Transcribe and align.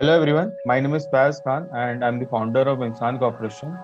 Hello 0.00 0.14
everyone, 0.18 0.56
my 0.64 0.80
name 0.80 0.94
is 0.94 1.06
Faz 1.08 1.44
Khan 1.44 1.68
and 1.74 2.02
I'm 2.02 2.18
the 2.18 2.24
founder 2.24 2.60
of 2.60 2.78
Insan 2.78 3.18
Corporation. 3.18 3.76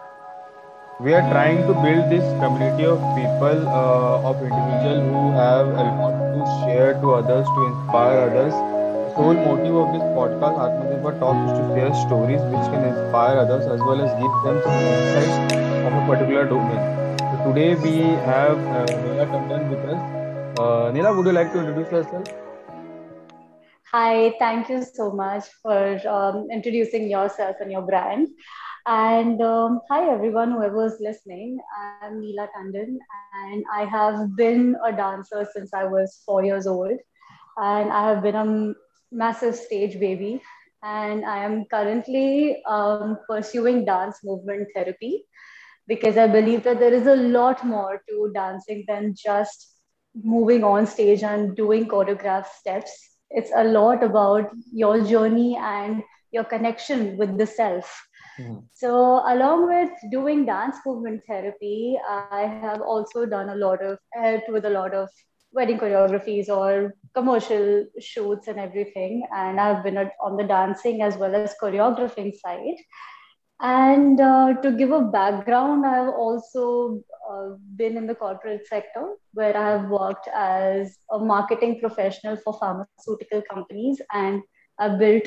We 0.98 1.12
are 1.12 1.20
trying 1.30 1.58
to 1.66 1.74
build 1.84 2.08
this 2.08 2.24
community 2.42 2.86
of 2.86 3.02
people, 3.16 3.68
uh, 3.68 4.30
of 4.30 4.40
individuals 4.40 5.02
who 5.10 5.24
have 5.32 5.66
a 5.66 5.84
lot 5.98 6.14
to 6.36 6.46
share 6.62 6.94
to 7.02 7.10
others, 7.16 7.44
to 7.56 7.66
inspire 7.66 8.30
others. 8.30 8.54
The 8.54 9.14
sole 9.16 9.34
motive 9.34 9.76
of 9.82 9.92
this 9.92 10.06
podcast, 10.16 10.56
Atmanirbhar 10.64 11.20
Talks, 11.20 11.52
is 11.52 11.58
to 11.58 11.68
share 11.74 11.92
stories 12.06 12.40
which 12.54 12.64
can 12.72 12.88
inspire 12.92 13.36
others 13.44 13.66
as 13.66 13.78
well 13.80 14.00
as 14.00 14.10
give 14.22 14.34
them 14.48 14.62
some 14.64 14.80
insights 14.94 15.54
of 15.84 16.00
a 16.00 16.06
particular 16.08 16.46
domain. 16.46 16.80
So 17.28 17.52
today 17.52 17.74
we 17.74 17.94
have 18.32 18.56
uh, 18.56 18.86
Neela 19.04 19.28
Tandon 19.36 19.68
with 19.68 19.84
us. 19.92 20.58
Uh, 20.58 20.90
Neela, 20.92 21.14
would 21.14 21.26
you 21.26 21.32
like 21.32 21.52
to 21.52 21.58
introduce 21.58 21.92
yourself? 21.92 22.45
Hi, 23.96 24.34
thank 24.38 24.68
you 24.68 24.84
so 24.84 25.10
much 25.10 25.44
for 25.62 26.06
um, 26.06 26.48
introducing 26.52 27.08
yourself 27.08 27.56
and 27.60 27.72
your 27.72 27.80
brand. 27.80 28.28
And 28.86 29.40
um, 29.40 29.80
hi, 29.88 30.10
everyone, 30.10 30.52
whoever's 30.52 31.00
listening. 31.00 31.58
I'm 32.02 32.20
Neela 32.20 32.46
Tandon, 32.54 32.98
and 33.42 33.64
I 33.72 33.86
have 33.86 34.36
been 34.36 34.76
a 34.84 34.92
dancer 34.92 35.48
since 35.50 35.72
I 35.72 35.84
was 35.84 36.20
four 36.26 36.44
years 36.44 36.66
old. 36.66 36.98
And 37.56 37.90
I 37.90 38.10
have 38.10 38.22
been 38.22 38.34
a 38.34 38.74
massive 39.12 39.56
stage 39.56 39.98
baby. 39.98 40.42
And 40.82 41.24
I 41.24 41.42
am 41.42 41.64
currently 41.64 42.62
um, 42.66 43.16
pursuing 43.26 43.86
dance 43.86 44.18
movement 44.22 44.68
therapy 44.74 45.24
because 45.88 46.18
I 46.18 46.26
believe 46.26 46.64
that 46.64 46.80
there 46.80 46.92
is 46.92 47.06
a 47.06 47.16
lot 47.16 47.64
more 47.64 48.02
to 48.10 48.30
dancing 48.34 48.84
than 48.86 49.14
just 49.16 49.72
moving 50.22 50.64
on 50.64 50.86
stage 50.86 51.22
and 51.22 51.56
doing 51.56 51.88
choreographed 51.88 52.52
steps 52.60 53.05
it's 53.30 53.50
a 53.54 53.64
lot 53.64 54.02
about 54.02 54.50
your 54.72 55.04
journey 55.04 55.56
and 55.56 56.02
your 56.32 56.44
connection 56.44 57.16
with 57.16 57.38
the 57.38 57.46
self. 57.46 58.02
Mm-hmm. 58.38 58.58
so 58.74 59.22
along 59.32 59.66
with 59.66 59.90
doing 60.10 60.44
dance 60.44 60.76
movement 60.84 61.22
therapy 61.26 61.98
i 62.30 62.40
have 62.64 62.82
also 62.82 63.24
done 63.24 63.48
a 63.48 63.54
lot 63.54 63.82
of 63.82 63.98
helped 64.12 64.50
with 64.50 64.66
a 64.66 64.68
lot 64.74 64.92
of 64.92 65.08
wedding 65.52 65.78
choreographies 65.78 66.50
or 66.50 66.94
commercial 67.14 67.86
shoots 67.98 68.46
and 68.46 68.60
everything. 68.60 69.26
And 69.34 69.58
i've 69.58 69.82
been 69.82 69.96
on 69.96 70.36
the 70.36 70.44
dancing 70.44 71.02
as 71.02 71.16
well 71.16 71.34
as 71.34 71.54
choreographing 71.62 72.34
side 72.38 72.76
and 73.60 74.20
uh, 74.20 74.54
to 74.62 74.70
give 74.72 74.92
a 74.92 75.00
background, 75.00 75.86
I've 75.86 76.10
also 76.10 77.00
uh, 77.30 77.54
been 77.76 77.96
in 77.96 78.06
the 78.06 78.14
corporate 78.14 78.66
sector 78.66 79.14
where 79.32 79.56
I 79.56 79.70
have 79.70 79.88
worked 79.88 80.28
as 80.34 80.98
a 81.10 81.18
marketing 81.18 81.80
professional 81.80 82.36
for 82.36 82.52
pharmaceutical 82.58 83.42
companies 83.50 84.00
and 84.12 84.42
I've 84.78 84.98
built 84.98 85.26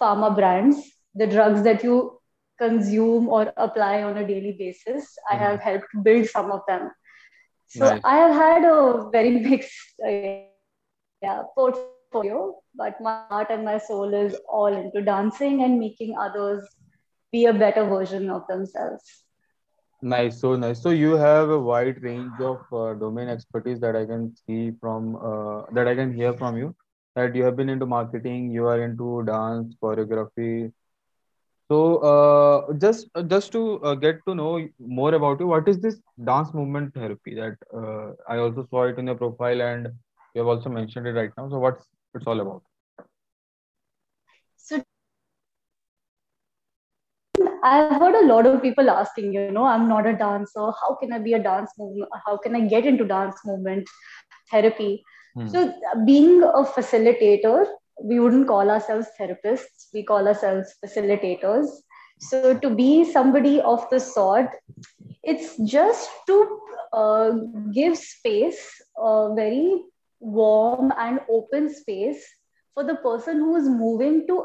pharma 0.00 0.34
brands, 0.34 0.76
the 1.14 1.28
drugs 1.28 1.62
that 1.62 1.84
you 1.84 2.18
consume 2.58 3.28
or 3.28 3.52
apply 3.56 4.02
on 4.02 4.16
a 4.16 4.26
daily 4.26 4.56
basis. 4.58 5.04
Mm-hmm. 5.04 5.34
I 5.34 5.36
have 5.36 5.60
helped 5.60 5.86
build 6.02 6.28
some 6.28 6.50
of 6.50 6.62
them. 6.66 6.90
So 7.68 7.88
nice. 7.88 8.00
I 8.04 8.16
have 8.16 8.32
had 8.32 8.64
a 8.64 9.08
very 9.12 9.30
mixed 9.48 10.00
uh, 10.04 10.10
yeah, 11.22 11.42
portfolio, 11.54 12.60
but 12.74 13.00
my 13.00 13.24
heart 13.28 13.48
and 13.50 13.64
my 13.64 13.78
soul 13.78 14.12
is 14.12 14.34
all 14.48 14.66
into 14.66 15.00
dancing 15.00 15.62
and 15.62 15.78
making 15.78 16.16
others 16.18 16.66
be 17.32 17.46
a 17.46 17.52
better 17.52 17.84
version 17.86 18.30
of 18.30 18.46
themselves. 18.46 19.24
Nice, 20.02 20.40
so 20.40 20.56
nice. 20.56 20.82
So 20.82 20.90
you 20.90 21.12
have 21.12 21.50
a 21.50 21.58
wide 21.58 22.02
range 22.02 22.40
of 22.40 22.60
uh, 22.72 22.94
domain 22.94 23.28
expertise 23.28 23.80
that 23.80 23.96
I 23.96 24.04
can 24.04 24.34
see 24.46 24.72
from 24.80 25.16
uh, 25.16 25.62
that 25.72 25.88
I 25.88 25.94
can 25.94 26.12
hear 26.12 26.32
from 26.34 26.56
you. 26.56 26.74
That 27.14 27.34
you 27.34 27.44
have 27.44 27.56
been 27.56 27.68
into 27.68 27.86
marketing, 27.86 28.50
you 28.50 28.66
are 28.66 28.82
into 28.82 29.22
dance, 29.24 29.74
choreography. 29.82 30.72
So 31.70 31.98
uh, 31.98 32.72
just 32.74 33.08
just 33.28 33.52
to 33.52 33.80
uh, 33.82 33.94
get 33.94 34.20
to 34.26 34.34
know 34.34 34.66
more 34.78 35.14
about 35.14 35.40
you, 35.40 35.46
what 35.46 35.68
is 35.68 35.78
this 35.80 36.00
dance 36.24 36.52
movement 36.52 36.94
therapy? 36.94 37.34
That 37.34 37.56
uh, 37.74 38.12
I 38.28 38.38
also 38.38 38.66
saw 38.70 38.84
it 38.84 38.98
in 38.98 39.06
your 39.06 39.16
profile, 39.16 39.62
and 39.62 39.88
you 40.34 40.40
have 40.40 40.48
also 40.48 40.68
mentioned 40.68 41.06
it 41.06 41.12
right 41.12 41.30
now. 41.36 41.48
So 41.48 41.58
what's 41.58 41.86
it's 42.14 42.26
all 42.26 42.40
about? 42.40 42.62
I've 47.62 48.00
heard 48.00 48.14
a 48.14 48.26
lot 48.26 48.46
of 48.46 48.60
people 48.60 48.90
asking, 48.90 49.32
you 49.32 49.50
know, 49.50 49.64
I'm 49.64 49.88
not 49.88 50.06
a 50.06 50.16
dancer. 50.16 50.72
How 50.80 50.96
can 51.00 51.12
I 51.12 51.18
be 51.18 51.34
a 51.34 51.42
dance 51.42 51.70
movement? 51.78 52.10
How 52.26 52.36
can 52.36 52.56
I 52.56 52.60
get 52.62 52.86
into 52.86 53.04
dance 53.04 53.36
movement 53.44 53.88
therapy? 54.50 55.04
Hmm. 55.34 55.48
So, 55.48 55.72
being 56.04 56.42
a 56.42 56.64
facilitator, 56.64 57.66
we 58.02 58.18
wouldn't 58.18 58.48
call 58.48 58.68
ourselves 58.70 59.06
therapists, 59.18 59.86
we 59.94 60.02
call 60.04 60.26
ourselves 60.26 60.74
facilitators. 60.84 61.68
So, 62.18 62.58
to 62.58 62.70
be 62.70 63.10
somebody 63.10 63.60
of 63.60 63.88
the 63.90 64.00
sort, 64.00 64.50
it's 65.22 65.56
just 65.58 66.10
to 66.26 66.60
uh, 66.92 67.30
give 67.72 67.96
space, 67.96 68.82
a 68.98 69.32
very 69.34 69.82
warm 70.20 70.92
and 70.98 71.20
open 71.30 71.72
space 71.72 72.24
for 72.74 72.84
the 72.84 72.96
person 72.96 73.38
who 73.38 73.56
is 73.56 73.68
moving 73.68 74.26
to 74.26 74.44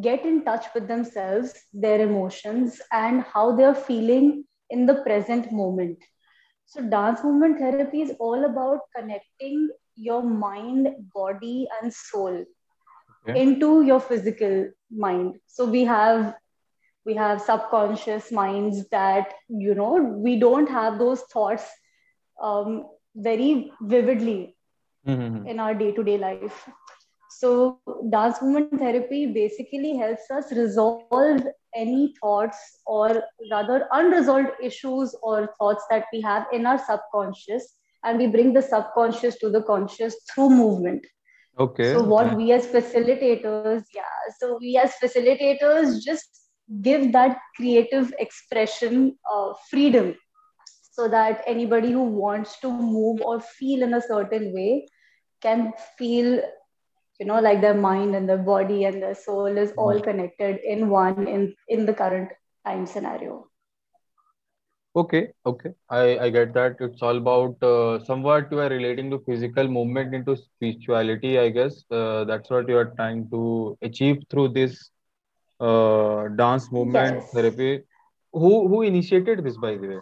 get 0.00 0.24
in 0.24 0.44
touch 0.44 0.66
with 0.74 0.86
themselves, 0.88 1.54
their 1.72 2.00
emotions, 2.00 2.80
and 2.92 3.22
how 3.22 3.56
they're 3.56 3.74
feeling 3.74 4.44
in 4.70 4.86
the 4.86 5.02
present 5.02 5.52
moment. 5.52 5.98
So, 6.66 6.82
dance 6.82 7.24
movement 7.24 7.58
therapy 7.58 8.02
is 8.02 8.12
all 8.20 8.44
about 8.44 8.80
connecting 8.96 9.68
your 9.96 10.22
mind, 10.22 10.88
body, 11.12 11.68
and 11.80 11.92
soul 11.92 12.44
okay. 13.28 13.42
into 13.42 13.82
your 13.82 14.00
physical 14.00 14.70
mind. 14.90 15.40
So, 15.46 15.64
we 15.64 15.84
have 15.84 16.34
we 17.04 17.14
have 17.14 17.40
subconscious 17.40 18.30
minds 18.30 18.88
that 18.90 19.34
you 19.48 19.74
know 19.74 19.94
we 19.94 20.38
don't 20.38 20.68
have 20.68 20.98
those 20.98 21.22
thoughts 21.22 21.66
um, 22.40 22.86
very 23.16 23.72
vividly 23.80 24.56
mm-hmm. 25.06 25.46
in 25.46 25.58
our 25.58 25.74
day-to-day 25.74 26.18
life 26.18 26.68
so, 27.40 27.80
dance 28.10 28.42
movement 28.42 28.78
therapy 28.78 29.24
basically 29.24 29.96
helps 29.96 30.30
us 30.30 30.52
resolve 30.52 31.40
any 31.74 32.12
thoughts 32.20 32.58
or 32.84 33.22
rather 33.50 33.88
unresolved 33.92 34.50
issues 34.62 35.16
or 35.22 35.48
thoughts 35.58 35.82
that 35.88 36.04
we 36.12 36.20
have 36.20 36.44
in 36.52 36.66
our 36.66 36.78
subconscious, 36.78 37.76
and 38.04 38.18
we 38.18 38.26
bring 38.26 38.52
the 38.52 38.60
subconscious 38.60 39.38
to 39.38 39.48
the 39.48 39.62
conscious 39.62 40.16
through 40.30 40.50
movement. 40.50 41.06
Okay. 41.58 41.94
So, 41.94 42.02
what 42.02 42.36
we 42.36 42.52
as 42.52 42.66
facilitators, 42.66 43.84
yeah, 43.94 44.18
so 44.38 44.58
we 44.60 44.76
as 44.76 44.92
facilitators 45.02 46.04
just 46.04 46.42
give 46.82 47.10
that 47.12 47.38
creative 47.56 48.12
expression 48.18 49.16
uh, 49.34 49.54
freedom 49.70 50.14
so 50.92 51.08
that 51.08 51.42
anybody 51.46 51.90
who 51.90 52.02
wants 52.02 52.60
to 52.60 52.70
move 52.70 53.22
or 53.22 53.40
feel 53.40 53.82
in 53.82 53.94
a 53.94 54.02
certain 54.02 54.52
way 54.52 54.88
can 55.40 55.72
feel 55.96 56.42
you 57.20 57.26
know 57.26 57.38
like 57.38 57.60
their 57.60 57.74
mind 57.74 58.16
and 58.16 58.28
their 58.28 58.42
body 58.50 58.84
and 58.84 59.02
their 59.02 59.14
soul 59.14 59.58
is 59.64 59.72
all 59.76 60.00
connected 60.00 60.58
in 60.64 60.88
one 60.88 61.28
in 61.28 61.54
in 61.68 61.86
the 61.86 61.94
current 62.02 62.30
time 62.66 62.86
scenario. 62.86 63.46
Okay 65.00 65.20
okay. 65.46 65.70
I 65.88 66.04
i 66.26 66.30
get 66.36 66.54
that. 66.54 66.80
It's 66.86 67.02
all 67.02 67.18
about 67.24 67.66
uh, 67.72 68.04
somewhat 68.04 68.50
you 68.50 68.62
are 68.66 68.70
relating 68.70 69.10
to 69.10 69.20
physical 69.26 69.68
movement 69.76 70.14
into 70.20 70.36
spirituality 70.36 71.38
i 71.42 71.48
guess. 71.58 71.84
Uh, 71.90 72.24
that's 72.24 72.50
what 72.50 72.72
you 72.74 72.78
are 72.78 72.90
trying 72.96 73.28
to 73.36 73.44
achieve 73.90 74.24
through 74.30 74.48
this 74.60 74.90
uh, 75.60 76.28
dance 76.42 76.72
movement 76.72 77.20
yes. 77.20 77.30
therapy. 77.34 77.72
Who 78.32 78.66
who 78.68 78.82
initiated 78.82 79.44
this 79.44 79.56
by 79.66 79.76
the 79.76 79.88
way 79.94 80.00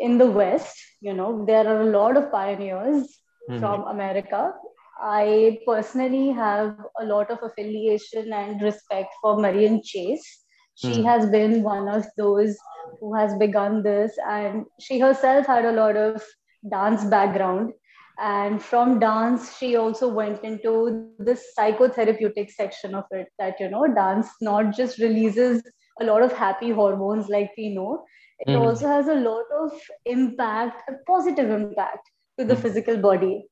in 0.00 0.18
the 0.18 0.26
West, 0.26 0.76
you 1.00 1.14
know, 1.14 1.44
there 1.46 1.66
are 1.68 1.82
a 1.82 1.90
lot 1.90 2.16
of 2.16 2.32
pioneers 2.32 3.06
mm-hmm. 3.48 3.60
from 3.60 3.82
America. 3.82 4.52
I 4.98 5.58
personally 5.66 6.30
have 6.30 6.76
a 7.00 7.04
lot 7.04 7.30
of 7.30 7.38
affiliation 7.42 8.32
and 8.32 8.60
respect 8.60 9.12
for 9.22 9.38
Marian 9.38 9.82
Chace. 9.82 10.26
She 10.74 10.98
mm. 10.98 11.04
has 11.04 11.28
been 11.30 11.62
one 11.62 11.88
of 11.88 12.06
those 12.16 12.56
who 13.00 13.14
has 13.14 13.34
begun 13.36 13.82
this, 13.82 14.16
and 14.26 14.64
she 14.78 14.98
herself 14.98 15.46
had 15.46 15.64
a 15.64 15.72
lot 15.72 15.96
of 15.96 16.22
dance 16.70 17.04
background. 17.04 17.72
And 18.18 18.62
from 18.62 18.98
dance, 18.98 19.56
she 19.56 19.76
also 19.76 20.08
went 20.08 20.44
into 20.44 21.10
this 21.18 21.46
psychotherapeutic 21.58 22.50
section 22.50 22.94
of 22.94 23.04
it 23.10 23.28
that, 23.38 23.58
you 23.58 23.70
know, 23.70 23.86
dance 23.86 24.28
not 24.42 24.74
just 24.76 24.98
releases 24.98 25.62
a 26.00 26.04
lot 26.04 26.22
of 26.22 26.32
happy 26.32 26.70
hormones 26.70 27.28
like 27.28 27.52
we 27.56 27.70
know, 27.74 28.04
it 28.40 28.48
mm. 28.48 28.60
also 28.60 28.86
has 28.88 29.08
a 29.08 29.14
lot 29.14 29.44
of 29.60 29.72
impact 30.06 30.88
a 30.90 30.94
positive 31.06 31.50
impact 31.50 32.10
to 32.38 32.44
the 32.44 32.54
mm. 32.54 32.62
physical 32.62 32.96
body 32.96 33.44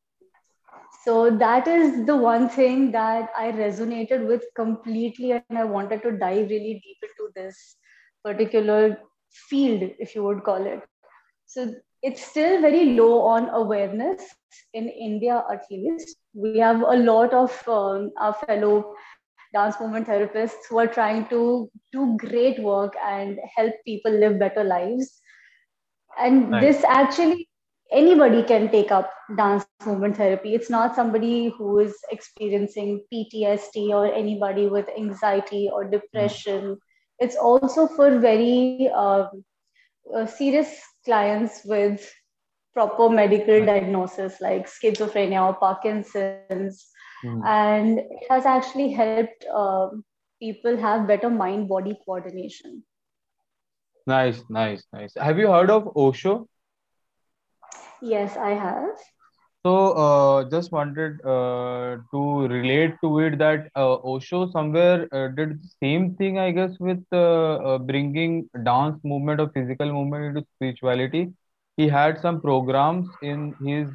so 1.05 1.31
that 1.31 1.69
is 1.69 2.07
the 2.07 2.17
one 2.17 2.49
thing 2.49 2.91
that 2.93 3.31
i 3.37 3.51
resonated 3.53 4.27
with 4.27 4.45
completely 4.55 5.33
and 5.33 5.59
i 5.59 5.65
wanted 5.65 6.03
to 6.03 6.13
dive 6.13 6.49
really 6.51 6.81
deep 6.87 7.11
into 7.11 7.31
this 7.35 7.77
particular 8.25 8.99
field 9.49 9.91
if 9.99 10.15
you 10.15 10.25
would 10.25 10.43
call 10.45 10.67
it 10.67 10.81
so 11.47 11.73
it's 12.03 12.25
still 12.25 12.61
very 12.61 12.95
low 12.95 13.23
on 13.23 13.49
awareness 13.51 14.23
in 14.73 14.89
India, 14.89 15.45
at 15.51 15.65
least. 15.71 16.17
We 16.35 16.59
have 16.59 16.81
a 16.81 16.97
lot 16.97 17.33
of 17.33 17.51
um, 17.69 18.13
our 18.21 18.35
fellow 18.35 18.95
dance 19.53 19.77
movement 19.81 20.07
therapists 20.07 20.69
who 20.69 20.79
are 20.79 20.87
trying 20.87 21.27
to 21.29 21.71
do 21.93 22.17
great 22.19 22.63
work 22.63 22.95
and 23.05 23.39
help 23.57 23.75
people 23.85 24.13
live 24.13 24.39
better 24.39 24.65
lives. 24.65 25.21
And 26.19 26.51
nice. 26.51 26.63
this 26.63 26.85
actually, 26.85 27.49
anybody 27.91 28.43
can 28.43 28.71
take 28.71 28.91
up 28.91 29.13
dance 29.37 29.65
movement 29.87 30.17
therapy. 30.17 30.55
It's 30.55 30.71
not 30.71 30.95
somebody 30.95 31.49
who 31.57 31.79
is 31.79 31.97
experiencing 32.11 33.05
PTSD 33.13 33.91
or 33.91 34.13
anybody 34.13 34.67
with 34.67 34.89
anxiety 34.97 35.71
or 35.73 35.85
depression. 35.85 36.63
Mm. 36.63 36.79
It's 37.21 37.37
also 37.37 37.87
for 37.87 38.19
very 38.19 38.91
uh, 38.95 39.27
uh, 40.15 40.27
serious 40.27 40.81
clients 41.05 41.63
with 41.65 42.13
proper 42.75 43.09
medical 43.09 43.65
diagnosis 43.65 44.41
like 44.41 44.69
schizophrenia 44.69 45.45
or 45.45 45.55
Parkinson's. 45.55 46.87
Mm. 47.25 47.47
And 47.47 47.99
it 47.99 48.27
has 48.31 48.47
actually 48.47 48.93
helped 48.93 49.45
uh, 49.53 49.89
people 50.41 50.77
have 50.77 51.07
better 51.07 51.31
mind 51.31 51.69
body 51.69 51.99
coordination. 52.05 52.83
Nice, 54.07 54.43
nice, 54.49 54.85
nice. 54.93 55.13
Have 55.17 55.39
you 55.39 55.49
heard 55.49 55.71
of 55.71 55.91
Osho? 55.97 56.49
Yes, 58.01 58.37
I 58.37 58.51
have. 58.51 58.91
So, 59.67 59.93
uh, 59.93 60.49
just 60.49 60.71
wanted 60.73 61.21
uh, 61.27 61.97
to 62.13 62.47
relate 62.47 62.95
to 63.03 63.19
it 63.19 63.39
that 63.39 63.69
uh, 63.75 63.97
Osho 63.97 64.51
somewhere 64.51 65.09
uh, 65.13 65.29
did 65.29 65.61
the 65.61 65.69
same 65.83 66.15
thing, 66.15 66.39
I 66.39 66.53
guess, 66.53 66.71
with 66.79 67.05
uh, 67.13 67.55
uh, 67.57 67.79
bringing 67.79 68.49
dance 68.65 68.99
movement 69.03 69.41
or 69.41 69.51
physical 69.51 69.93
movement 69.93 70.25
into 70.25 70.47
spirituality. 70.57 71.33
He 71.79 71.87
had 71.89 72.21
some 72.21 72.41
programs 72.41 73.09
in 73.23 73.55
his 73.65 73.89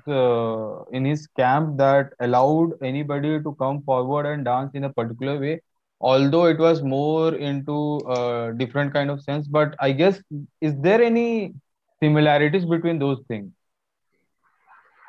in 0.97 1.05
his 1.05 1.27
camp 1.39 1.77
that 1.79 2.13
allowed 2.19 2.81
anybody 2.81 3.31
to 3.43 3.53
come 3.59 3.81
forward 3.81 4.25
and 4.25 4.45
dance 4.45 4.71
in 4.73 4.85
a 4.85 4.93
particular 4.99 5.37
way. 5.39 5.61
Although 5.99 6.45
it 6.45 6.59
was 6.59 6.81
more 6.81 7.35
into 7.35 7.97
a 8.07 8.53
different 8.55 8.93
kind 8.93 9.11
of 9.11 9.21
sense, 9.21 9.47
but 9.47 9.75
I 9.79 9.91
guess 9.91 10.21
is 10.61 10.73
there 10.79 11.01
any 11.01 11.53
similarities 12.01 12.65
between 12.65 12.99
those 12.99 13.21
things? 13.27 13.51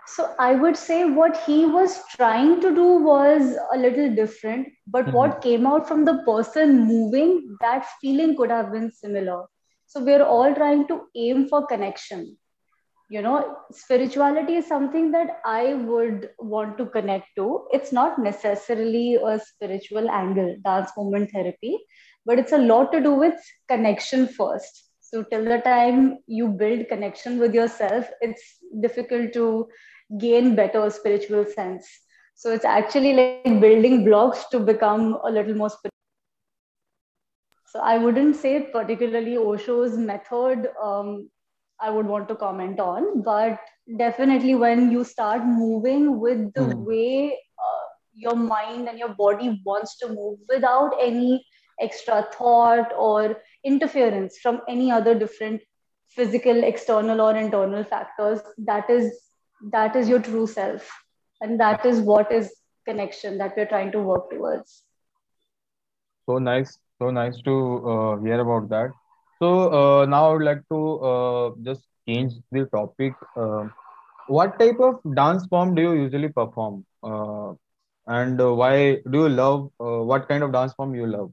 So 0.06 0.34
I 0.38 0.54
would 0.54 0.76
say 0.76 1.04
what 1.04 1.36
he 1.46 1.64
was 1.66 1.98
trying 2.16 2.60
to 2.60 2.74
do 2.74 2.84
was 3.08 3.56
a 3.72 3.78
little 3.78 4.14
different, 4.14 4.68
but 4.86 5.06
mm-hmm. 5.06 5.16
what 5.16 5.42
came 5.42 5.66
out 5.66 5.88
from 5.88 6.04
the 6.04 6.22
person 6.26 6.86
moving, 6.86 7.56
that 7.60 7.86
feeling 8.00 8.36
could 8.36 8.50
have 8.50 8.70
been 8.72 8.92
similar. 8.92 9.44
So 9.86 10.02
we're 10.04 10.24
all 10.24 10.54
trying 10.54 10.88
to 10.88 11.06
aim 11.14 11.48
for 11.48 11.66
connection. 11.66 12.36
You 13.08 13.22
know, 13.22 13.56
spirituality 13.70 14.56
is 14.56 14.66
something 14.66 15.10
that 15.12 15.40
I 15.44 15.74
would 15.74 16.30
want 16.38 16.78
to 16.78 16.86
connect 16.86 17.26
to. 17.36 17.66
It's 17.72 17.92
not 17.92 18.18
necessarily 18.18 19.16
a 19.16 19.38
spiritual 19.38 20.10
angle, 20.10 20.56
dance 20.64 20.90
movement 20.96 21.30
therapy, 21.30 21.78
but 22.24 22.38
it's 22.38 22.52
a 22.52 22.58
lot 22.58 22.92
to 22.92 23.00
do 23.00 23.12
with 23.14 23.34
connection 23.68 24.26
first. 24.26 24.90
So 25.00 25.22
till 25.22 25.44
the 25.44 25.58
time 25.58 26.18
you 26.26 26.48
build 26.48 26.88
connection 26.88 27.38
with 27.38 27.54
yourself, 27.54 28.08
it's 28.20 28.58
difficult 28.80 29.32
to 29.34 29.68
gain 30.18 30.54
better 30.56 30.88
spiritual 30.90 31.44
sense. 31.44 31.86
So 32.34 32.52
it's 32.52 32.64
actually 32.64 33.14
like 33.14 33.34
building 33.36 33.84
blocks 33.84 34.24
to 34.28 34.38
become 34.38 34.96
a 35.04 35.10
little 35.10 35.36
more 35.36 35.52
spiritual. 35.52 35.82
So 37.66 37.80
I 37.80 37.98
wouldn't 37.98 38.36
say 38.36 38.60
particularly 38.72 39.36
Osho's 39.36 39.96
method 39.96 40.68
um, 40.82 41.30
I 41.80 41.90
would 41.90 42.06
want 42.06 42.28
to 42.28 42.34
comment 42.34 42.80
on, 42.80 43.22
but 43.22 43.58
definitely 43.98 44.54
when 44.54 44.90
you 44.90 45.04
start 45.04 45.44
moving 45.44 46.20
with 46.20 46.52
the 46.54 46.60
mm. 46.60 46.84
way 46.86 47.32
uh, 47.58 47.84
your 48.14 48.36
mind 48.36 48.88
and 48.88 48.98
your 48.98 49.14
body 49.14 49.60
wants 49.64 49.96
to 49.98 50.08
move 50.08 50.38
without 50.48 50.92
any 51.00 51.44
extra 51.80 52.26
thought 52.32 52.92
or 52.96 53.42
interference 53.64 54.38
from 54.38 54.60
any 54.68 54.90
other 54.90 55.14
different 55.14 55.60
physical 56.08 56.62
external 56.62 57.20
or 57.20 57.36
internal 57.36 57.82
factors 57.82 58.40
that 58.58 58.88
is 58.88 59.12
that 59.72 59.96
is 59.96 60.08
your 60.08 60.20
true 60.20 60.46
self. 60.46 60.90
And 61.40 61.58
that 61.60 61.84
is 61.84 62.00
what 62.00 62.30
is 62.30 62.54
connection 62.86 63.38
that 63.38 63.54
we're 63.56 63.66
trying 63.66 63.90
to 63.92 64.00
work 64.00 64.30
towards. 64.30 64.82
So 66.26 66.38
nice 66.38 66.78
so 67.00 67.10
nice 67.10 67.40
to 67.42 67.54
uh, 67.90 68.16
hear 68.20 68.40
about 68.40 68.68
that 68.68 68.90
so 69.44 69.52
uh, 69.78 70.06
now 70.06 70.26
i 70.28 70.32
would 70.34 70.46
like 70.50 70.62
to 70.74 70.82
uh, 71.12 71.50
just 71.70 71.88
change 72.08 72.34
the 72.50 72.66
topic 72.76 73.14
uh, 73.36 73.64
what 74.26 74.58
type 74.58 74.80
of 74.80 75.00
dance 75.14 75.46
form 75.46 75.74
do 75.74 75.82
you 75.82 75.92
usually 75.92 76.28
perform? 76.28 76.84
Uh, 77.02 77.52
and 78.06 78.40
uh, 78.40 78.54
why 78.54 78.96
do 79.10 79.18
you 79.18 79.28
love 79.28 79.70
what 79.78 80.28
kind 80.28 80.42
of 80.42 80.52
dance 80.52 80.72
form 80.74 80.94
you 80.94 81.06
love? 81.06 81.32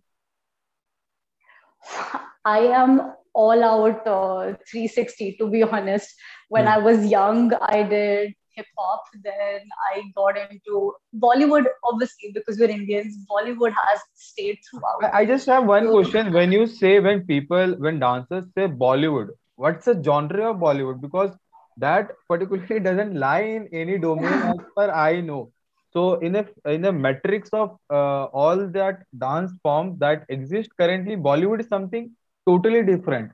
I 2.46 2.60
am 2.60 3.14
all 3.34 3.64
out 3.64 4.04
360 4.04 5.38
to 5.40 5.50
be 5.50 5.64
honest. 5.64 6.14
When 6.50 6.66
mm. 6.66 6.74
I 6.74 6.78
was 6.80 7.06
young, 7.06 7.54
I 7.54 7.84
did 7.84 8.34
hip 8.56 8.66
hop. 8.78 9.04
Then 9.24 9.62
I 9.94 10.04
got 10.16 10.38
into 10.38 10.94
Bollywood, 11.16 11.66
obviously, 11.84 12.32
because 12.34 12.60
we're 12.60 12.70
Indians. 12.70 13.26
Bollywood 13.30 13.74
has 13.88 14.00
stayed 14.16 14.60
throughout. 14.70 15.14
I 15.14 15.26
just 15.26 15.46
have 15.48 15.66
one 15.66 15.90
question. 15.90 16.34
When 16.34 16.52
you 16.52 16.68
say, 16.68 17.00
when 17.00 17.26
people, 17.26 17.76
when 17.78 18.00
dancers 18.00 18.46
say 18.58 18.68
Bollywood, 18.68 19.30
what's 19.56 19.86
the 19.86 20.02
genre 20.04 20.52
of 20.52 20.58
Bollywood? 20.58 21.02
Because 21.02 21.32
that 21.78 22.12
particularly 22.28 22.80
doesn't 22.90 23.16
lie 23.16 23.42
in 23.42 23.68
any 23.72 23.98
domain 23.98 24.34
as 24.34 24.58
per 24.78 24.92
I 24.92 25.22
know. 25.22 25.52
So 25.94 26.16
in 26.16 26.38
a 26.38 26.46
in 26.66 26.86
a 26.86 26.92
matrix 26.92 27.50
of 27.50 27.78
uh, 27.90 28.26
all 28.26 28.56
that 28.56 29.04
dance 29.18 29.52
forms 29.62 30.00
that 30.00 30.26
exist 30.30 30.70
currently, 30.80 31.18
Bollywood 31.18 31.60
is 31.60 31.68
something 31.68 32.12
totally 32.48 32.84
different. 32.84 33.32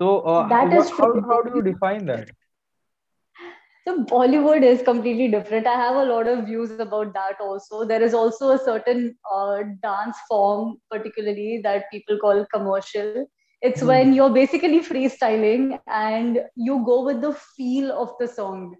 So 0.00 0.20
uh, 0.20 0.48
that 0.48 0.72
is 0.72 0.90
how, 0.90 1.12
how 1.28 1.42
do 1.42 1.52
you 1.54 1.62
define 1.62 2.06
that? 2.06 2.30
So 3.86 4.04
Bollywood 4.04 4.62
is 4.62 4.82
completely 4.82 5.28
different. 5.28 5.66
I 5.66 5.74
have 5.74 5.96
a 5.96 6.04
lot 6.04 6.28
of 6.28 6.46
views 6.46 6.70
about 6.78 7.12
that 7.14 7.40
also. 7.40 7.84
There 7.84 8.02
is 8.02 8.14
also 8.14 8.50
a 8.50 8.58
certain 8.58 9.16
uh, 9.32 9.58
dance 9.82 10.16
form, 10.28 10.78
particularly 10.90 11.60
that 11.64 11.90
people 11.90 12.18
call 12.18 12.46
commercial. 12.52 13.26
It's 13.60 13.82
mm. 13.82 13.88
when 13.88 14.12
you're 14.12 14.30
basically 14.30 14.80
freestyling 14.80 15.80
and 15.88 16.40
you 16.54 16.84
go 16.84 17.04
with 17.04 17.20
the 17.20 17.32
feel 17.56 17.90
of 17.90 18.12
the 18.20 18.28
song. 18.28 18.76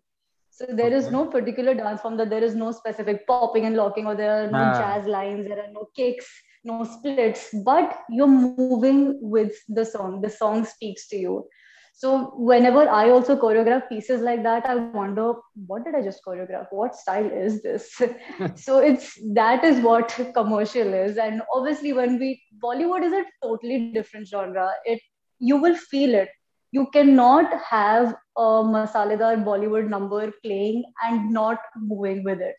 So 0.51 0.67
there 0.69 0.93
is 0.93 1.11
no 1.11 1.27
particular 1.27 1.75
dance 1.75 2.01
form 2.01 2.17
that 2.19 2.31
there 2.31 2.45
is 2.45 2.55
no 2.55 2.71
specific 2.71 3.27
popping 3.27 3.65
and 3.65 3.75
locking, 3.75 4.07
or 4.07 4.15
there 4.15 4.45
are 4.45 4.51
no 4.51 4.59
ah. 4.59 4.79
jazz 4.79 5.07
lines, 5.07 5.49
there 5.49 5.59
are 5.59 5.73
no 5.73 5.89
kicks 5.97 6.31
no 6.65 6.85
splits, 6.85 7.49
but 7.65 7.99
you're 8.09 8.27
moving 8.27 9.19
with 9.21 9.55
the 9.69 9.85
song. 9.85 10.21
The 10.21 10.31
song 10.31 10.65
speaks 10.65 11.09
to 11.09 11.17
you. 11.17 11.49
So 11.93 12.33
whenever 12.37 12.89
I 12.89 13.11
also 13.11 13.37
choreograph 13.37 13.89
pieces 13.89 14.23
like 14.23 14.43
that, 14.43 14.65
I 14.67 14.75
wonder 14.75 15.35
what 15.67 15.85
did 15.85 15.95
I 15.95 16.03
just 16.03 16.21
choreograph? 16.27 16.67
What 16.71 16.97
style 16.97 17.31
is 17.31 17.63
this? 17.63 18.01
so 18.55 18.79
it's 18.79 19.19
that 19.35 19.63
is 19.63 19.81
what 19.81 20.19
commercial 20.35 20.95
is. 20.95 21.19
And 21.19 21.43
obviously, 21.55 21.93
when 21.93 22.19
we 22.19 22.43
Bollywood 22.65 23.05
is 23.05 23.13
a 23.13 23.25
totally 23.43 23.93
different 23.93 24.27
genre. 24.27 24.71
It 24.85 25.01
you 25.39 25.57
will 25.57 25.77
feel 25.77 26.15
it. 26.15 26.31
You 26.73 26.87
cannot 26.93 27.53
have 27.61 28.15
a 28.37 28.49
masaledar 28.75 29.45
Bollywood 29.45 29.89
number 29.89 30.33
playing 30.43 30.85
and 31.03 31.31
not 31.31 31.59
moving 31.77 32.25
with 32.25 32.41
it 32.41 32.57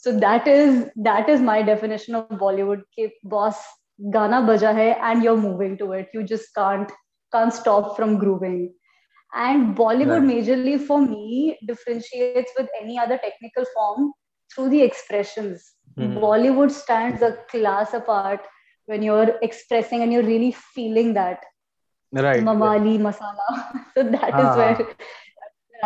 so 0.00 0.16
that 0.16 0.46
is 0.46 0.88
that 0.96 1.28
is 1.28 1.40
my 1.40 1.60
definition 1.68 2.14
of 2.18 2.28
bollywood 2.42 2.82
ke 2.96 3.06
boss 3.34 3.62
gana 4.16 4.40
baja 4.48 4.72
hai 4.76 4.88
and 5.10 5.24
you're 5.26 5.40
moving 5.44 5.76
to 5.80 5.88
it 6.00 6.12
you 6.18 6.22
just 6.32 6.52
can't 6.58 6.92
can't 7.32 7.52
stop 7.52 7.96
from 7.96 8.18
grooving 8.18 8.72
and 9.34 9.76
bollywood 9.76 10.24
yeah. 10.24 10.34
majorly 10.34 10.76
for 10.86 11.00
me 11.00 11.58
differentiates 11.66 12.50
with 12.58 12.68
any 12.80 12.98
other 12.98 13.18
technical 13.18 13.64
form 13.74 14.12
through 14.52 14.68
the 14.70 14.82
expressions 14.82 15.72
mm-hmm. 15.98 16.18
bollywood 16.18 16.70
stands 16.70 17.22
a 17.22 17.36
class 17.50 17.92
apart 17.92 18.40
when 18.86 19.02
you're 19.02 19.34
expressing 19.42 20.02
and 20.02 20.12
you're 20.12 20.22
really 20.22 20.52
feeling 20.52 21.12
that 21.14 21.44
right 22.12 22.42
mamali 22.42 22.94
yeah. 22.94 23.04
masala 23.08 23.48
so 23.94 24.02
that 24.02 24.32
ah. 24.32 24.44
is 24.44 24.56
where 24.56 24.88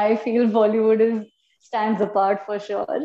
i 0.06 0.14
feel 0.16 0.46
bollywood 0.58 1.00
is 1.00 1.26
stands 1.60 2.00
apart 2.00 2.46
for 2.46 2.58
sure 2.58 3.00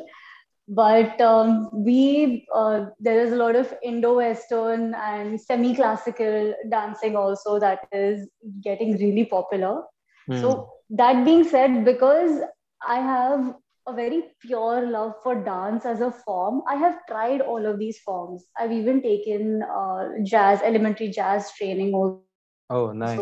but 0.67 1.19
um, 1.21 1.69
we 1.71 2.45
uh, 2.53 2.85
there 2.99 3.19
is 3.21 3.31
a 3.31 3.35
lot 3.35 3.55
of 3.55 3.73
indo-western 3.83 4.93
and 4.95 5.39
semi-classical 5.39 6.53
dancing 6.69 7.15
also 7.15 7.59
that 7.59 7.87
is 7.91 8.29
getting 8.61 8.97
really 8.97 9.25
popular. 9.25 9.83
Mm. 10.29 10.41
so 10.41 10.69
that 10.89 11.23
being 11.23 11.43
said 11.47 11.85
because 11.85 12.41
i 12.85 12.95
have 12.99 13.55
a 13.87 13.93
very 13.93 14.23
pure 14.41 14.81
love 14.91 15.13
for 15.23 15.35
dance 15.45 15.85
as 15.85 16.01
a 16.01 16.11
form 16.11 16.61
i 16.67 16.75
have 16.75 16.97
tried 17.07 17.39
all 17.39 17.65
of 17.65 17.79
these 17.79 17.99
forms. 17.99 18.43
I've 18.59 18.73
even 18.73 19.01
taken 19.01 19.63
uh, 19.63 20.09
jazz 20.25 20.61
elementary 20.61 21.07
jazz 21.09 21.49
training 21.57 21.93
also 21.93 22.21
oh 22.69 22.91
nice. 22.91 23.19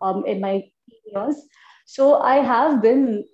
um, 0.00 0.24
in 0.24 0.40
my 0.40 0.64
years. 1.04 1.36
So 1.84 2.16
I 2.16 2.36
have 2.36 2.82
been 2.82 3.24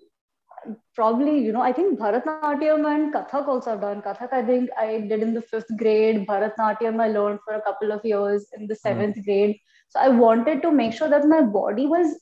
probably, 0.95 1.39
you 1.39 1.53
know, 1.53 1.61
I 1.61 1.73
think 1.73 1.99
Bharatnatyam 1.99 2.87
and 2.95 3.13
Kathak 3.13 3.49
also 3.49 3.71
have 3.71 3.81
done. 3.81 4.03
Kathak, 4.03 4.33
I 4.33 4.43
think 4.43 4.71
I 4.79 5.01
did 5.01 5.23
in 5.23 5.35
the 5.35 5.43
fifth 5.43 5.77
grade. 5.77 6.27
Bharatnatyam, 6.27 7.01
I 7.01 7.09
learned 7.09 7.41
for 7.45 7.55
a 7.55 7.63
couple 7.63 7.93
of 7.93 8.05
years 8.05 8.47
in 8.57 8.67
the 8.67 8.75
7th 8.75 9.17
mm. 9.17 9.25
grade. 9.25 9.57
So 9.89 10.01
I 10.01 10.09
wanted 10.09 10.63
to 10.63 10.71
make 10.71 10.93
sure 10.93 11.09
that 11.09 11.27
my 11.27 11.43
body 11.43 11.87
was 11.87 12.19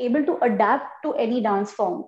able 0.00 0.24
to 0.24 0.38
adapt 0.42 1.02
to 1.02 1.14
any 1.14 1.42
dance 1.42 1.72
form. 1.72 2.04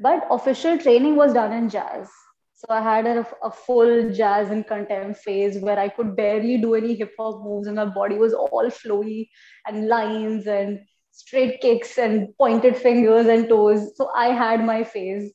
But 0.00 0.26
official 0.30 0.78
training 0.78 1.16
was 1.16 1.34
done 1.34 1.52
in 1.52 1.68
jazz. 1.68 2.08
So 2.54 2.66
I 2.68 2.80
had 2.82 3.06
a, 3.06 3.26
a 3.42 3.50
full 3.50 4.12
jazz 4.12 4.50
and 4.50 4.66
contempt 4.66 5.20
phase 5.20 5.58
where 5.58 5.78
I 5.78 5.88
could 5.88 6.14
barely 6.14 6.58
do 6.58 6.74
any 6.74 6.94
hip 6.94 7.14
hop 7.18 7.42
moves 7.42 7.66
and 7.66 7.76
my 7.76 7.86
body 7.86 8.16
was 8.16 8.34
all 8.34 8.70
flowy 8.70 9.28
and 9.66 9.88
lines 9.88 10.46
and 10.46 10.80
straight 11.10 11.60
kicks 11.60 11.96
and 11.96 12.36
pointed 12.36 12.76
fingers 12.76 13.26
and 13.26 13.48
toes. 13.48 13.96
So 13.96 14.10
I 14.14 14.26
had 14.28 14.64
my 14.64 14.84
phase. 14.84 15.32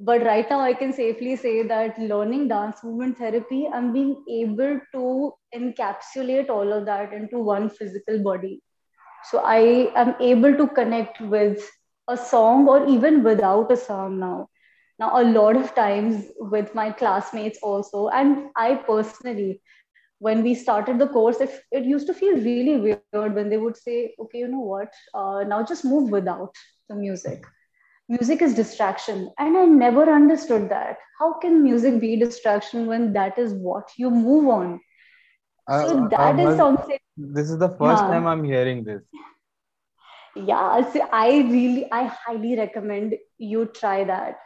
But 0.00 0.24
right 0.24 0.48
now, 0.50 0.60
I 0.60 0.72
can 0.72 0.92
safely 0.92 1.36
say 1.36 1.62
that 1.62 1.98
learning 1.98 2.48
dance 2.48 2.82
movement 2.82 3.18
therapy, 3.18 3.68
I'm 3.72 3.92
being 3.92 4.24
able 4.30 4.80
to 4.94 5.32
encapsulate 5.54 6.48
all 6.48 6.72
of 6.72 6.86
that 6.86 7.12
into 7.12 7.38
one 7.38 7.68
physical 7.68 8.22
body. 8.22 8.62
So 9.24 9.40
I 9.44 9.92
am 9.94 10.14
able 10.20 10.56
to 10.56 10.68
connect 10.68 11.20
with 11.20 11.70
a 12.08 12.16
song 12.16 12.68
or 12.68 12.88
even 12.88 13.22
without 13.22 13.70
a 13.70 13.76
song 13.76 14.18
now. 14.18 14.48
Now, 14.98 15.20
a 15.20 15.24
lot 15.24 15.56
of 15.56 15.74
times 15.74 16.24
with 16.38 16.74
my 16.74 16.90
classmates 16.92 17.58
also, 17.62 18.08
and 18.08 18.48
I 18.56 18.76
personally, 18.76 19.62
when 20.18 20.42
we 20.42 20.54
started 20.54 20.98
the 20.98 21.08
course, 21.08 21.40
it, 21.40 21.50
it 21.72 21.84
used 21.84 22.06
to 22.08 22.14
feel 22.14 22.36
really 22.36 22.78
weird 22.78 23.12
when 23.12 23.28
they 23.28 23.36
would 23.36 23.76
say, 23.76 24.14
okay, 24.18 24.38
you 24.38 24.48
know 24.48 24.60
what, 24.60 24.72
uh, 25.14 25.26
now 25.28 25.50
just 25.50 25.84
move 25.84 26.10
without 26.10 26.54
the 26.88 26.94
music. 26.94 27.44
Music 28.10 28.42
is 28.42 28.54
distraction. 28.54 29.32
And 29.38 29.56
I 29.58 29.66
never 29.66 30.12
understood 30.12 30.70
that. 30.70 30.98
How 31.20 31.38
can 31.40 31.62
music 31.62 32.00
be 32.00 32.16
distraction 32.18 32.86
when 32.86 33.12
that 33.14 33.38
is 33.38 33.54
what 33.54 33.88
you 33.96 34.10
move 34.10 34.48
on? 34.48 34.80
Uh, 35.68 35.86
so 35.86 36.08
that 36.10 36.38
uh, 36.38 36.48
is 36.48 36.56
something. 36.56 36.98
This 37.16 37.50
is 37.50 37.58
the 37.58 37.68
first 37.70 38.06
time 38.06 38.26
I'm 38.26 38.44
hearing 38.44 38.84
this. 38.84 39.02
Yeah, 40.36 40.90
so 40.92 41.08
I 41.12 41.38
really, 41.50 41.88
I 41.92 42.04
highly 42.04 42.56
recommend 42.56 43.14
you 43.38 43.66
try 43.66 44.04
that 44.04 44.38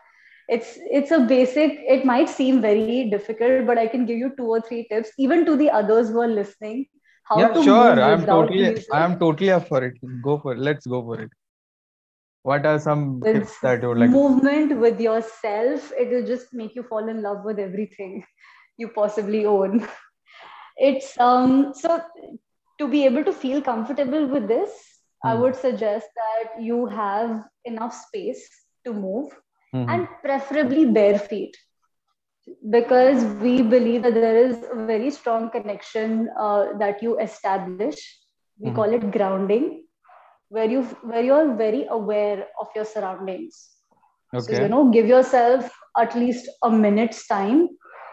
it's 0.48 0.78
it's 0.98 1.10
a 1.10 1.20
basic 1.20 1.78
it 1.96 2.04
might 2.04 2.28
seem 2.28 2.60
very 2.60 3.00
difficult 3.10 3.56
but 3.58 3.70
i 3.70 3.78
can 3.80 3.98
give 4.00 4.10
you 4.12 4.30
two 4.36 4.40
or 4.46 4.54
three 4.60 4.78
tips 4.84 5.06
even 5.18 5.44
to 5.44 5.56
the 5.56 5.70
others 5.70 6.08
who 6.10 6.20
are 6.20 6.28
listening 6.28 6.84
how 7.24 7.38
yeah, 7.40 7.52
to 7.54 7.62
sure 7.62 8.00
i'm 8.08 8.26
totally 8.26 8.66
music. 8.66 8.86
i'm 8.92 9.18
totally 9.18 9.50
up 9.50 9.66
for 9.68 9.82
it 9.84 9.94
go 10.22 10.38
for 10.38 10.52
it 10.52 10.58
let's 10.58 10.86
go 10.86 11.02
for 11.02 11.20
it 11.20 11.30
what 12.44 12.66
are 12.66 12.78
some 12.78 13.20
with 13.20 13.36
tips 13.36 13.58
that 13.62 13.82
you 13.82 13.88
would 13.88 13.98
like 13.98 14.10
movement 14.14 14.78
with 14.84 15.00
yourself 15.00 15.92
it 15.98 16.10
will 16.14 16.26
just 16.30 16.52
make 16.62 16.74
you 16.78 16.82
fall 16.90 17.12
in 17.12 17.22
love 17.26 17.44
with 17.44 17.58
everything 17.58 18.24
you 18.82 18.88
possibly 18.96 19.44
own 19.46 19.86
it's 20.88 21.12
um 21.26 21.72
so 21.82 22.00
to 22.78 22.88
be 22.88 23.04
able 23.04 23.24
to 23.24 23.32
feel 23.32 23.62
comfortable 23.68 24.26
with 24.34 24.48
this 24.48 24.72
hmm. 25.22 25.28
i 25.30 25.34
would 25.34 25.56
suggest 25.56 26.08
that 26.22 26.62
you 26.70 26.86
have 26.86 27.36
enough 27.64 27.94
space 27.94 28.48
to 28.84 28.92
move 28.92 29.30
mm-hmm. 29.74 29.88
and 29.88 30.08
preferably 30.22 30.84
bare 30.98 31.18
feet 31.18 31.56
because 32.70 33.24
we 33.42 33.62
believe 33.62 34.02
that 34.02 34.14
there 34.14 34.36
is 34.36 34.58
a 34.70 34.86
very 34.86 35.10
strong 35.10 35.48
connection 35.50 36.28
uh, 36.38 36.76
that 36.78 37.02
you 37.02 37.18
establish 37.18 38.02
we 38.58 38.66
mm-hmm. 38.66 38.76
call 38.76 38.98
it 38.98 39.10
grounding 39.16 39.70
where 40.48 40.70
you 40.70 40.82
where 41.02 41.22
you're 41.22 41.54
very 41.54 41.86
aware 41.90 42.46
of 42.60 42.68
your 42.74 42.84
surroundings. 42.84 43.70
Okay. 44.34 44.54
so 44.56 44.62
you 44.62 44.68
know 44.68 44.90
give 44.90 45.06
yourself 45.06 45.70
at 45.98 46.14
least 46.16 46.48
a 46.62 46.70
minute's 46.70 47.26
time 47.26 47.68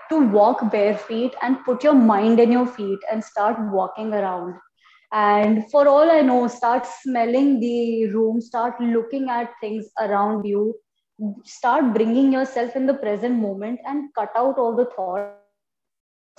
to 0.10 0.20
walk 0.28 0.72
bare 0.72 0.98
feet 0.98 1.34
and 1.42 1.64
put 1.66 1.84
your 1.84 1.94
mind 1.94 2.40
in 2.40 2.52
your 2.52 2.68
feet 2.68 3.00
and 3.12 3.24
start 3.24 3.58
walking 3.72 4.14
around. 4.14 4.56
And 5.14 5.70
for 5.72 5.88
all 5.88 6.10
i 6.12 6.22
know 6.22 6.48
start 6.48 6.86
smelling 6.86 7.60
the 7.60 8.08
room 8.08 8.40
start 8.42 8.80
looking 8.80 9.30
at 9.30 9.52
things 9.60 9.90
around 10.00 10.46
you 10.46 10.76
start 11.44 11.94
bringing 11.94 12.32
yourself 12.32 12.76
in 12.76 12.86
the 12.86 12.94
present 12.94 13.36
moment 13.36 13.80
and 13.86 14.14
cut 14.16 14.32
out 14.36 14.58
all 14.58 14.76
the 14.76 14.86
thoughts 14.86 15.36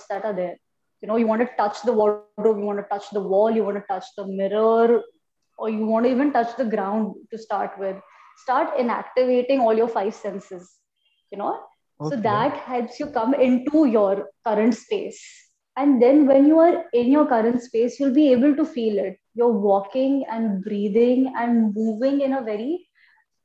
that 0.09 0.25
are 0.25 0.33
there. 0.33 0.57
You 1.01 1.07
know 1.07 1.17
you 1.17 1.27
want 1.27 1.41
to 1.41 1.49
touch 1.57 1.81
the 1.83 1.93
wardrobe 1.93 2.57
you 2.57 2.65
want 2.65 2.79
to 2.79 2.87
touch 2.89 3.09
the 3.11 3.19
wall 3.21 3.51
you 3.51 3.63
want 3.63 3.77
to 3.77 3.83
touch 3.93 4.05
the 4.17 4.25
mirror 4.25 5.03
or 5.57 5.69
you 5.69 5.85
want 5.85 6.05
to 6.05 6.11
even 6.11 6.31
touch 6.31 6.55
the 6.57 6.65
ground 6.65 7.13
to 7.31 7.37
start 7.37 7.71
with 7.77 7.95
start 8.43 8.75
inactivating 8.77 9.59
all 9.59 9.75
your 9.75 9.87
five 9.87 10.13
senses 10.13 10.77
you 11.31 11.37
know 11.37 11.59
okay. 12.01 12.15
so 12.15 12.21
that 12.21 12.55
helps 12.57 12.99
you 12.99 13.07
come 13.07 13.33
into 13.33 13.85
your 13.85 14.29
current 14.45 14.75
space 14.75 15.21
and 15.77 16.01
then 16.01 16.25
when 16.27 16.45
you 16.45 16.59
are 16.59 16.85
in 16.93 17.11
your 17.11 17.25
current 17.27 17.61
space 17.61 17.99
you'll 17.99 18.13
be 18.13 18.31
able 18.31 18.55
to 18.55 18.65
feel 18.65 18.97
it 18.97 19.17
you're 19.35 19.59
walking 19.69 20.23
and 20.29 20.63
breathing 20.63 21.33
and 21.37 21.73
moving 21.75 22.21
in 22.21 22.33
a 22.33 22.41
very 22.41 22.87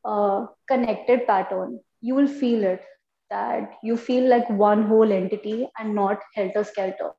uh, 0.04 0.46
connected 0.68 1.26
pattern, 1.26 1.80
you 2.00 2.14
will 2.14 2.28
feel 2.28 2.64
it 2.64 2.82
that 3.30 3.72
you 3.82 3.96
feel 3.96 4.28
like 4.28 4.48
one 4.50 4.84
whole 4.84 5.12
entity 5.12 5.68
and 5.78 5.94
not 5.94 6.18
helter 6.34 6.64
skelter. 6.64 7.10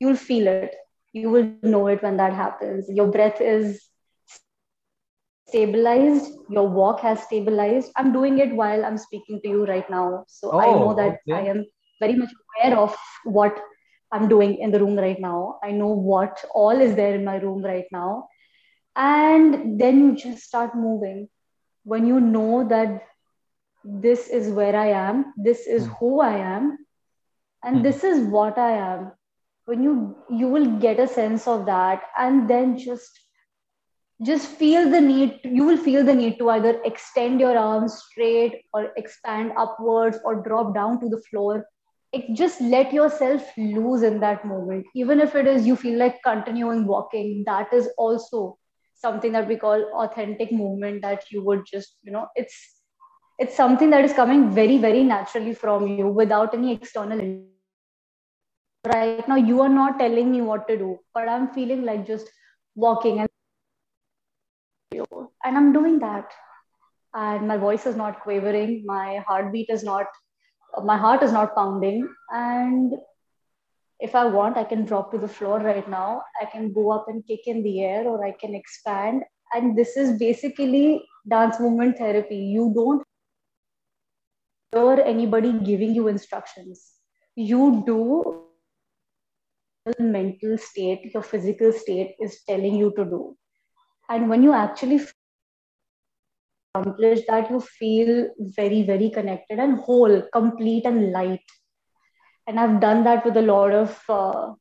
You 0.00 0.08
will 0.08 0.16
feel 0.16 0.46
it. 0.46 0.74
You 1.12 1.30
will 1.30 1.50
know 1.62 1.86
it 1.88 2.02
when 2.02 2.16
that 2.18 2.32
happens. 2.32 2.86
Your 2.88 3.08
breath 3.08 3.40
is 3.40 3.87
stabilized. 5.48 6.32
Your 6.48 6.68
walk 6.68 7.00
has 7.00 7.22
stabilized. 7.22 7.90
I'm 7.96 8.12
doing 8.12 8.38
it 8.38 8.54
while 8.54 8.84
I'm 8.84 8.98
speaking 8.98 9.40
to 9.42 9.48
you 9.48 9.66
right 9.66 9.88
now. 9.90 10.24
So 10.28 10.52
oh, 10.52 10.58
I 10.58 10.66
know 10.66 10.94
that 10.94 11.20
okay. 11.28 11.32
I 11.32 11.50
am 11.50 11.66
very 12.00 12.14
much 12.14 12.30
aware 12.64 12.78
of 12.78 12.96
what 13.24 13.58
I'm 14.12 14.28
doing 14.28 14.56
in 14.58 14.70
the 14.70 14.80
room 14.80 14.96
right 14.96 15.20
now. 15.20 15.58
I 15.62 15.72
know 15.72 15.88
what 15.88 16.44
all 16.54 16.80
is 16.80 16.94
there 16.94 17.14
in 17.14 17.24
my 17.24 17.36
room 17.36 17.62
right 17.62 17.86
now. 17.92 18.28
And 18.96 19.78
then 19.80 19.98
you 20.00 20.16
just 20.16 20.44
start 20.44 20.74
moving 20.74 21.28
when 21.84 22.06
you 22.06 22.20
know 22.20 22.66
that 22.68 23.02
this 23.84 24.28
is 24.28 24.48
where 24.48 24.76
I 24.76 24.88
am, 24.88 25.32
this 25.36 25.66
is 25.66 25.86
hmm. 25.86 25.92
who 25.92 26.20
I 26.20 26.36
am, 26.36 26.78
and 27.64 27.76
mm. 27.76 27.82
this 27.82 28.04
is 28.04 28.26
what 28.28 28.58
I 28.58 28.72
am, 28.72 29.12
when 29.64 29.82
you 29.82 30.16
you 30.30 30.48
will 30.48 30.78
get 30.78 31.00
a 31.00 31.08
sense 31.08 31.46
of 31.46 31.66
that, 31.66 32.02
and 32.16 32.48
then 32.50 32.76
just 32.78 33.18
just 34.24 34.48
feel 34.48 34.90
the 34.90 35.00
need 35.00 35.40
you 35.44 35.64
will 35.64 35.76
feel 35.76 36.04
the 36.04 36.14
need 36.14 36.38
to 36.38 36.50
either 36.50 36.80
extend 36.84 37.40
your 37.40 37.56
arms 37.56 38.02
straight 38.10 38.62
or 38.72 38.92
expand 38.96 39.52
upwards 39.56 40.18
or 40.24 40.42
drop 40.42 40.74
down 40.74 41.00
to 41.00 41.08
the 41.08 41.22
floor. 41.30 41.64
It 42.12 42.34
just 42.34 42.60
let 42.60 42.92
yourself 42.92 43.42
loose 43.56 44.02
in 44.02 44.20
that 44.20 44.44
moment. 44.44 44.86
Even 44.94 45.20
if 45.20 45.34
it 45.34 45.46
is 45.46 45.66
you 45.66 45.76
feel 45.76 45.98
like 45.98 46.22
continuing 46.24 46.86
walking 46.86 47.44
that 47.46 47.72
is 47.72 47.88
also 47.96 48.58
something 48.94 49.32
that 49.32 49.46
we 49.48 49.56
call 49.56 49.82
authentic 50.04 50.50
movement 50.52 51.02
that 51.02 51.24
you 51.30 51.44
would 51.44 51.64
just 51.66 51.96
you 52.02 52.12
know 52.12 52.26
it's 52.34 52.56
it's 53.38 53.56
something 53.56 53.90
that 53.90 54.04
is 54.04 54.12
coming 54.12 54.50
very 54.50 54.78
very 54.78 55.04
naturally 55.04 55.54
from 55.54 55.86
you 55.86 56.08
without 56.08 56.54
any 56.54 56.72
external 56.72 57.20
right 58.94 59.28
now 59.28 59.36
you 59.36 59.60
are 59.60 59.68
not 59.68 59.98
telling 59.98 60.30
me 60.32 60.40
what 60.40 60.66
to 60.68 60.76
do 60.76 60.98
but 61.14 61.28
i'm 61.28 61.48
feeling 61.58 61.84
like 61.84 62.06
just 62.06 62.28
walking 62.74 63.20
and 63.20 63.28
and 65.48 65.60
i'm 65.60 65.72
doing 65.72 65.98
that 66.06 66.38
and 67.26 67.48
my 67.48 67.58
voice 67.66 67.86
is 67.90 68.00
not 68.04 68.20
quavering 68.24 68.72
my 68.94 69.24
heartbeat 69.28 69.76
is 69.76 69.84
not 69.90 70.18
my 70.92 70.96
heart 71.04 71.22
is 71.28 71.32
not 71.32 71.54
pounding 71.54 72.08
and 72.40 72.98
if 74.00 74.14
I 74.14 74.26
want, 74.26 74.56
I 74.56 74.64
can 74.64 74.84
drop 74.84 75.10
to 75.12 75.18
the 75.18 75.28
floor 75.28 75.58
right 75.58 75.88
now. 75.88 76.22
I 76.40 76.44
can 76.44 76.72
go 76.72 76.92
up 76.92 77.06
and 77.08 77.26
kick 77.26 77.46
in 77.46 77.62
the 77.62 77.82
air, 77.82 78.04
or 78.04 78.24
I 78.24 78.32
can 78.32 78.54
expand. 78.54 79.24
And 79.52 79.76
this 79.76 79.96
is 79.96 80.18
basically 80.18 81.04
dance 81.28 81.58
movement 81.58 81.98
therapy. 81.98 82.36
You 82.36 82.72
don't 82.74 83.02
hear 84.72 85.02
anybody 85.04 85.52
giving 85.52 85.94
you 85.94 86.08
instructions. 86.08 86.92
You 87.34 87.82
do 87.86 88.44
mental 89.98 90.58
state, 90.58 91.10
your 91.14 91.22
physical 91.22 91.72
state 91.72 92.14
is 92.20 92.42
telling 92.46 92.76
you 92.76 92.92
to 92.96 93.04
do. 93.04 93.36
And 94.10 94.28
when 94.28 94.42
you 94.42 94.52
actually 94.52 95.00
accomplish 96.74 97.20
that, 97.28 97.50
you 97.50 97.60
feel 97.60 98.28
very, 98.38 98.82
very 98.82 99.10
connected 99.10 99.58
and 99.58 99.78
whole, 99.78 100.22
complete, 100.32 100.84
and 100.84 101.12
light 101.12 101.40
and 102.48 102.58
I've 102.58 102.80
done 102.80 103.04
that 103.04 103.24
with 103.26 103.36
a 103.36 103.42
lot 103.42 103.72
of 103.72 104.02
uh, 104.08 104.54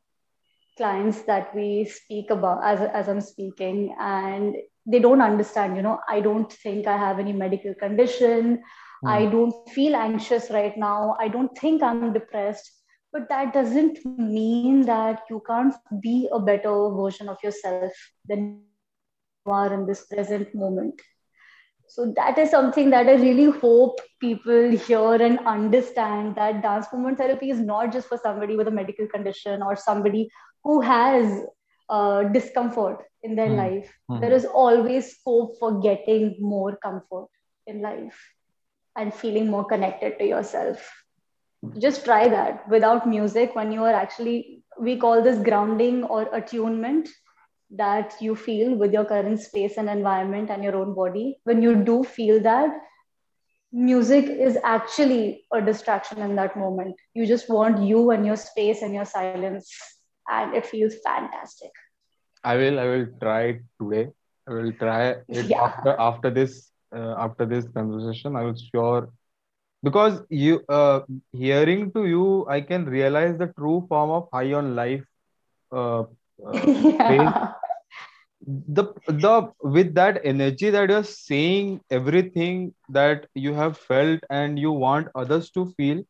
clients 0.75 1.21
that 1.21 1.55
we 1.55 1.85
speak 1.85 2.29
about 2.29 2.63
as 2.63 2.81
as 2.81 3.07
I'm 3.07 3.21
speaking, 3.21 3.95
and 3.99 4.55
they 4.85 4.99
don't 4.99 5.21
understand. 5.21 5.77
You 5.77 5.83
know, 5.83 5.99
I 6.09 6.19
don't 6.19 6.51
think 6.51 6.85
I 6.85 6.97
have 6.97 7.17
any 7.17 7.31
medical 7.31 7.73
condition. 7.73 8.61
Mm. 9.05 9.09
I 9.09 9.25
don't 9.27 9.69
feel 9.69 9.95
anxious 9.95 10.49
right 10.51 10.77
now. 10.77 11.15
I 11.19 11.29
don't 11.29 11.57
think 11.57 11.81
I'm 11.81 12.11
depressed. 12.11 12.71
But 13.13 13.29
that 13.29 13.53
doesn't 13.53 14.05
mean 14.05 14.81
that 14.85 15.21
you 15.29 15.41
can't 15.47 15.73
be 16.01 16.27
a 16.31 16.39
better 16.39 16.89
version 16.89 17.29
of 17.29 17.37
yourself 17.41 17.93
than 18.27 18.63
you 19.45 19.53
are 19.53 19.73
in 19.73 19.87
this 19.87 20.05
present 20.07 20.53
moment. 20.53 21.01
So 21.87 22.13
that 22.17 22.37
is 22.37 22.51
something 22.51 22.89
that 22.89 23.07
I 23.07 23.13
really 23.13 23.49
hope 23.59 23.99
people 24.19 24.71
hear 24.71 25.13
and 25.13 25.39
understand 25.39 26.35
that 26.35 26.61
dance 26.61 26.87
movement 26.91 27.17
therapy 27.17 27.49
is 27.49 27.59
not 27.59 27.93
just 27.93 28.07
for 28.09 28.17
somebody 28.17 28.57
with 28.57 28.67
a 28.67 28.71
medical 28.71 29.07
condition 29.07 29.61
or 29.61 29.75
somebody 29.75 30.29
who 30.63 30.81
has 30.81 31.43
uh, 31.89 32.23
discomfort 32.23 33.03
in 33.23 33.35
their 33.35 33.49
mm. 33.49 33.57
life. 33.57 33.93
Mm. 34.11 34.19
There 34.21 34.33
is 34.33 34.45
always 34.45 35.17
scope 35.17 35.57
for 35.59 35.79
getting 35.79 36.35
more 36.39 36.75
comfort 36.75 37.29
in 37.65 37.81
life 37.81 38.19
and 38.97 39.13
feeling 39.13 39.49
more 39.49 39.63
connected 39.63 40.19
to 40.19 40.25
yourself. 40.25 40.91
Just 41.79 42.03
try 42.03 42.27
that 42.27 42.67
without 42.69 43.07
music 43.07 43.55
when 43.55 43.71
you 43.71 43.83
are 43.83 43.93
actually, 43.93 44.63
we 44.79 44.97
call 44.97 45.23
this 45.23 45.39
grounding 45.39 46.03
or 46.03 46.23
attunement 46.35 47.07
that 47.71 48.15
you 48.21 48.35
feel 48.35 48.75
with 48.75 48.93
your 48.93 49.05
current 49.05 49.39
space 49.39 49.77
and 49.77 49.89
environment 49.89 50.49
and 50.49 50.63
your 50.63 50.75
own 50.75 50.93
body. 50.93 51.37
When 51.43 51.61
you 51.61 51.75
do 51.83 52.03
feel 52.03 52.41
that, 52.41 52.69
music 53.71 54.25
is 54.25 54.57
actually 54.63 55.45
a 55.53 55.61
distraction 55.61 56.19
in 56.19 56.35
that 56.35 56.55
moment. 56.55 56.95
You 57.13 57.25
just 57.25 57.49
want 57.49 57.83
you 57.83 58.11
and 58.11 58.25
your 58.25 58.37
space 58.37 58.81
and 58.81 58.93
your 58.93 59.05
silence 59.05 59.69
and 60.29 60.55
it 60.55 60.65
feels 60.65 60.95
fantastic. 61.03 61.71
I 62.43 62.55
will. 62.55 62.79
I 62.79 62.85
will 62.85 63.07
try 63.21 63.59
today. 63.81 64.09
I 64.47 64.53
will 64.53 64.71
try 64.73 65.15
it 65.27 65.45
yeah. 65.45 65.61
after 65.63 65.95
after 65.99 66.29
this 66.29 66.71
uh, 66.95 67.15
after 67.17 67.45
this 67.45 67.67
conversation. 67.73 68.35
I 68.35 68.43
was 68.43 68.63
sure 68.73 69.09
because 69.83 70.21
you 70.29 70.63
uh, 70.69 71.01
hearing 71.33 71.91
to 71.93 72.05
you, 72.05 72.45
I 72.47 72.61
can 72.61 72.85
realize 72.85 73.37
the 73.37 73.47
true 73.57 73.85
form 73.89 74.11
of 74.11 74.29
high 74.31 74.53
on 74.53 74.75
life. 74.75 75.03
Uh, 75.71 76.03
uh 76.45 76.53
yeah. 76.67 77.53
The 78.45 78.83
the 79.07 79.49
with 79.61 79.93
that 79.95 80.19
energy 80.23 80.69
that 80.69 80.89
you're 80.89 81.03
saying 81.03 81.79
everything 81.89 82.73
that 82.89 83.25
you 83.33 83.53
have 83.53 83.77
felt 83.77 84.19
and 84.29 84.59
you 84.59 84.71
want 84.71 85.07
others 85.15 85.49
to 85.51 85.65
feel 85.77 86.01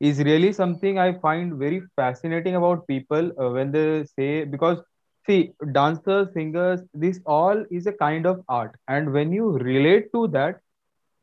is 0.00 0.18
really 0.20 0.52
something 0.52 0.98
I 0.98 1.12
find 1.18 1.54
very 1.58 1.82
fascinating 1.96 2.56
about 2.56 2.86
people 2.86 3.30
uh, 3.40 3.50
when 3.50 3.72
they 3.72 4.04
say 4.04 4.44
because 4.44 4.78
see 5.26 5.52
dancers, 5.72 6.28
singers, 6.34 6.80
this 6.94 7.20
all 7.26 7.64
is 7.70 7.86
a 7.86 7.92
kind 7.92 8.26
of 8.26 8.42
art, 8.48 8.76
and 8.88 9.12
when 9.12 9.32
you 9.32 9.50
relate 9.58 10.12
to 10.12 10.28
that, 10.28 10.60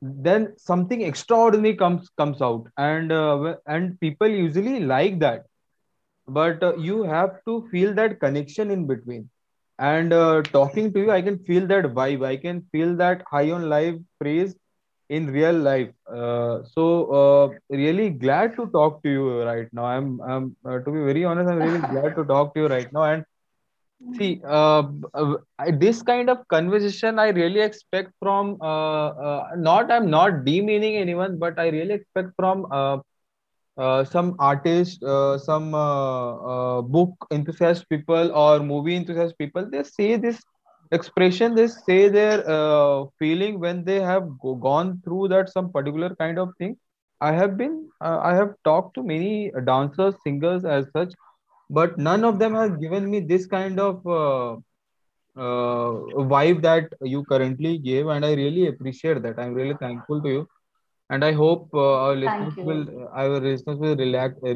then 0.02 0.54
something 0.58 1.02
extraordinary 1.02 1.76
comes 1.76 2.10
comes 2.18 2.42
out, 2.42 2.66
and 2.78 3.12
uh, 3.12 3.56
and 3.68 4.00
people 4.00 4.28
usually 4.28 4.80
like 4.80 5.20
that, 5.20 5.46
but 6.28 6.62
uh, 6.64 6.76
you 6.78 7.04
have 7.04 7.40
to 7.46 7.68
feel 7.72 7.94
that 7.96 8.20
connection 8.20 8.72
in 8.72 8.86
between. 8.88 9.30
And 9.82 10.14
uh, 10.14 10.44
talking 10.54 10.94
to 10.94 11.00
you, 11.02 11.12
I 11.12 11.22
can 11.22 11.40
feel 11.46 11.68
that 11.68 11.86
vibe. 11.86 12.26
I 12.26 12.38
can 12.38 12.64
feel 12.72 12.96
that 12.98 13.24
high 13.32 13.52
on 13.52 13.70
life 13.70 13.96
praise 14.22 14.56
in 15.10 15.28
real 15.32 15.54
life. 15.54 15.90
Uh, 16.12 16.64
so 16.64 16.86
uh, 17.22 17.76
really 17.76 18.10
glad 18.12 18.56
to 18.58 18.68
talk 18.68 19.04
to 19.04 19.10
you 19.10 19.44
right 19.44 19.68
now. 19.74 19.86
I'm, 19.86 20.22
I'm 20.22 20.56
uh, 20.66 20.80
to 20.80 20.92
be 20.92 21.00
very 21.00 21.26
honest, 21.26 21.50
I'm 21.50 21.60
really 21.60 21.82
glad 21.94 22.16
to 22.16 22.26
talk 22.26 22.54
to 22.56 22.62
you 22.62 22.68
right 22.68 22.92
now. 22.94 23.04
And 23.04 23.26
see, 24.18 24.42
uh, 24.48 24.84
uh, 25.14 25.36
this 25.80 26.04
kind 26.04 26.30
of 26.30 26.48
conversation 26.50 27.20
I 27.20 27.30
really 27.30 27.62
expect 27.62 28.12
from 28.20 28.62
uh, 28.62 29.44
not 29.58 29.92
I'm 29.92 30.10
not 30.10 30.46
demeaning 30.46 30.98
anyone, 30.98 31.40
but 31.40 31.60
I 31.60 31.70
really 31.70 31.96
expect 31.96 32.30
from 32.38 32.66
some 33.78 34.36
artist, 34.40 35.04
some 35.46 35.72
book 36.92 37.28
enthusiast 37.32 37.88
people 37.90 38.32
or 38.36 38.60
movie 38.60 38.96
enthusiast 38.96 39.38
people. 39.38 39.68
They 39.70 39.84
say 39.84 40.16
this 40.18 40.42
expression 40.92 41.56
they 41.56 41.68
say 41.68 42.10
their 42.10 42.44
uh, 42.50 43.06
feeling 43.18 43.60
when 43.60 43.84
they 43.84 44.00
have 44.02 44.24
go- 44.40 44.56
gone 44.56 45.02
through 45.04 45.28
that 45.30 45.50
some 45.50 45.72
particular 45.72 46.14
kind 46.16 46.38
of 46.38 46.50
thing 46.58 46.76
i 47.22 47.32
have 47.32 47.58
been 47.58 47.76
uh, 48.02 48.20
i 48.22 48.34
have 48.36 48.50
talked 48.66 48.94
to 48.96 49.04
many 49.04 49.52
dancers 49.66 50.16
singers 50.24 50.66
as 50.66 50.86
such 50.96 51.14
but 51.70 51.98
none 51.98 52.24
of 52.26 52.40
them 52.40 52.54
has 52.54 52.72
given 52.78 53.10
me 53.10 53.20
this 53.22 53.46
kind 53.46 53.80
of 53.80 54.06
uh, 54.06 54.56
uh 55.38 55.92
vibe 56.34 56.62
that 56.62 56.92
you 57.02 57.24
currently 57.26 57.78
gave 57.78 58.08
and 58.08 58.26
i 58.26 58.34
really 58.34 58.68
appreciate 58.68 59.22
that 59.24 59.40
i'm 59.40 59.54
really 59.54 59.76
thankful 59.84 60.22
to 60.22 60.30
you 60.30 60.48
and 61.12 61.24
i 61.26 61.32
hope 61.32 61.70
uh, 61.74 61.96
our 62.06 62.16
listeners 62.16 62.56
will 62.70 62.84
our 63.24 63.40
listeners 63.40 63.80
will 63.80 63.96
relate, 63.96 64.34
uh, 64.44 64.54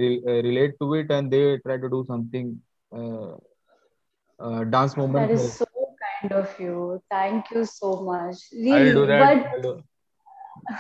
relate 0.50 0.74
to 0.82 0.94
it 0.96 1.12
and 1.12 1.32
they 1.32 1.58
try 1.66 1.78
to 1.78 1.90
do 1.90 2.04
something 2.08 2.60
dance 4.72 4.98
moment 4.98 5.28
that 5.28 5.32
is 5.32 5.54
so 5.54 5.66
kind 6.22 6.34
of 6.34 6.60
you. 6.60 7.02
Thank 7.10 7.52
you 7.52 7.66
so 7.66 8.02
much. 8.02 8.38
Really, 8.54 8.90
I'll 8.90 8.94
do 8.94 9.06
that. 9.08 9.62
But. 9.62 9.82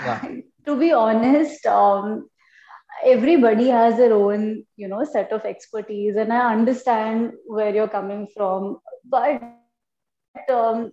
Yeah. 0.01 0.21
to 0.65 0.79
be 0.79 0.91
honest, 0.91 1.65
um, 1.65 2.29
everybody 3.05 3.67
has 3.69 3.97
their 3.97 4.13
own, 4.13 4.65
you 4.75 4.88
know, 4.88 5.03
set 5.03 5.31
of 5.31 5.45
expertise, 5.45 6.15
and 6.15 6.33
I 6.33 6.53
understand 6.53 7.33
where 7.45 7.73
you're 7.73 7.89
coming 7.89 8.27
from. 8.35 8.79
But 9.05 9.41
um, 9.41 10.91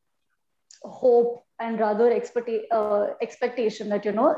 hope 0.82 1.44
and 1.58 1.78
rather 1.78 2.10
expecta- 2.10 2.64
uh, 2.72 3.08
expectation 3.20 3.88
that 3.90 4.04
you 4.04 4.12
know 4.12 4.34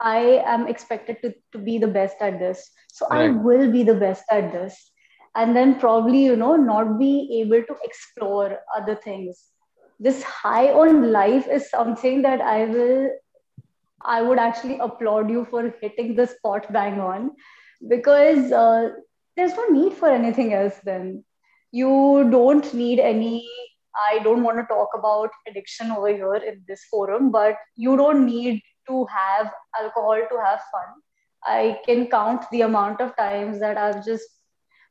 I 0.00 0.42
am 0.46 0.68
expected 0.68 1.18
to, 1.22 1.34
to 1.52 1.58
be 1.58 1.78
the 1.78 1.88
best 1.88 2.16
at 2.20 2.38
this. 2.38 2.70
So 2.92 3.06
right. 3.10 3.24
I 3.24 3.28
will 3.30 3.70
be 3.70 3.82
the 3.82 3.94
best 3.94 4.24
at 4.30 4.52
this. 4.52 4.92
And 5.34 5.54
then 5.54 5.78
probably, 5.78 6.24
you 6.24 6.36
know, 6.36 6.56
not 6.56 6.98
be 6.98 7.40
able 7.42 7.62
to 7.62 7.76
explore 7.84 8.58
other 8.76 8.94
things. 8.94 9.44
This 10.00 10.22
high 10.22 10.72
on 10.72 11.12
life 11.12 11.48
is 11.48 11.70
something 11.70 12.22
that 12.22 12.40
I 12.40 12.64
will, 12.66 13.10
I 14.02 14.22
would 14.22 14.38
actually 14.38 14.78
applaud 14.78 15.30
you 15.30 15.44
for 15.50 15.74
hitting 15.80 16.14
the 16.14 16.26
spot 16.26 16.72
bang 16.72 17.00
on 17.00 17.32
because 17.88 18.52
uh, 18.52 18.90
there's 19.36 19.54
no 19.54 19.68
need 19.68 19.92
for 19.94 20.08
anything 20.08 20.54
else 20.54 20.78
then. 20.84 21.24
You 21.72 22.28
don't 22.30 22.72
need 22.72 23.00
any 23.00 23.48
I 24.06 24.18
don't 24.20 24.42
want 24.42 24.58
to 24.58 24.64
talk 24.64 24.90
about 24.94 25.30
addiction 25.48 25.90
over 25.90 26.08
here 26.08 26.36
in 26.36 26.62
this 26.68 26.84
forum, 26.90 27.30
but 27.30 27.56
you 27.76 27.96
don't 27.96 28.26
need 28.26 28.62
to 28.88 29.06
have 29.06 29.50
alcohol 29.78 30.20
to 30.30 30.38
have 30.44 30.60
fun. 30.72 30.94
I 31.44 31.78
can 31.86 32.08
count 32.08 32.44
the 32.50 32.62
amount 32.62 33.00
of 33.00 33.16
times 33.16 33.60
that 33.60 33.76
I've 33.76 34.04
just 34.04 34.28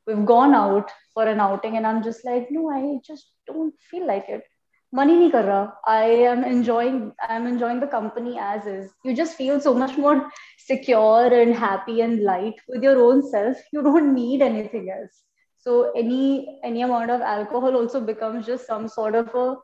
we've 0.06 0.24
gone 0.24 0.54
out 0.54 0.90
for 1.14 1.26
an 1.26 1.40
outing 1.40 1.76
and 1.76 1.86
I'm 1.86 2.02
just 2.02 2.24
like, 2.24 2.48
no, 2.50 2.70
I 2.70 2.98
just 3.06 3.30
don't 3.46 3.74
feel 3.90 4.06
like 4.06 4.28
it. 4.28 4.42
Money 4.90 5.16
nahi 5.16 5.30
kar 5.30 5.42
raha. 5.42 5.72
I 5.86 6.04
am 6.32 6.44
enjoying 6.44 7.12
I'm 7.28 7.46
enjoying 7.46 7.80
the 7.80 7.86
company 7.86 8.38
as 8.40 8.66
is. 8.66 8.90
You 9.04 9.14
just 9.14 9.36
feel 9.36 9.60
so 9.60 9.74
much 9.74 9.98
more 9.98 10.30
secure 10.58 11.26
and 11.40 11.54
happy 11.54 12.00
and 12.00 12.22
light 12.22 12.54
with 12.68 12.82
your 12.82 12.98
own 12.98 13.22
self. 13.30 13.58
You 13.72 13.82
don't 13.82 14.14
need 14.14 14.40
anything 14.40 14.90
else. 14.90 15.24
So 15.58 15.92
any 15.96 16.60
any 16.64 16.82
amount 16.82 17.10
of 17.10 17.20
alcohol 17.20 17.76
also 17.76 18.00
becomes 18.00 18.46
just 18.46 18.66
some 18.66 18.88
sort 18.88 19.14
of 19.14 19.34
a 19.34 19.56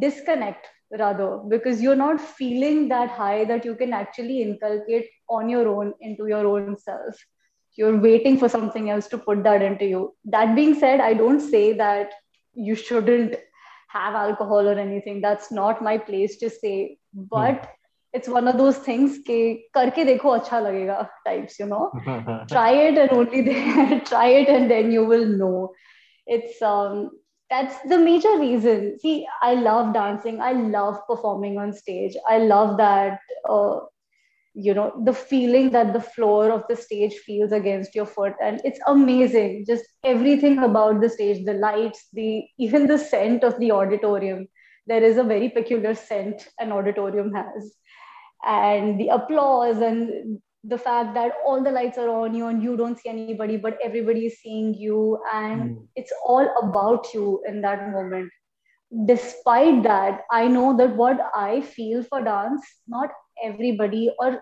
disconnect 0.00 0.66
rather 0.98 1.38
because 1.48 1.80
you're 1.82 1.96
not 1.96 2.20
feeling 2.20 2.88
that 2.88 3.10
high 3.10 3.44
that 3.44 3.64
you 3.64 3.74
can 3.74 3.92
actually 3.92 4.42
inculcate 4.42 5.08
on 5.28 5.48
your 5.48 5.68
own 5.68 5.94
into 6.00 6.26
your 6.26 6.46
own 6.46 6.76
self. 6.76 7.16
You're 7.76 8.00
waiting 8.00 8.38
for 8.38 8.48
something 8.48 8.90
else 8.90 9.08
to 9.08 9.18
put 9.18 9.42
that 9.44 9.62
into 9.62 9.86
you. 9.86 10.14
That 10.26 10.54
being 10.54 10.74
said 10.78 11.00
i 11.00 11.14
don't 11.14 11.40
say 11.40 11.72
that 11.72 12.12
you 12.54 12.74
shouldn't 12.74 13.36
have 13.88 14.14
alcohol 14.14 14.68
or 14.68 14.78
anything. 14.78 15.20
That's 15.20 15.50
not 15.50 15.82
my 15.82 15.96
place 15.98 16.36
to 16.38 16.50
say. 16.50 16.98
But 17.12 17.62
mm. 17.62 17.68
It's 18.14 18.28
one 18.28 18.48
of 18.48 18.56
those 18.62 18.78
things 18.86 19.18
ke 19.28 19.38
karke 19.78 20.00
dekho 20.10 20.34
acha 20.38 20.62
lagega 20.66 20.98
types 21.26 21.58
you 21.62 21.68
know 21.72 21.84
try 22.54 22.70
it 22.86 23.02
and 23.04 23.18
only 23.18 23.42
then 23.50 24.00
try 24.12 24.28
it 24.42 24.54
and 24.56 24.70
then 24.76 24.96
you 24.96 25.04
will 25.12 25.28
know 25.42 25.58
it's 26.36 26.62
um 26.74 27.04
that's 27.50 27.80
the 27.82 27.98
major 27.98 28.38
reason. 28.38 28.98
See, 28.98 29.26
I 29.42 29.54
love 29.54 29.94
dancing. 29.94 30.40
I 30.40 30.52
love 30.52 30.98
performing 31.06 31.58
on 31.58 31.72
stage. 31.72 32.16
I 32.28 32.38
love 32.38 32.78
that, 32.78 33.20
uh, 33.48 33.80
you 34.54 34.72
know, 34.72 34.92
the 35.04 35.12
feeling 35.12 35.70
that 35.70 35.92
the 35.92 36.00
floor 36.00 36.50
of 36.50 36.64
the 36.68 36.76
stage 36.76 37.14
feels 37.14 37.52
against 37.52 37.94
your 37.94 38.06
foot. 38.06 38.34
And 38.42 38.60
it's 38.64 38.80
amazing. 38.86 39.64
Just 39.66 39.84
everything 40.04 40.58
about 40.58 41.00
the 41.00 41.08
stage, 41.08 41.44
the 41.44 41.54
lights, 41.54 42.08
the 42.12 42.44
even 42.58 42.86
the 42.86 42.98
scent 42.98 43.44
of 43.44 43.58
the 43.58 43.72
auditorium. 43.72 44.48
There 44.86 45.02
is 45.02 45.16
a 45.16 45.24
very 45.24 45.48
peculiar 45.48 45.94
scent 45.94 46.48
an 46.58 46.72
auditorium 46.72 47.32
has. 47.34 47.74
And 48.46 49.00
the 49.00 49.08
applause 49.08 49.78
and 49.78 50.40
the 50.62 50.78
fact 50.78 51.14
that 51.14 51.32
all 51.46 51.62
the 51.62 51.70
lights 51.70 51.98
are 51.98 52.08
on 52.08 52.34
you 52.34 52.46
and 52.46 52.62
you 52.62 52.76
don't 52.76 52.98
see 52.98 53.08
anybody 53.08 53.56
but 53.56 53.78
everybody 53.82 54.26
is 54.26 54.38
seeing 54.40 54.74
you. 54.74 55.18
And 55.32 55.76
mm. 55.76 55.86
it's 55.96 56.12
all 56.24 56.48
about 56.62 57.12
you 57.12 57.42
in 57.46 57.60
that 57.62 57.90
moment. 57.90 58.30
Despite 59.06 59.82
that 59.82 60.20
i 60.30 60.46
know 60.46 60.76
that 60.76 60.94
what 60.94 61.18
i 61.34 61.60
feel 61.62 62.04
for 62.04 62.22
dance 62.22 62.62
not 62.86 63.10
everybody 63.42 64.08
or 64.20 64.40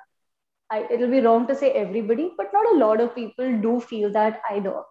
I, 0.71 0.87
it'll 0.91 1.11
be 1.11 1.21
wrong 1.21 1.47
to 1.49 1.55
say 1.55 1.71
everybody 1.73 2.33
but 2.37 2.51
not 2.53 2.75
a 2.75 2.79
lot 2.79 3.01
of 3.01 3.15
people 3.15 3.61
do 3.61 3.81
feel 3.81 4.11
that 4.13 4.41
either. 4.51 4.83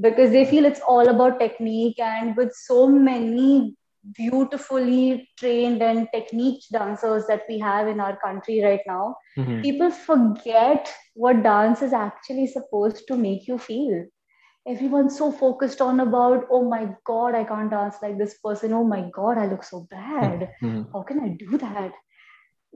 Because 0.00 0.30
they 0.30 0.44
feel 0.44 0.64
it's 0.64 0.80
all 0.80 1.08
about 1.08 1.38
technique 1.38 1.98
and 1.98 2.36
with 2.36 2.52
so 2.54 2.88
many 2.88 3.76
beautifully 4.14 5.28
trained 5.38 5.82
and 5.82 6.08
technique 6.12 6.62
dancers 6.72 7.26
that 7.26 7.42
we 7.48 7.58
have 7.58 7.88
in 7.88 8.00
our 8.00 8.16
country 8.24 8.62
right 8.64 8.80
now 8.86 9.14
Mm-hmm. 9.36 9.62
people 9.62 9.90
forget 9.90 10.92
what 11.14 11.42
dance 11.42 11.82
is 11.82 11.92
actually 11.92 12.46
supposed 12.46 13.02
to 13.06 13.16
make 13.16 13.46
you 13.46 13.58
feel 13.58 14.04
everyone's 14.66 15.16
so 15.18 15.30
focused 15.30 15.80
on 15.80 16.00
about 16.00 16.44
oh 16.50 16.64
my 16.68 16.88
god 17.06 17.34
i 17.34 17.44
can't 17.44 17.70
dance 17.70 17.96
like 18.02 18.18
this 18.18 18.38
person 18.44 18.72
oh 18.72 18.84
my 18.84 19.02
god 19.14 19.38
i 19.38 19.46
look 19.46 19.62
so 19.64 19.86
bad 19.90 20.48
Mm-hmm. 20.62 20.82
how 20.92 21.02
can 21.02 21.20
i 21.20 21.28
do 21.44 21.56
that 21.58 21.92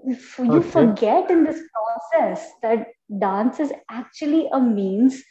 If 0.04 0.38
you 0.38 0.62
Okay. 0.62 0.62
forget 0.62 1.30
in 1.30 1.44
this 1.44 1.60
process 1.74 2.52
that 2.62 2.86
dance 3.20 3.60
is 3.60 3.72
actually 3.90 4.48
a 4.52 4.60
means 4.60 5.22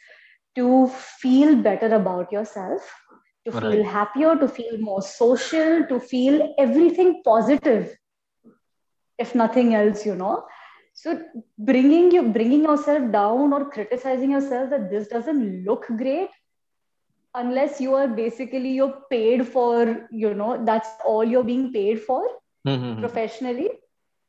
to 0.56 0.86
feel 0.88 1.56
better 1.56 1.94
about 1.94 2.32
yourself 2.32 2.82
to 3.46 3.52
feel 3.52 3.84
happier 3.84 4.36
to 4.36 4.48
feel 4.48 4.78
more 4.80 5.02
social 5.02 5.84
to 5.88 6.00
feel 6.00 6.54
everything 6.58 7.22
positive 7.24 7.96
if 9.18 9.34
nothing 9.34 9.74
else 9.74 10.04
you 10.06 10.14
know 10.14 10.44
so 10.94 11.14
bringing 11.70 12.10
you 12.12 12.22
bringing 12.38 12.62
yourself 12.64 13.10
down 13.12 13.52
or 13.52 13.64
criticizing 13.70 14.32
yourself 14.32 14.70
that 14.70 14.90
this 14.90 15.08
doesn't 15.08 15.64
look 15.64 15.86
great 15.98 16.30
unless 17.34 17.80
you 17.80 17.94
are 17.94 18.08
basically 18.08 18.70
you're 18.70 18.96
paid 19.10 19.46
for 19.46 20.08
you 20.10 20.34
know 20.34 20.64
that's 20.64 20.88
all 21.04 21.24
you're 21.24 21.44
being 21.44 21.72
paid 21.72 22.00
for 22.00 22.22
Mm-hmm. 22.66 23.16
professionally 23.16 23.70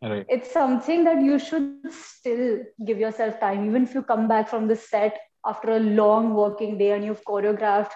Right. 0.02 0.28
it's 0.28 0.52
something 0.52 1.04
that 1.06 1.22
you 1.22 1.40
should 1.40 1.74
still 1.74 2.38
give 2.68 2.78
yourself 2.82 3.20
time 3.20 3.48
even 3.48 3.66
if 3.68 3.76
you 3.78 3.86
come 3.86 4.14
back 4.28 4.48
from 4.48 4.68
the 4.68 4.68
set 4.68 5.12
after 5.46 5.72
a 5.72 5.80
long 5.80 6.34
working 6.34 6.78
day 6.78 6.92
and 6.92 7.04
you've 7.04 7.24
choreographed 7.24 7.92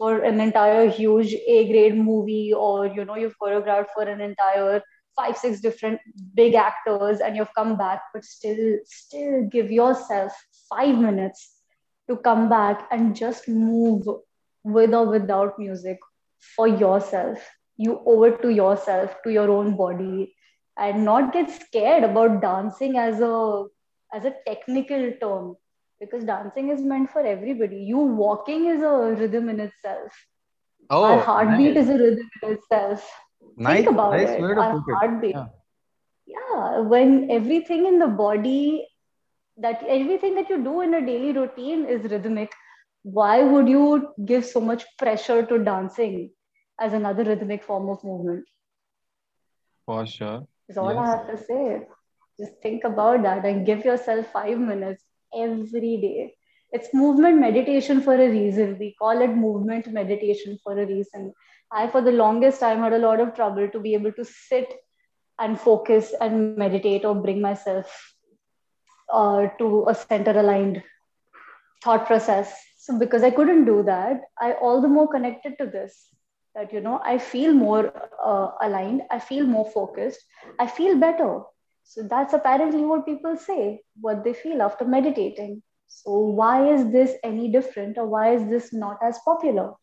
for 0.00 0.20
an 0.24 0.40
entire 0.40 0.88
huge 0.88 1.34
a 1.54 1.58
grade 1.70 1.96
movie 1.96 2.54
or 2.54 2.86
you 2.86 3.04
know 3.04 3.16
you've 3.16 3.38
choreographed 3.38 3.90
for 3.94 4.04
an 4.12 4.20
entire 4.26 4.82
five 5.16 5.36
six 5.36 5.60
different 5.60 6.00
big 6.34 6.54
actors 6.54 7.20
and 7.20 7.36
you've 7.36 7.54
come 7.58 7.76
back 7.76 8.00
but 8.14 8.24
still 8.24 8.78
still 8.86 9.46
give 9.52 9.70
yourself 9.70 10.32
5 10.70 10.98
minutes 10.98 11.46
to 12.08 12.16
come 12.16 12.48
back 12.48 12.86
and 12.90 13.14
just 13.14 13.48
move 13.48 14.08
with 14.64 14.94
or 14.94 15.06
without 15.06 15.58
music 15.58 15.98
for 16.56 16.66
yourself. 16.68 17.38
You 17.76 18.00
owe 18.06 18.24
it 18.24 18.42
to 18.42 18.50
yourself 18.50 19.16
to 19.24 19.30
your 19.30 19.50
own 19.50 19.76
body 19.76 20.34
and 20.78 21.04
not 21.04 21.32
get 21.32 21.50
scared 21.50 22.04
about 22.04 22.40
dancing 22.42 22.96
as 22.98 23.20
a 23.20 23.64
as 24.12 24.24
a 24.24 24.34
technical 24.46 25.12
term 25.20 25.56
because 26.00 26.24
dancing 26.24 26.70
is 26.70 26.82
meant 26.82 27.10
for 27.10 27.20
everybody 27.34 27.76
you 27.92 27.98
walking 27.98 28.66
is 28.66 28.82
a 28.82 28.94
rhythm 29.20 29.48
in 29.48 29.60
itself 29.60 30.26
Oh, 30.90 31.08
our 31.08 31.18
heartbeat 31.18 31.76
nice. 31.76 31.76
is 31.76 31.88
a 31.90 31.98
rhythm 31.98 32.28
in 32.42 32.52
itself 32.52 33.08
Nice, 33.56 33.66
think 33.66 33.86
about 33.88 34.22
nice 34.22 34.34
it 34.34 34.46
our 34.56 34.74
heartbeat 34.92 35.36
Yeah. 35.36 35.48
yeah 36.26 36.80
when 36.94 37.30
everything 37.30 37.86
in 37.86 37.98
the 37.98 38.08
body 38.08 38.88
that 39.56 39.82
everything 39.98 40.34
that 40.36 40.48
you 40.50 40.62
do 40.64 40.80
in 40.82 40.94
a 40.94 41.04
daily 41.06 41.32
routine 41.38 41.84
is 41.96 42.10
rhythmic 42.12 42.52
why 43.02 43.42
would 43.42 43.68
you 43.68 43.84
give 44.32 44.44
so 44.44 44.60
much 44.60 44.84
pressure 44.98 45.44
to 45.46 45.58
dancing 45.70 46.30
as 46.80 46.92
another 46.92 47.24
rhythmic 47.24 47.62
form 47.62 47.88
of 47.88 48.02
movement 48.04 48.44
For 49.86 50.06
sure. 50.06 50.46
is 50.68 50.78
all 50.78 50.98
I 50.98 51.06
have 51.10 51.26
to 51.28 51.36
say. 51.36 51.86
Just 52.38 52.52
think 52.62 52.84
about 52.84 53.22
that 53.22 53.44
and 53.44 53.66
give 53.66 53.84
yourself 53.84 54.26
five 54.32 54.58
minutes 54.58 55.04
every 55.34 55.96
day. 56.00 56.34
It's 56.72 56.94
movement 56.94 57.40
meditation 57.40 58.00
for 58.00 58.14
a 58.14 58.28
reason. 58.28 58.76
We 58.78 58.94
call 58.98 59.20
it 59.20 59.28
movement 59.28 59.92
meditation 59.92 60.58
for 60.62 60.78
a 60.78 60.86
reason. 60.86 61.32
I, 61.72 61.88
for 61.88 62.00
the 62.00 62.12
longest 62.12 62.60
time, 62.60 62.80
had 62.80 62.92
a 62.92 62.98
lot 62.98 63.20
of 63.20 63.34
trouble 63.34 63.68
to 63.68 63.80
be 63.80 63.94
able 63.94 64.12
to 64.12 64.24
sit 64.24 64.72
and 65.38 65.58
focus 65.58 66.12
and 66.20 66.56
meditate 66.56 67.04
or 67.04 67.14
bring 67.14 67.40
myself 67.40 68.14
uh, 69.12 69.48
to 69.58 69.86
a 69.88 69.94
center 69.94 70.38
aligned 70.38 70.82
thought 71.82 72.06
process. 72.06 72.52
So, 72.78 72.98
because 72.98 73.22
I 73.22 73.30
couldn't 73.30 73.64
do 73.64 73.82
that, 73.84 74.22
I 74.38 74.52
all 74.52 74.80
the 74.80 74.88
more 74.88 75.08
connected 75.08 75.56
to 75.58 75.66
this 75.66 76.08
that, 76.54 76.72
you 76.72 76.80
know, 76.80 77.00
I 77.04 77.18
feel 77.18 77.52
more 77.52 77.92
uh, 78.24 78.50
aligned, 78.60 79.02
I 79.10 79.18
feel 79.18 79.46
more 79.46 79.70
focused, 79.70 80.20
I 80.58 80.66
feel 80.66 80.98
better. 80.98 81.42
So, 81.90 82.04
that's 82.08 82.34
apparently 82.34 82.84
what 82.84 83.06
people 83.06 83.36
say, 83.36 83.82
what 84.00 84.24
they 84.24 84.34
feel 84.34 84.62
after 84.62 84.84
meditating. 84.84 85.62
So, 85.88 86.18
why 86.18 86.72
is 86.72 86.90
this 86.92 87.16
any 87.24 87.50
different 87.50 87.98
or 87.98 88.06
why 88.06 88.34
is 88.34 88.48
this 88.48 88.72
not 88.72 88.98
as 89.02 89.18
popular? 89.24 89.74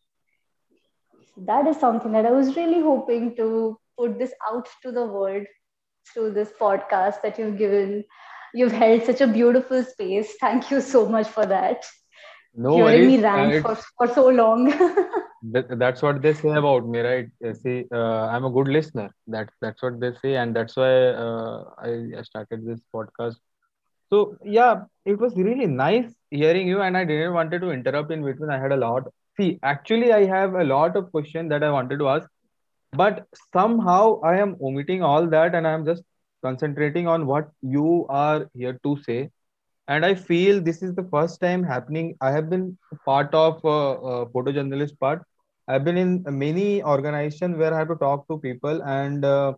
That 1.36 1.66
is 1.66 1.76
something 1.78 2.12
that 2.12 2.26
I 2.26 2.30
was 2.32 2.56
really 2.56 2.80
hoping 2.80 3.36
to 3.36 3.78
put 3.98 4.18
this 4.18 4.32
out 4.50 4.68
to 4.82 4.92
the 4.92 5.06
world 5.06 5.46
through 6.12 6.32
this 6.32 6.52
podcast 6.60 7.22
that 7.22 7.38
you've 7.38 7.58
given. 7.58 8.04
You've 8.54 8.72
held 8.72 9.02
such 9.04 9.20
a 9.20 9.26
beautiful 9.26 9.84
space. 9.84 10.34
Thank 10.40 10.70
you 10.70 10.80
so 10.80 11.06
much 11.08 11.28
for 11.28 11.46
that. 11.46 11.84
No 12.58 12.72
Hearing 12.74 13.06
me 13.06 13.18
worries. 13.18 13.22
Rant 13.22 13.62
for, 13.62 13.76
for 13.96 14.08
so 14.14 14.28
long. 14.28 14.66
that, 15.52 15.78
that's 15.78 16.02
what 16.02 16.22
they 16.22 16.34
say 16.34 16.50
about 16.50 16.86
me, 16.88 17.00
right? 17.00 17.28
See, 17.62 17.84
uh, 17.92 18.26
I'm 18.32 18.44
a 18.44 18.50
good 18.50 18.68
listener. 18.68 19.10
That's 19.28 19.54
that's 19.60 19.82
what 19.82 20.00
they 20.00 20.12
say, 20.22 20.36
and 20.36 20.56
that's 20.56 20.76
why 20.76 20.92
uh, 21.10 21.64
I, 21.78 21.90
I 22.18 22.22
started 22.22 22.66
this 22.66 22.80
podcast. 22.94 23.36
So 24.10 24.36
yeah, 24.44 24.84
it 25.04 25.18
was 25.18 25.34
really 25.36 25.66
nice 25.66 26.12
hearing 26.30 26.66
you, 26.68 26.80
and 26.82 26.96
I 26.96 27.04
didn't 27.04 27.34
wanted 27.34 27.60
to 27.60 27.70
interrupt 27.70 28.10
in 28.10 28.24
between. 28.24 28.50
I 28.50 28.58
had 28.58 28.72
a 28.72 28.76
lot. 28.76 29.04
See, 29.38 29.58
actually, 29.62 30.12
I 30.12 30.24
have 30.24 30.54
a 30.54 30.64
lot 30.64 30.96
of 30.96 31.10
questions 31.12 31.50
that 31.50 31.62
I 31.62 31.70
wanted 31.70 31.98
to 32.00 32.08
ask, 32.08 32.28
but 32.92 33.26
somehow 33.52 34.20
I 34.22 34.38
am 34.38 34.56
omitting 34.62 35.02
all 35.02 35.28
that, 35.28 35.54
and 35.54 35.66
I 35.66 35.72
am 35.72 35.86
just 35.86 36.02
concentrating 36.42 37.06
on 37.06 37.26
what 37.26 37.50
you 37.62 38.06
are 38.08 38.48
here 38.54 38.78
to 38.82 38.98
say. 39.04 39.30
And 39.88 40.04
I 40.04 40.14
feel 40.14 40.60
this 40.60 40.82
is 40.82 40.94
the 40.94 41.04
first 41.04 41.40
time 41.40 41.62
happening. 41.64 42.16
I 42.20 42.30
have 42.32 42.50
been 42.50 42.78
part 43.04 43.34
of 43.34 43.64
uh, 43.64 43.92
uh, 43.92 44.24
photojournalist 44.26 44.98
part. 45.00 45.22
I've 45.68 45.84
been 45.84 45.98
in 45.98 46.24
many 46.28 46.82
organizations 46.82 47.56
where 47.58 47.74
I 47.74 47.78
have 47.78 47.88
to 47.88 47.96
talk 47.96 48.28
to 48.28 48.38
people, 48.38 48.82
and 48.84 49.24
uh, 49.24 49.54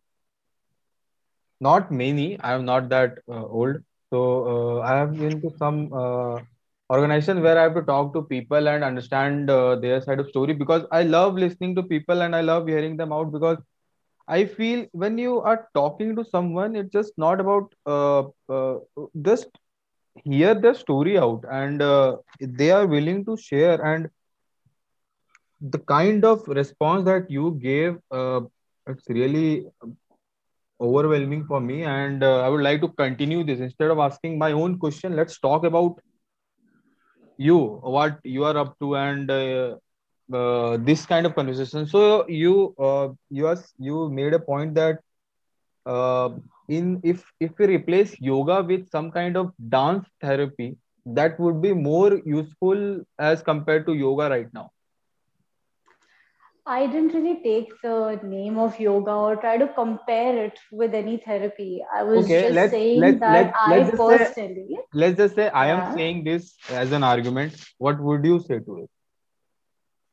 not 1.61 1.91
many. 1.93 2.39
I 2.41 2.53
am 2.55 2.65
not 2.65 2.89
that 2.91 3.19
uh, 3.29 3.45
old, 3.47 3.77
so 4.11 4.21
uh, 4.53 4.81
I 4.83 4.97
have 4.97 5.17
been 5.17 5.41
to 5.43 5.51
some 5.59 5.93
uh, 5.93 6.39
organization 6.93 7.43
where 7.43 7.59
I 7.59 7.63
have 7.65 7.75
to 7.75 7.83
talk 7.83 8.13
to 8.15 8.23
people 8.23 8.69
and 8.69 8.85
understand 8.85 9.49
their 9.49 10.01
side 10.03 10.21
of 10.21 10.29
story 10.29 10.55
because 10.55 10.85
I 10.93 11.03
love 11.03 11.35
listening 11.35 11.75
to 11.77 11.83
people 11.83 12.23
and 12.23 12.35
I 12.37 12.41
love 12.43 12.69
hearing 12.69 12.97
them 12.97 13.13
out 13.13 13.33
because 13.33 13.59
I 14.29 14.45
feel 14.47 14.87
when 14.93 15.19
you 15.19 15.41
are 15.41 15.69
talking 15.75 16.17
to 16.17 16.25
someone, 16.25 16.77
it's 16.77 16.93
just 16.93 17.13
not 17.19 17.41
about 17.41 17.75
uh, 17.87 18.25
uh, 18.49 18.79
just 19.23 19.49
hear 20.25 20.55
their 20.55 20.75
story 20.75 21.19
out 21.19 21.45
and 21.51 21.83
uh, 21.83 22.17
they 22.41 22.71
are 22.71 22.87
willing 22.87 23.25
to 23.25 23.37
share 23.37 23.81
and 23.85 24.09
the 25.61 25.79
kind 25.79 26.25
of 26.25 26.47
response 26.49 27.05
that 27.05 27.31
you 27.31 27.59
gave 27.63 27.97
uh, 28.11 28.41
it's 28.87 29.09
really 29.09 29.65
overwhelming 30.81 31.45
for 31.45 31.61
me 31.61 31.83
and 31.85 32.23
uh, 32.23 32.41
i 32.41 32.49
would 32.49 32.63
like 32.63 32.81
to 32.81 32.89
continue 32.89 33.43
this. 33.45 33.61
Instead 33.61 33.91
of 33.91 33.99
asking 33.99 34.39
my 34.39 34.53
own 34.53 34.79
question 34.79 35.17
let's 35.17 35.39
talk 35.39 35.65
about 35.65 35.99
you 37.37 37.57
what 37.97 38.19
you 38.25 38.45
are 38.45 38.57
up 38.57 38.79
to 38.79 38.97
and 38.97 39.31
uh, 39.31 39.77
uh, 40.33 40.77
this 40.81 41.07
kind 41.07 41.27
of 41.27 41.35
conversation. 41.35 41.87
So 41.87 42.27
you 42.29 42.75
uh, 42.79 43.09
you 43.31 43.47
are 43.47 43.57
you 43.79 44.11
made 44.11 44.35
a 44.35 44.39
point 44.41 44.75
that 44.75 44.99
uh, 45.87 46.31
in 46.79 47.01
if 47.13 47.25
if 47.41 47.59
we 47.59 47.67
replace 47.71 48.15
yoga 48.21 48.63
with 48.71 48.89
some 48.97 49.11
kind 49.19 49.37
of 49.43 49.53
dance 49.77 50.09
therapy 50.21 50.69
that 51.21 51.39
would 51.41 51.61
be 51.63 51.73
more 51.75 52.13
useful 52.37 52.85
as 53.31 53.43
compared 53.51 53.87
to 53.87 53.95
yoga 54.05 54.29
right 54.37 54.53
now 54.61 54.71
I 56.67 56.87
didn't 56.87 57.15
really 57.15 57.43
take 57.43 57.73
the 57.83 58.21
name 58.23 58.59
of 58.59 58.79
yoga 58.81 59.13
or 59.13 59.37
try 59.37 59.57
to 59.59 59.69
compare 59.69 60.45
it 60.45 60.59
with 60.71 60.95
any 60.95 61.17
therapy. 61.19 61.83
I 61.95 62.03
was 62.05 62.25
Okay, 62.25 62.41
just 62.41 62.55
let's- 62.55 62.71
saying 62.71 63.01
let's- 63.01 63.21
that 63.21 63.37
let's- 63.37 63.59
I 63.59 63.75
let's 63.75 63.91
just 63.91 64.07
say- 64.07 64.27
personally, 64.27 64.79
let's 65.03 65.17
just 65.23 65.35
say 65.41 65.49
i 65.63 65.67
am 65.75 65.81
Yeah. 65.81 65.93
saying 65.97 66.25
this 66.29 66.49
as 66.83 66.93
an 66.99 67.05
argument 67.13 67.61
what 67.87 68.01
would 68.09 68.25
you 68.33 68.39
say 68.49 68.59
to 68.69 68.79
it 68.85 68.91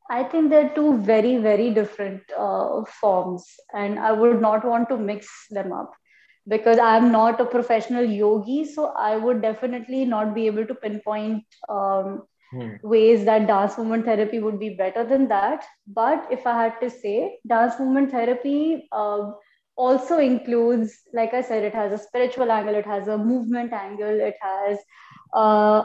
I 0.09 0.23
think 0.23 0.49
they're 0.49 0.73
two 0.73 0.97
very, 0.97 1.37
very 1.37 1.69
different 1.71 2.21
uh, 2.37 2.83
forms, 2.85 3.45
and 3.73 3.99
I 3.99 4.11
would 4.13 4.35
not 4.35 4.63
want 4.65 4.83
to 4.89 4.97
mix 4.97 5.27
them 5.49 5.71
up 5.71 5.91
because 6.47 6.79
I'm 6.79 7.11
not 7.11 7.39
a 7.41 7.45
professional 7.45 8.03
yogi. 8.05 8.65
So 8.65 8.93
I 8.97 9.17
would 9.17 9.41
definitely 9.41 10.05
not 10.05 10.33
be 10.35 10.47
able 10.47 10.65
to 10.65 10.75
pinpoint 10.75 11.43
um, 11.69 12.23
Hmm. 12.51 12.77
ways 12.81 13.25
that 13.25 13.47
dance 13.47 13.77
movement 13.77 14.05
therapy 14.05 14.39
would 14.39 14.59
be 14.59 14.69
better 14.75 15.03
than 15.03 15.27
that. 15.29 15.63
But 15.87 16.27
if 16.31 16.45
I 16.47 16.63
had 16.63 16.79
to 16.81 16.89
say, 16.89 17.39
dance 17.47 17.79
movement 17.79 18.11
therapy 18.11 18.87
uh, 18.91 19.31
also 19.75 20.17
includes, 20.17 20.93
like 21.13 21.33
I 21.33 21.41
said, 21.41 21.63
it 21.63 21.75
has 21.75 21.91
a 21.93 21.97
spiritual 21.97 22.51
angle, 22.51 22.75
it 22.75 22.85
has 22.85 23.07
a 23.07 23.17
movement 23.17 23.73
angle, 23.73 24.19
it 24.19 24.35
has 24.41 24.79
uh, 25.35 25.83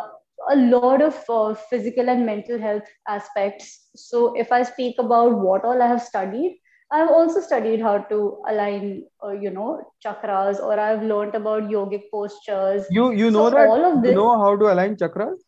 a 0.51 0.57
lot 0.57 0.97
of 0.97 1.17
uh, 1.25 1.49
physical 1.55 2.05
and 2.05 2.21
mental 2.21 2.55
health 2.55 2.83
aspects. 3.07 3.91
So, 3.95 4.35
if 4.37 4.53
I 4.53 4.63
speak 4.63 4.97
about 4.99 5.39
what 5.39 5.65
all 5.65 5.83
I 5.83 5.87
have 5.87 6.03
studied, 6.03 6.59
I've 6.93 7.09
also 7.11 7.41
studied 7.41 7.81
how 7.81 7.99
to 7.99 8.43
align, 8.49 9.07
uh, 9.25 9.31
you 9.33 9.51
know, 9.51 9.83
chakras, 10.05 10.61
or 10.61 10.79
I've 10.79 11.03
learned 11.03 11.35
about 11.35 11.65
yogic 11.65 12.05
postures. 12.13 12.87
You 12.91 13.11
you 13.13 13.31
know 13.31 13.47
So 13.47 13.57
that 13.57 13.69
all 13.69 13.85
of 13.93 14.05
you 14.05 14.15
know 14.15 14.33
how 14.45 14.57
to 14.57 14.73
align 14.73 14.97
chakras? 14.97 15.39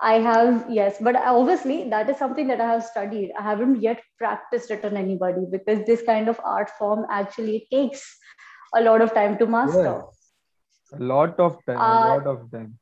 I 0.00 0.14
have 0.20 0.66
yes, 0.70 0.98
but 1.00 1.16
obviously 1.16 1.88
that 1.90 2.08
is 2.10 2.18
something 2.18 2.48
that 2.48 2.60
I 2.60 2.70
have 2.72 2.84
studied. 2.84 3.32
I 3.38 3.42
haven't 3.42 3.82
yet 3.82 4.02
practiced 4.18 4.70
it 4.70 4.84
on 4.84 4.96
anybody 4.96 5.46
because 5.50 5.84
this 5.86 6.02
kind 6.02 6.28
of 6.28 6.40
art 6.44 6.70
form 6.78 7.06
actually 7.10 7.66
takes 7.72 8.04
a 8.74 8.82
lot 8.82 9.00
of 9.02 9.14
time 9.14 9.38
to 9.38 9.46
master. 9.46 9.82
Yes. 9.82 10.32
A 10.92 11.02
lot 11.02 11.40
of 11.40 11.64
time, 11.66 11.78
a 11.78 11.80
Uh, 11.82 12.06
lot 12.06 12.26
of 12.26 12.50
time. 12.50 12.78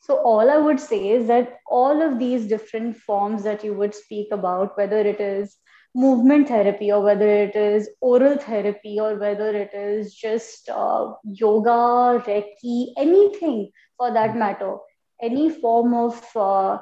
So, 0.00 0.16
all 0.18 0.50
I 0.50 0.56
would 0.58 0.80
say 0.80 1.08
is 1.10 1.26
that 1.28 1.58
all 1.66 2.02
of 2.02 2.18
these 2.18 2.46
different 2.46 2.96
forms 2.96 3.42
that 3.44 3.64
you 3.64 3.74
would 3.74 3.94
speak 3.94 4.32
about, 4.32 4.76
whether 4.76 4.98
it 4.98 5.20
is 5.20 5.56
movement 5.94 6.48
therapy 6.48 6.90
or 6.92 7.02
whether 7.02 7.28
it 7.28 7.54
is 7.54 7.88
oral 8.00 8.36
therapy 8.36 8.98
or 9.00 9.14
whether 9.16 9.50
it 9.54 9.72
is 9.72 10.14
just 10.14 10.68
uh, 10.68 11.12
yoga, 11.24 12.22
Reiki, 12.26 12.92
anything 12.96 13.70
for 13.96 14.12
that 14.12 14.36
matter, 14.36 14.76
any 15.22 15.50
form 15.50 15.94
of 15.94 16.36
uh, 16.36 16.78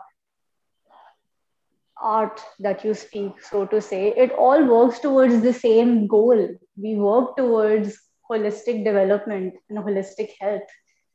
art 2.01 2.41
that 2.59 2.85
you 2.85 2.95
speak, 2.95 3.41
so 3.43 3.67
to 3.67 3.81
say, 3.81 4.09
it 4.17 4.33
all 4.33 4.65
works 4.65 4.99
towards 4.99 5.41
the 5.43 5.53
same 5.53 6.07
goal. 6.07 6.49
We 6.77 6.97
work 6.97 7.37
towards 7.37 7.99
holistic 8.31 8.85
development 8.85 9.55
and 9.69 9.79
holistic 9.79 10.31
health. 10.41 10.69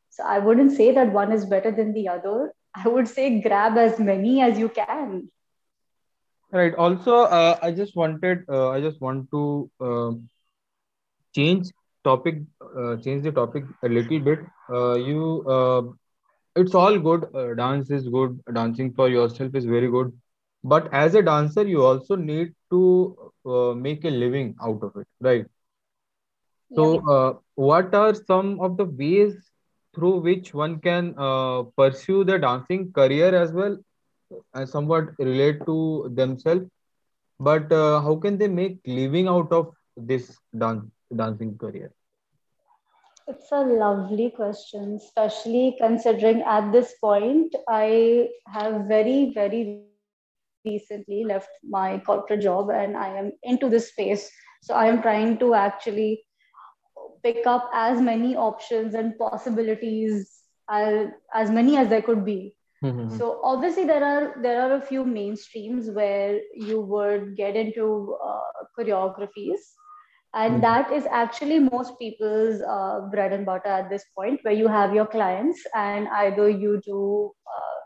So 0.10 0.24
I 0.24 0.40
wouldn't 0.40 0.72
say 0.72 0.94
that 0.94 1.12
one 1.12 1.32
is 1.32 1.46
better 1.46 1.72
than 1.72 1.94
the 1.94 2.08
other. 2.10 2.54
I 2.76 2.88
would 2.88 3.08
say 3.08 3.42
grab 3.42 3.78
as 3.78 4.00
many 4.00 4.42
as 4.42 4.58
you 4.58 4.70
can. 4.70 5.32
Right. 6.52 6.74
Also, 6.76 7.16
uh, 7.24 7.58
I 7.62 7.72
just 7.72 7.96
wanted, 7.96 8.44
uh, 8.50 8.70
I 8.70 8.82
just 8.82 9.02
want 9.02 9.30
to 9.32 9.70
um 9.82 10.28
change 11.36 11.68
topic, 12.04 12.42
uh, 12.78 12.96
change 12.98 13.24
the 13.24 13.32
topic 13.32 13.64
a 13.84 13.88
little 13.90 14.20
bit. 14.20 14.40
Uh, 14.70 14.96
you, 14.96 15.44
uh, 15.48 15.82
it's 16.56 16.76
all 16.76 16.98
good. 17.00 17.26
Uh, 17.36 17.54
dance 17.56 17.90
is 17.92 18.08
good. 18.10 18.40
Dancing 18.54 18.94
for 18.94 19.10
yourself 19.10 19.56
is 19.56 19.66
very 19.66 19.90
good. 19.90 20.12
But 20.64 20.92
as 20.94 21.16
a 21.16 21.22
dancer, 21.22 21.64
you 21.68 21.84
also 21.84 22.16
need 22.16 22.54
to 22.72 23.32
uh, 23.46 23.74
make 23.74 24.04
a 24.06 24.10
living 24.10 24.56
out 24.62 24.82
of 24.84 24.96
it, 24.96 25.08
right? 25.22 25.46
So, 26.76 27.00
uh, 27.10 27.34
what 27.56 27.94
are 27.94 28.14
some 28.14 28.60
of 28.62 28.78
the 28.78 28.86
ways 28.86 29.52
through 29.96 30.20
which 30.22 30.54
one 30.54 30.80
can 30.80 31.14
uh, 31.18 31.64
pursue 31.78 32.24
the 32.24 32.38
dancing 32.38 32.92
career 32.94 33.34
as 33.36 33.52
well, 33.52 33.78
and 34.54 34.70
somewhat 34.70 35.10
relate 35.20 35.66
to 35.66 36.12
themselves? 36.14 36.66
But 37.40 37.72
uh, 37.72 38.02
how 38.02 38.16
can 38.16 38.38
they 38.38 38.48
make 38.48 38.80
living 38.86 39.28
out 39.28 39.52
of 39.52 39.74
this 39.96 40.38
dance 40.58 40.86
dancing 41.16 41.58
career? 41.58 41.92
It's 43.28 43.52
a 43.52 43.62
lovely 43.62 44.32
question, 44.32 45.00
especially 45.04 45.76
considering 45.80 46.42
at 46.42 46.72
this 46.72 46.94
point 47.02 47.54
I 47.68 48.30
have 48.48 48.86
very, 48.88 49.32
very 49.34 49.84
recently 50.66 51.24
left 51.26 51.50
my 51.64 52.00
corporate 52.00 52.42
job 52.42 52.70
and 52.70 52.96
I 52.98 53.10
am 53.10 53.32
into 53.44 53.70
this 53.70 53.90
space. 53.90 54.32
So 54.64 54.74
I 54.74 54.88
am 54.88 55.02
trying 55.02 55.38
to 55.40 55.54
actually 55.54 56.24
pick 57.24 57.46
up 57.46 57.70
as 57.74 58.02
many 58.02 58.36
options 58.36 58.94
and 58.94 59.18
possibilities 59.18 60.32
as, 60.70 61.08
as 61.34 61.52
many 61.52 61.78
as 61.78 61.90
there 61.90 62.02
could 62.02 62.26
be 62.26 62.57
Mhm. 62.82 63.18
so 63.18 63.40
obviously 63.44 63.84
there 63.86 64.04
are 64.04 64.34
there 64.42 64.62
are 64.62 64.74
a 64.76 64.82
few 64.82 65.04
mainstreams 65.04 65.94
where 65.94 66.40
you 66.56 66.82
would 66.82 67.36
get 67.36 67.56
into 67.56 68.16
uh, 68.26 68.64
choreographies 68.78 69.62
and 70.34 70.62
Mhm. 70.62 70.64
that 70.64 70.92
is 70.92 71.06
actually 71.12 71.60
most 71.60 71.98
people's 72.00 72.62
uh, 72.62 73.00
bread 73.12 73.32
and 73.34 73.46
butter 73.46 73.70
at 73.70 73.90
this 73.90 74.06
point 74.18 74.40
where 74.44 74.54
you 74.54 74.68
have 74.68 74.94
your 74.94 75.06
clients 75.06 75.62
and 75.76 76.08
either 76.24 76.50
you 76.50 76.82
do 76.86 77.32
uh, 77.56 77.78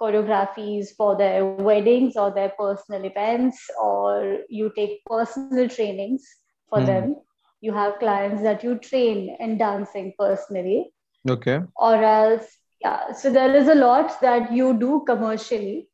choreographies 0.00 0.88
for 0.96 1.16
their 1.16 1.44
weddings 1.46 2.16
or 2.16 2.30
their 2.30 2.52
personal 2.58 3.04
events 3.04 3.58
or 3.82 4.38
you 4.48 4.72
take 4.76 5.04
personal 5.06 5.52
trainings 5.68 6.24
for 6.68 6.68
Mhm. 6.74 6.82
them 6.82 7.16
you 7.60 7.72
have 7.72 7.98
clients 7.98 8.42
that 8.42 8.62
you 8.62 8.76
train 8.78 9.36
in 9.40 9.56
dancing 9.58 10.12
personally 10.18 10.92
Okay. 11.28 11.62
or 11.76 11.94
else 12.02 12.58
yeah 12.82 13.12
so 13.12 13.30
there 13.32 13.54
is 13.54 13.68
a 13.68 13.74
lot 13.74 14.20
that 14.20 14.52
you 14.52 14.72
do 14.78 15.02
commercially 15.06 15.88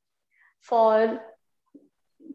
for 0.60 1.20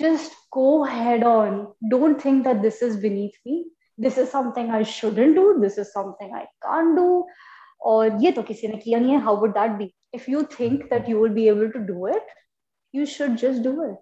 just 0.00 0.32
go 0.52 0.82
head 0.82 1.24
on. 1.24 1.74
Don't 1.88 2.20
think 2.20 2.44
that 2.44 2.62
this 2.62 2.82
is 2.82 2.96
beneath 2.96 3.36
me. 3.46 3.64
This 4.04 4.18
is 4.18 4.30
something 4.30 4.70
I 4.70 4.82
shouldn't 4.82 5.34
do. 5.34 5.60
This 5.64 5.78
is 5.78 5.92
something 5.92 6.34
I 6.34 6.44
can't 6.44 6.96
do. 6.96 7.24
Or 7.80 8.20
ये 8.20 8.32
तो 8.32 8.42
किसी 8.42 8.68
ने 8.68 8.76
किया 8.76 8.98
नहीं 8.98 9.12
है. 9.12 9.20
How 9.20 9.36
would 9.36 9.54
that 9.54 9.78
be? 9.78 9.94
If 10.16 10.28
you 10.28 10.42
think 10.58 10.90
that 10.90 11.08
you 11.08 11.20
will 11.22 11.34
be 11.34 11.48
able 11.52 11.72
to 11.72 11.86
do 11.86 12.06
it, 12.06 12.26
you 12.94 13.04
should 13.04 13.36
just 13.44 13.62
do 13.62 13.82
it. 13.82 13.98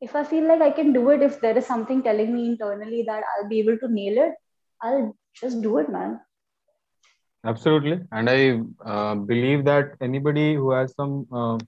if 0.00 0.14
I 0.14 0.24
feel 0.24 0.46
like 0.46 0.60
I 0.60 0.70
can 0.70 0.92
do 0.92 1.10
it, 1.10 1.22
if 1.22 1.40
there 1.40 1.56
is 1.56 1.66
something 1.66 2.02
telling 2.02 2.34
me 2.34 2.46
internally 2.46 3.04
that 3.06 3.24
I'll 3.36 3.48
be 3.48 3.60
able 3.60 3.78
to 3.78 3.88
nail 3.88 4.18
it, 4.18 4.34
I'll 4.82 5.16
just 5.34 5.62
do 5.62 5.78
it, 5.78 5.88
man. 5.90 6.20
Absolutely. 7.44 8.00
And 8.12 8.28
I 8.30 8.60
uh, 8.84 9.14
believe 9.14 9.64
that 9.64 9.94
anybody 10.00 10.54
who 10.54 10.70
has 10.72 10.94
some 10.94 11.26
uh, 11.32 11.58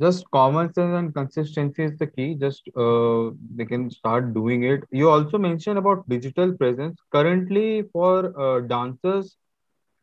just 0.00 0.30
common 0.30 0.72
sense 0.74 0.94
and 0.94 1.14
consistency 1.14 1.84
is 1.84 1.96
the 1.98 2.06
key. 2.06 2.34
Just 2.34 2.68
uh, 2.76 3.30
they 3.54 3.64
can 3.64 3.90
start 3.90 4.34
doing 4.34 4.64
it. 4.64 4.82
You 4.90 5.10
also 5.10 5.38
mentioned 5.38 5.78
about 5.78 6.08
digital 6.08 6.52
presence. 6.52 6.98
Currently, 7.12 7.84
for 7.92 8.38
uh, 8.40 8.60
dancers, 8.60 9.36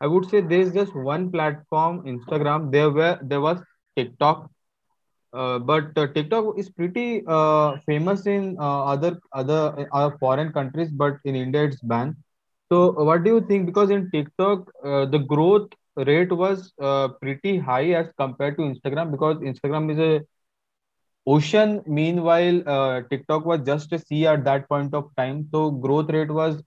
I 0.02 0.08
would 0.08 0.30
say 0.30 0.41
there's 0.41 0.73
just 0.73 0.95
one 0.95 1.32
platform, 1.32 2.04
Instagram. 2.04 2.71
There 2.71 2.89
were 2.89 3.19
there 3.21 3.41
was 3.41 3.62
TikTok, 3.95 4.49
uh, 5.34 5.60
but 5.60 5.98
uh, 5.98 6.08
TikTok 6.08 6.58
is 6.58 6.69
pretty 6.69 7.24
uh, 7.28 7.78
famous 7.86 8.26
in 8.28 8.56
uh, 8.60 8.84
other 8.86 9.19
other 9.34 9.88
uh, 9.91 10.12
foreign 10.19 10.52
countries, 10.54 10.91
but 10.91 11.17
in 11.26 11.36
India 11.36 11.63
it's 11.63 11.82
banned. 11.82 12.15
So, 12.72 12.91
what 12.91 13.24
do 13.24 13.32
you 13.36 13.41
think? 13.41 13.65
Because 13.65 13.89
in 13.89 14.10
TikTok, 14.12 14.72
the 14.84 15.26
growth 15.28 15.69
rate 15.96 16.32
was 16.32 16.72
pretty 17.22 17.58
high 17.58 17.91
as 17.91 18.08
compared 18.17 18.58
to 18.58 18.63
Instagram 18.63 19.12
because 19.12 19.38
Instagram 19.38 19.91
is 19.91 20.00
a 20.00 20.22
ocean. 21.28 21.82
Meanwhile, 21.88 23.06
TikTok 23.10 23.46
was 23.46 23.62
just 23.65 23.91
a 23.93 24.00
sea 24.00 24.28
at 24.28 24.43
that 24.46 24.67
point 24.69 24.93
of 24.93 25.10
time. 25.17 25.48
So, 25.52 25.72
growth 25.72 26.10
rate 26.10 26.32
was 26.32 26.62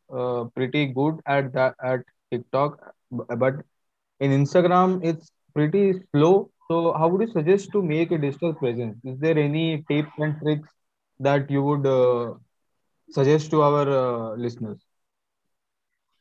pretty 0.54 0.86
good 0.86 1.20
at 1.26 1.52
that 1.54 1.74
at 1.82 2.00
TikTok, 2.30 2.78
but 3.10 3.54
in 4.20 4.30
Instagram, 4.30 5.04
it's 5.04 5.30
pretty 5.54 5.94
slow. 6.12 6.50
So, 6.68 6.92
how 6.92 7.08
would 7.08 7.20
you 7.22 7.32
suggest 7.32 7.70
to 7.72 7.82
make 7.82 8.10
a 8.12 8.18
digital 8.18 8.54
presence? 8.54 8.96
Is 9.04 9.18
there 9.18 9.38
any 9.38 9.84
tips 9.88 10.12
and 10.18 10.36
tricks 10.40 10.68
that 11.20 11.50
you 11.50 11.62
would 11.62 11.86
uh, 11.86 12.34
suggest 13.10 13.50
to 13.50 13.62
our 13.62 13.88
uh, 13.88 14.36
listeners? 14.36 14.78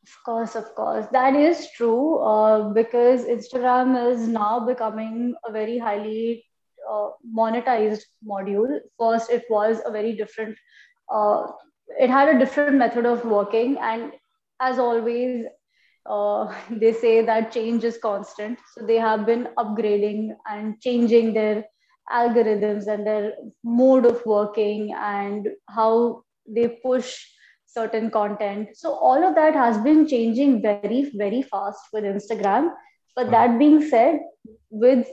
Of 0.04 0.24
course, 0.26 0.56
of 0.56 0.76
course. 0.76 1.08
That 1.12 1.36
is 1.36 1.70
true 1.72 2.18
uh, 2.20 2.70
because 2.74 3.26
Instagram 3.26 4.12
is 4.12 4.28
now 4.28 4.66
becoming 4.66 5.36
a 5.46 5.52
very 5.52 5.78
highly 5.80 6.46
uh, 6.90 7.10
monetized 7.38 8.04
module. 8.28 8.80
First, 9.00 9.32
it 9.32 9.44
was 9.50 9.82
a 9.86 9.92
very 9.92 10.16
different, 10.16 10.58
uh, 11.14 11.48
it 12.00 12.10
had 12.10 12.30
a 12.30 12.40
different 12.40 12.72
method 12.72 13.06
of 13.06 13.26
working. 13.26 13.78
And 13.78 14.12
as 14.60 14.80
always, 14.80 15.46
uh, 16.06 16.54
they 16.70 16.94
say 16.94 17.26
that 17.26 17.52
change 17.52 17.84
is 17.84 17.98
constant. 17.98 18.60
So 18.74 18.86
they 18.86 18.98
have 18.98 19.26
been 19.26 19.50
upgrading 19.58 20.36
and 20.50 20.80
changing 20.82 21.34
their 21.34 21.65
algorithms 22.12 22.88
and 22.88 23.06
their 23.06 23.34
mode 23.63 24.06
of 24.06 24.24
working 24.26 24.94
and 24.94 25.50
how 25.70 26.24
they 26.48 26.68
push 26.84 27.26
certain 27.65 28.10
content. 28.10 28.70
So 28.76 28.94
all 28.94 29.24
of 29.24 29.36
that 29.36 29.54
has 29.54 29.78
been 29.80 30.08
changing 30.08 30.62
very, 30.62 31.12
very 31.15 31.41
fast 31.41 31.80
with 31.91 32.04
Instagram. 32.04 32.70
But 33.15 33.32
that 33.32 33.58
being 33.58 33.82
said, 33.89 34.20
with 34.70 35.08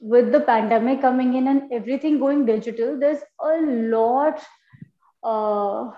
with 0.00 0.32
the 0.32 0.40
pandemic 0.40 1.00
coming 1.00 1.34
in 1.34 1.48
and 1.48 1.72
everything 1.72 2.18
going 2.18 2.44
digital, 2.44 2.98
there's 2.98 3.22
a 3.40 3.60
lot. 3.60 4.42
Uh, 5.22 5.90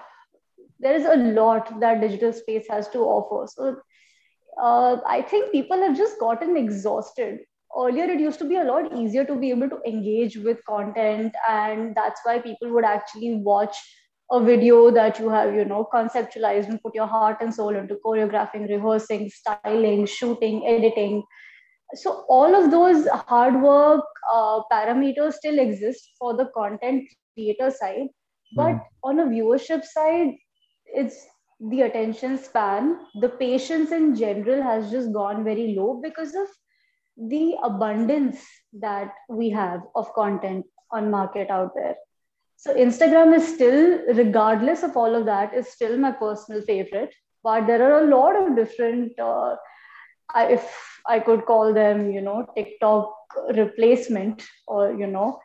there 0.79 0.95
is 0.95 1.05
a 1.05 1.17
lot 1.17 1.81
that 1.81 2.01
digital 2.01 2.33
space 2.33 2.67
has 2.71 2.89
to 2.91 2.99
offer. 3.01 3.47
So 3.51 3.77
uh, 4.61 4.97
I 5.07 5.23
think 5.23 5.53
people 5.53 5.79
have 5.79 5.97
just 5.97 6.19
gotten 6.19 6.57
exhausted. 6.57 7.41
Earlier, 7.77 8.05
it 8.05 8.21
used 8.21 8.39
to 8.39 8.49
be 8.49 8.57
a 8.57 8.65
lot 8.65 8.97
easier 8.97 9.25
to 9.25 9.37
be 9.37 9.51
able 9.51 9.69
to 9.69 9.81
engage 9.87 10.37
with 10.37 10.65
content, 10.67 11.35
and 11.49 11.95
that's 11.95 12.21
why 12.25 12.39
people 12.39 12.73
would 12.73 12.85
actually 12.85 13.35
watch 13.35 13.77
a 14.31 14.43
video 14.43 14.91
that 14.91 15.19
you 15.19 15.29
have, 15.29 15.55
you 15.55 15.65
know, 15.65 15.87
conceptualized 15.93 16.69
and 16.69 16.83
put 16.83 16.95
your 16.95 17.07
heart 17.07 17.39
and 17.41 17.55
soul 17.55 17.77
into 17.77 17.99
choreographing, 18.05 18.69
rehearsing, 18.69 19.31
styling, 19.31 20.07
shooting, 20.07 20.67
editing. 20.67 21.23
So 21.95 22.25
all 22.29 22.55
of 22.55 22.71
those 22.71 23.07
hard 23.07 23.63
work 23.63 24.05
uh, 24.33 24.61
parameters 24.73 25.35
still 25.35 25.59
exist 25.59 26.13
for 26.19 26.37
the 26.37 26.51
content 26.57 27.05
creator 27.35 27.71
side, 27.71 28.09
but 28.57 28.73
mm. 28.73 28.83
on 29.05 29.21
a 29.21 29.27
viewership 29.27 29.85
side, 29.85 30.35
it's 30.87 31.27
the 31.61 31.83
attention 31.83 32.39
span, 32.39 32.99
the 33.21 33.29
patience 33.29 33.93
in 33.93 34.15
general 34.15 34.63
has 34.63 34.91
just 34.91 35.13
gone 35.13 35.45
very 35.45 35.75
low 35.75 36.01
because 36.03 36.35
of 36.35 36.49
the 37.17 37.57
abundance 37.63 38.39
that 38.75 39.13
we 39.29 39.51
have 39.51 39.81
of 39.95 40.13
content 40.15 40.67
on 40.91 41.11
market 41.11 41.51
out 41.51 41.73
there 41.75 41.97
so 42.57 42.75
Instagram 42.75 43.35
is 43.37 43.47
still, 43.47 43.99
regardless 44.15 44.83
of 44.83 44.97
all 44.97 45.15
of 45.15 45.27
that, 45.27 45.55
is 45.55 45.69
still 45.69 45.97
my 45.99 46.11
personal 46.11 46.63
favorite. 46.63 47.15
But 47.43 47.67
there 47.67 47.83
are 47.83 48.03
a 48.03 48.07
lot 48.07 48.35
of 48.35 48.57
different, 48.57 49.19
uh, 49.21 49.57
if 50.35 51.01
I 51.07 51.21
could 51.21 51.45
call 51.45 51.75
them, 51.75 52.11
you 52.11 52.23
know, 52.23 52.47
TikTok 52.57 53.15
replacement 53.55 54.43
or, 54.67 54.93
you 54.95 55.07
know, 55.07 55.39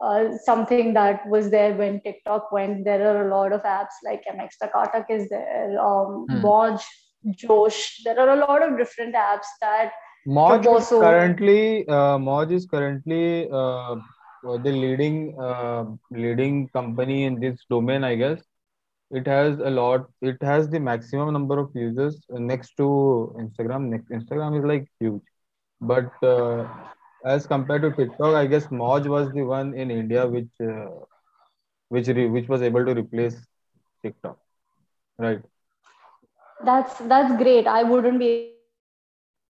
uh, 0.00 0.36
something 0.44 0.94
that 0.94 1.26
was 1.28 1.50
there 1.50 1.74
when 1.74 2.00
TikTok 2.00 2.52
went. 2.52 2.84
There 2.84 3.06
are 3.08 3.26
a 3.26 3.34
lot 3.34 3.52
of 3.52 3.62
apps 3.62 3.96
like 4.04 4.24
MX 4.32 4.50
Takatak 4.62 5.06
is 5.10 5.28
there, 5.28 5.80
um, 5.80 6.26
hmm. 6.28 6.44
Moj, 6.44 6.82
Josh. 7.30 8.02
There 8.04 8.18
are 8.18 8.30
a 8.30 8.40
lot 8.46 8.62
of 8.62 8.78
different 8.78 9.14
apps 9.14 9.46
that 9.60 9.92
Moj 10.26 10.78
is 10.78 10.88
currently 10.88 11.86
uh, 11.88 12.18
Moj 12.18 12.52
is 12.52 12.66
currently 12.66 13.48
uh, 13.50 13.96
the 14.42 14.72
leading 14.72 15.38
uh, 15.40 15.84
leading 16.10 16.68
company 16.68 17.24
in 17.24 17.40
this 17.40 17.64
domain 17.68 18.04
i 18.04 18.14
guess 18.14 18.40
it 19.10 19.26
has 19.26 19.58
a 19.58 19.70
lot 19.70 20.06
it 20.20 20.40
has 20.42 20.68
the 20.68 20.78
maximum 20.78 21.32
number 21.32 21.58
of 21.58 21.70
users 21.74 22.20
next 22.28 22.76
to 22.76 22.86
instagram 23.38 23.88
next 23.94 24.08
instagram 24.10 24.58
is 24.58 24.64
like 24.64 24.86
huge 25.00 25.22
but 25.80 26.10
uh, 26.22 26.66
as 27.34 27.46
compared 27.46 27.82
to 27.82 27.90
tiktok 27.98 28.34
i 28.40 28.46
guess 28.46 28.66
moj 28.80 29.06
was 29.16 29.30
the 29.36 29.44
one 29.52 29.74
in 29.74 29.90
india 29.90 30.26
which 30.34 30.66
uh, 30.72 30.90
which 31.96 32.08
re- 32.18 32.30
which 32.36 32.48
was 32.54 32.66
able 32.70 32.84
to 32.90 32.94
replace 33.02 33.38
tiktok 34.02 34.38
right 35.26 35.42
that's 36.68 36.98
that's 37.14 37.36
great 37.42 37.66
i 37.78 37.82
wouldn't 37.92 38.18
be 38.26 38.30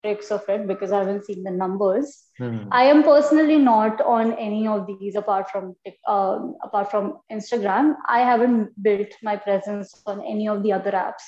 tricks 0.07 0.31
of 0.31 0.49
it 0.49 0.67
because 0.67 0.93
I 0.93 0.99
haven't 1.01 1.25
seen 1.25 1.43
the 1.43 1.51
numbers. 1.51 2.25
Mm-hmm. 2.41 2.69
I 2.71 2.85
am 2.85 3.03
personally 3.03 3.59
not 3.59 4.01
on 4.01 4.33
any 4.35 4.67
of 4.69 4.87
these 4.87 5.17
apart 5.17 5.51
from 5.51 5.75
uh, 6.07 6.39
apart 6.63 6.91
from 6.91 7.19
Instagram. 7.33 7.95
I 8.09 8.21
haven't 8.21 8.71
built 8.83 9.15
my 9.23 9.37
presence 9.37 10.03
on 10.07 10.21
any 10.25 10.49
of 10.49 10.63
the 10.63 10.73
other 10.73 10.93
apps, 10.93 11.27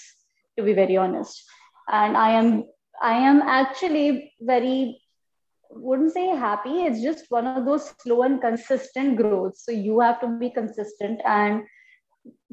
to 0.57 0.65
be 0.65 0.75
very 0.75 0.97
honest. 0.97 1.43
And 1.91 2.17
I 2.17 2.31
am 2.31 2.65
I 3.03 3.15
am 3.15 3.43
actually 3.43 4.33
very 4.41 5.01
wouldn't 5.71 6.13
say 6.13 6.27
happy. 6.29 6.83
It's 6.83 7.03
just 7.03 7.25
one 7.29 7.47
of 7.47 7.65
those 7.65 7.93
slow 8.01 8.23
and 8.23 8.41
consistent 8.41 9.17
growths. 9.17 9.65
So 9.65 9.73
you 9.73 10.01
have 10.01 10.21
to 10.21 10.39
be 10.39 10.51
consistent 10.51 11.21
and 11.25 11.63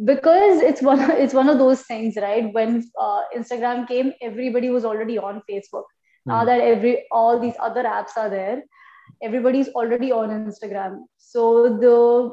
because 0.03 0.61
it's 0.61 0.81
one 0.81 0.99
it's 1.23 1.33
one 1.33 1.49
of 1.49 1.57
those 1.57 1.81
things 1.83 2.15
right 2.17 2.53
when 2.53 2.83
uh, 2.99 3.21
instagram 3.35 3.87
came 3.87 4.13
everybody 4.21 4.69
was 4.69 4.85
already 4.85 5.17
on 5.17 5.41
facebook 5.49 5.83
now 6.25 6.41
hmm. 6.41 6.47
that 6.47 6.61
every 6.61 7.05
all 7.11 7.39
these 7.39 7.55
other 7.59 7.83
apps 7.83 8.17
are 8.17 8.29
there 8.29 8.63
everybody's 9.23 9.69
already 9.69 10.11
on 10.11 10.29
instagram 10.29 10.99
so 11.17 11.77
the 11.77 12.31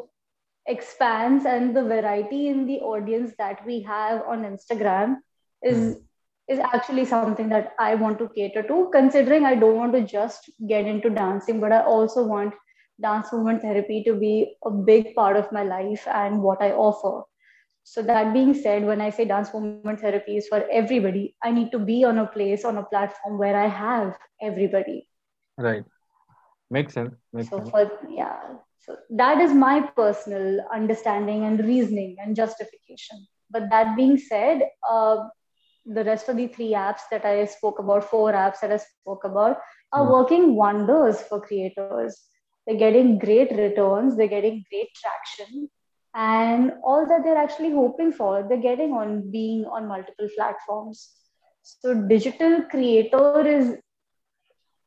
expanse 0.67 1.45
and 1.45 1.77
the 1.77 1.83
variety 1.83 2.49
in 2.49 2.67
the 2.67 2.79
audience 2.81 3.33
that 3.39 3.65
we 3.67 3.81
have 3.83 4.23
on 4.29 4.45
instagram 4.45 5.17
is 5.63 5.97
mm. 5.97 6.03
Is 6.49 6.59
actually 6.59 7.05
something 7.05 7.49
that 7.49 7.73
i 7.79 7.95
want 7.95 8.19
to 8.19 8.29
cater 8.37 8.63
to 8.63 8.89
considering 8.93 9.47
i 9.47 9.55
don't 9.55 9.77
want 9.77 9.93
to 9.93 10.03
just 10.03 10.51
get 10.69 10.87
into 10.87 11.11
dancing 11.11 11.61
but 11.61 11.73
i 11.73 11.83
also 11.83 12.25
want 12.25 12.55
dance 13.01 13.33
movement 13.33 13.63
therapy 13.63 14.03
to 14.05 14.15
be 14.15 14.55
a 14.65 14.71
big 14.71 15.15
part 15.15 15.37
of 15.37 15.53
my 15.53 15.63
life 15.63 16.07
and 16.09 16.43
what 16.43 16.61
i 16.61 16.73
offer 16.73 17.23
so 17.85 18.03
that 18.03 18.33
being 18.33 18.55
said, 18.55 18.85
when 18.85 19.01
I 19.01 19.11
say 19.11 19.25
dance 19.25 19.53
movement 19.53 20.01
therapy 20.01 20.37
is 20.37 20.47
for 20.49 20.65
everybody, 20.71 21.35
I 21.43 21.51
need 21.51 21.73
to 21.73 21.79
be 21.79 22.05
on 22.05 22.19
a 22.19 22.27
place, 22.27 22.65
on 22.65 22.79
a 22.79 22.85
platform 22.85 23.39
where 23.39 23.57
I 23.57 23.67
have 23.67 24.17
everybody. 24.41 25.09
Right. 25.59 25.85
Makes 26.71 26.95
sense. 26.95 27.15
Makes 27.33 27.51
so 27.51 27.59
sense. 27.59 27.71
for 27.71 27.91
yeah. 28.09 28.39
So 28.79 28.97
that 29.11 29.41
is 29.41 29.53
my 29.53 29.81
personal 29.81 30.65
understanding 30.73 31.45
and 31.45 31.59
reasoning 31.59 32.17
and 32.21 32.35
justification. 32.37 33.27
But 33.51 33.69
that 33.71 33.97
being 33.97 34.17
said, 34.17 34.63
uh, 34.89 35.29
the 35.85 36.05
rest 36.05 36.29
of 36.29 36.37
the 36.37 36.47
three 36.49 36.73
apps 36.73 37.01
that 37.11 37.25
I 37.25 37.45
spoke 37.47 37.79
about, 37.79 38.09
four 38.09 38.33
apps 38.33 38.61
that 38.61 38.73
I 38.73 38.79
spoke 38.79 39.25
about, 39.25 39.59
are 39.93 40.07
mm. 40.07 40.13
working 40.13 40.55
wonders 40.55 41.21
for 41.23 41.41
creators. 41.41 42.21
They're 42.67 42.77
getting 42.77 43.19
great 43.19 43.51
returns, 43.51 44.17
they're 44.17 44.29
getting 44.29 44.65
great 44.71 44.89
traction 44.95 45.69
and 46.15 46.73
all 46.85 47.07
that 47.07 47.23
they're 47.25 47.37
actually 47.37 47.71
hoping 47.71 48.13
for 48.13 48.47
they're 48.49 48.61
getting 48.61 48.93
on 48.93 49.31
being 49.31 49.65
on 49.65 49.89
multiple 49.89 50.29
platforms 50.37 51.11
so 51.63 51.95
digital 51.95 52.63
creator 52.71 53.47
is 53.47 53.77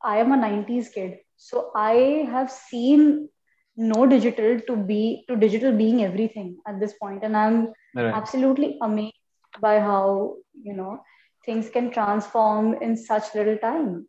i 0.04 0.18
am 0.18 0.32
a 0.32 0.38
90s 0.38 0.94
kid 0.94 1.18
so 1.36 1.72
i 1.76 2.28
have 2.30 2.52
seen 2.52 3.28
no 3.76 4.06
digital 4.06 4.60
to 4.68 4.76
be 4.76 5.26
to 5.28 5.36
digital 5.36 5.72
being 5.72 6.04
everything 6.04 6.58
at 6.68 6.80
this 6.80 6.94
point 7.02 7.24
and 7.24 7.36
i'm 7.36 7.74
right. 7.96 8.14
absolutely 8.14 8.78
amazed 8.82 9.15
by 9.62 9.80
how 9.80 10.36
you 10.62 10.74
know 10.74 11.00
things 11.46 11.70
can 11.70 11.92
transform 11.92 12.76
in 12.82 12.96
such 12.98 13.34
little 13.36 13.58
time. 13.58 14.08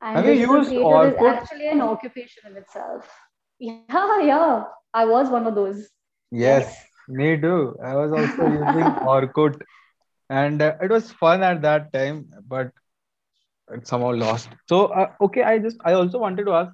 And 0.00 0.16
Have 0.16 0.26
you 0.26 0.32
used 0.32 0.70
theater 0.70 1.02
is 1.04 1.16
Orkut? 1.16 1.38
actually 1.38 1.68
an 1.68 1.80
occupation 1.80 2.42
in 2.50 2.56
itself. 2.56 3.10
Yeah, 3.58 4.20
yeah. 4.22 4.64
I 4.94 5.04
was 5.04 5.28
one 5.30 5.46
of 5.46 5.54
those. 5.54 5.88
Yes, 6.30 6.84
me 7.08 7.38
too. 7.40 7.76
I 7.84 7.94
was 7.96 8.12
also 8.12 8.44
using 8.46 8.94
Orkut, 9.04 9.60
and 10.28 10.60
uh, 10.62 10.74
it 10.82 10.90
was 10.90 11.12
fun 11.12 11.42
at 11.42 11.62
that 11.62 11.92
time, 11.92 12.30
but 12.46 12.72
it 13.72 13.86
somehow 13.86 14.12
lost. 14.12 14.48
So, 14.68 14.86
uh, 14.86 15.12
okay, 15.20 15.42
I 15.42 15.58
just 15.58 15.76
I 15.84 15.92
also 15.94 16.18
wanted 16.18 16.44
to 16.46 16.52
ask, 16.52 16.72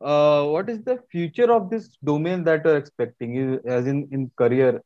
uh, 0.00 0.44
what 0.44 0.68
is 0.68 0.82
the 0.84 0.98
future 1.10 1.50
of 1.52 1.70
this 1.70 1.96
domain 2.04 2.44
that 2.44 2.64
you're 2.64 2.76
expecting, 2.76 3.60
as 3.66 3.86
in 3.86 4.08
in 4.12 4.30
career, 4.36 4.82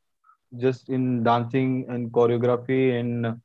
just 0.57 0.89
in 0.89 1.23
dancing 1.23 1.85
and 1.89 2.11
choreography, 2.11 2.99
in 2.99 3.39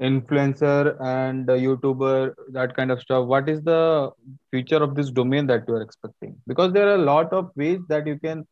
influencer 0.00 0.96
and 1.00 1.46
YouTuber, 1.46 2.34
that 2.52 2.76
kind 2.76 2.90
of 2.90 3.00
stuff. 3.00 3.26
What 3.26 3.48
is 3.48 3.62
the 3.62 4.10
future 4.50 4.82
of 4.82 4.94
this 4.94 5.10
domain 5.10 5.46
that 5.46 5.64
you 5.68 5.74
are 5.74 5.82
expecting? 5.82 6.36
Because 6.46 6.72
there 6.72 6.88
are 6.88 6.94
a 6.94 7.06
lot 7.12 7.32
of 7.32 7.50
ways 7.56 7.80
that 7.88 8.06
you 8.06 8.18
can 8.18 8.46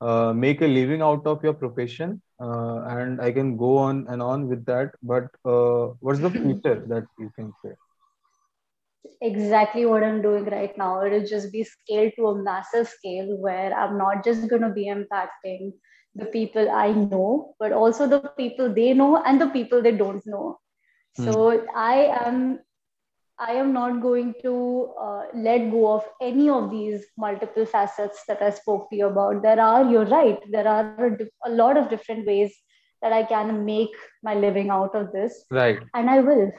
uh, 0.00 0.32
make 0.32 0.62
a 0.62 0.66
living 0.66 1.02
out 1.02 1.26
of 1.26 1.42
your 1.42 1.54
profession, 1.54 2.20
uh, 2.40 2.82
and 2.86 3.20
I 3.20 3.32
can 3.32 3.56
go 3.56 3.76
on 3.78 4.06
and 4.08 4.22
on 4.22 4.48
with 4.48 4.64
that. 4.66 4.92
But 5.02 5.24
uh, 5.44 5.94
what's 6.00 6.20
the 6.20 6.30
future 6.42 6.84
that 6.88 7.04
you 7.18 7.30
can 7.36 7.52
say? 7.64 7.72
exactly 9.22 9.86
what 9.86 10.02
I'm 10.02 10.22
doing 10.22 10.44
right 10.46 10.76
now. 10.76 11.04
It'll 11.04 11.26
just 11.26 11.52
be 11.52 11.64
scaled 11.64 12.12
to 12.16 12.26
a 12.28 12.42
massive 12.42 12.88
scale 12.88 13.36
where 13.38 13.72
I'm 13.74 13.98
not 13.98 14.24
just 14.24 14.44
going 14.48 14.62
to 14.62 14.70
be 14.70 14.88
impacting 14.88 15.72
the 16.18 16.26
people 16.26 16.70
I 16.70 16.92
know, 16.92 17.54
but 17.58 17.72
also 17.72 18.06
the 18.06 18.20
people 18.36 18.72
they 18.74 18.92
know 18.94 19.22
and 19.24 19.40
the 19.40 19.48
people 19.48 19.82
they 19.82 19.92
don't 19.92 20.26
know. 20.26 20.58
Hmm. 21.16 21.24
So 21.24 21.66
I 21.74 21.94
am 22.26 22.60
I 23.40 23.52
am 23.52 23.72
not 23.72 24.00
going 24.02 24.34
to 24.42 24.92
uh, 25.00 25.22
let 25.32 25.70
go 25.70 25.92
of 25.92 26.04
any 26.20 26.50
of 26.50 26.70
these 26.72 27.06
multiple 27.16 27.66
facets 27.66 28.24
that 28.26 28.42
I 28.42 28.50
spoke 28.50 28.90
to 28.90 28.96
you 28.96 29.06
about. 29.06 29.42
There 29.42 29.60
are, 29.60 29.84
you're 29.88 30.06
right, 30.06 30.40
there 30.50 30.66
are 30.66 31.06
a, 31.06 31.18
a 31.46 31.50
lot 31.50 31.76
of 31.76 31.88
different 31.88 32.26
ways 32.26 32.52
that 33.00 33.12
I 33.12 33.22
can 33.22 33.64
make 33.64 33.90
my 34.24 34.34
living 34.34 34.70
out 34.70 34.96
of 34.96 35.12
this, 35.12 35.44
Right. 35.52 35.78
and 35.94 36.10
I 36.10 36.18
will, 36.18 36.50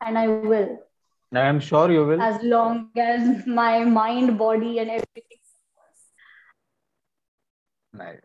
and 0.00 0.16
I 0.16 0.28
will, 0.28 0.78
I 1.32 1.40
am 1.40 1.58
sure 1.58 1.90
you 1.90 2.06
will. 2.06 2.22
as 2.22 2.40
long 2.44 2.90
as 2.96 3.44
my 3.46 3.82
mind, 3.84 4.38
body, 4.38 4.78
and 4.78 4.90
everything. 4.90 5.38
Nice. 7.92 8.20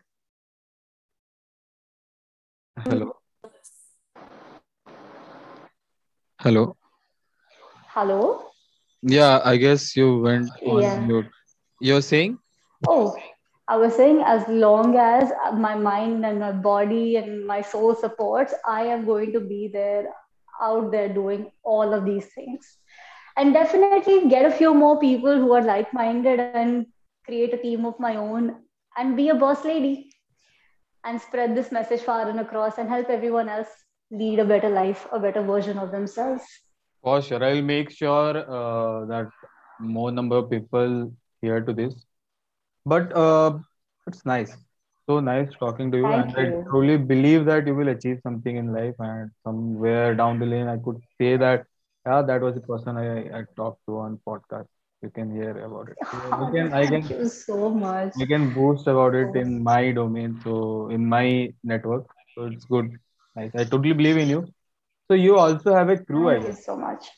Hello. 2.85 3.13
Hello. 6.39 6.77
Hello? 7.87 8.51
Yeah, 9.01 9.41
I 9.43 9.57
guess 9.57 9.95
you 9.95 10.19
went 10.19 10.49
on 10.65 10.83
Yeah. 10.83 10.99
mute. 10.99 11.25
You're 11.81 12.01
saying? 12.01 12.37
Oh, 12.87 13.15
I 13.67 13.77
was 13.77 13.95
saying, 13.95 14.21
as 14.21 14.47
long 14.47 14.95
as 14.95 15.31
my 15.55 15.75
mind 15.75 16.25
and 16.25 16.39
my 16.39 16.51
body 16.51 17.15
and 17.17 17.45
my 17.45 17.61
soul 17.61 17.95
supports, 17.95 18.53
I 18.65 18.83
am 18.83 19.05
going 19.05 19.33
to 19.33 19.39
be 19.39 19.69
there, 19.73 20.13
out 20.61 20.91
there 20.91 21.09
doing 21.09 21.51
all 21.63 21.93
of 21.93 22.05
these 22.05 22.27
things. 22.33 22.77
And 23.35 23.53
definitely 23.53 24.29
get 24.29 24.45
a 24.45 24.51
few 24.51 24.73
more 24.73 24.99
people 24.99 25.37
who 25.37 25.51
are 25.53 25.61
like 25.63 25.93
minded 25.93 26.39
and 26.39 26.87
create 27.25 27.53
a 27.53 27.57
team 27.57 27.85
of 27.85 27.99
my 27.99 28.15
own 28.15 28.55
and 28.95 29.17
be 29.17 29.29
a 29.29 29.35
boss 29.35 29.65
lady 29.65 30.06
and 31.07 31.21
spread 31.21 31.55
this 31.55 31.71
message 31.71 32.01
far 32.01 32.29
and 32.29 32.39
across 32.39 32.77
and 32.77 32.89
help 32.89 33.09
everyone 33.09 33.49
else 33.49 33.69
lead 34.11 34.39
a 34.39 34.45
better 34.45 34.69
life, 34.69 35.07
a 35.11 35.19
better 35.19 35.41
version 35.41 35.77
of 35.77 35.91
themselves. 35.91 36.43
For 37.01 37.21
sure. 37.21 37.43
I'll 37.43 37.61
make 37.61 37.91
sure 37.91 38.37
uh, 38.37 39.05
that 39.05 39.29
more 39.79 40.11
number 40.11 40.37
of 40.37 40.49
people 40.49 41.13
hear 41.41 41.61
to 41.61 41.73
this. 41.73 41.93
But 42.85 43.15
uh, 43.15 43.59
it's 44.07 44.25
nice. 44.25 44.55
So 45.09 45.19
nice 45.19 45.49
talking 45.59 45.91
to 45.91 45.97
you. 45.97 46.03
Thank 46.03 46.37
And 46.37 46.57
I 46.57 46.69
truly 46.69 46.97
believe 46.97 47.45
that 47.45 47.67
you 47.67 47.75
will 47.75 47.89
achieve 47.89 48.19
something 48.23 48.57
in 48.57 48.73
life. 48.73 48.95
And 48.99 49.31
somewhere 49.43 50.15
down 50.15 50.39
the 50.39 50.45
lane, 50.45 50.67
I 50.67 50.77
could 50.77 51.01
say 51.19 51.37
that, 51.37 51.65
yeah, 52.05 52.21
that 52.21 52.41
was 52.41 52.55
the 52.55 52.61
person 52.61 52.97
I, 52.97 53.39
I 53.39 53.43
talked 53.55 53.81
to 53.87 53.99
on 53.99 54.19
podcast. 54.27 54.67
You 55.01 55.09
can 55.09 55.31
hear 55.31 55.51
about 55.65 55.89
it. 55.89 55.97
We 56.39 56.47
can, 56.51 56.73
I 56.73 56.87
Thank 56.89 57.09
you 57.09 57.27
so 57.27 57.69
much. 57.69 58.13
we 58.15 58.25
can 58.27 58.53
boost 58.53 58.87
about 58.87 59.15
it 59.15 59.35
in 59.35 59.63
my 59.63 59.91
domain. 59.91 60.39
So 60.43 60.89
in 60.89 61.05
my 61.07 61.53
network. 61.63 62.05
So 62.35 62.45
it's 62.45 62.65
good. 62.65 62.97
Nice. 63.35 63.51
I 63.55 63.63
totally 63.65 63.93
believe 63.93 64.17
in 64.17 64.29
you. 64.29 64.45
So 65.07 65.13
you 65.13 65.37
also 65.37 65.73
have 65.73 65.89
a 65.89 65.97
crew, 65.97 66.29
I 66.29 66.35
Thank 66.35 66.47
you 66.47 66.53
so 66.53 66.75
much. 66.77 67.09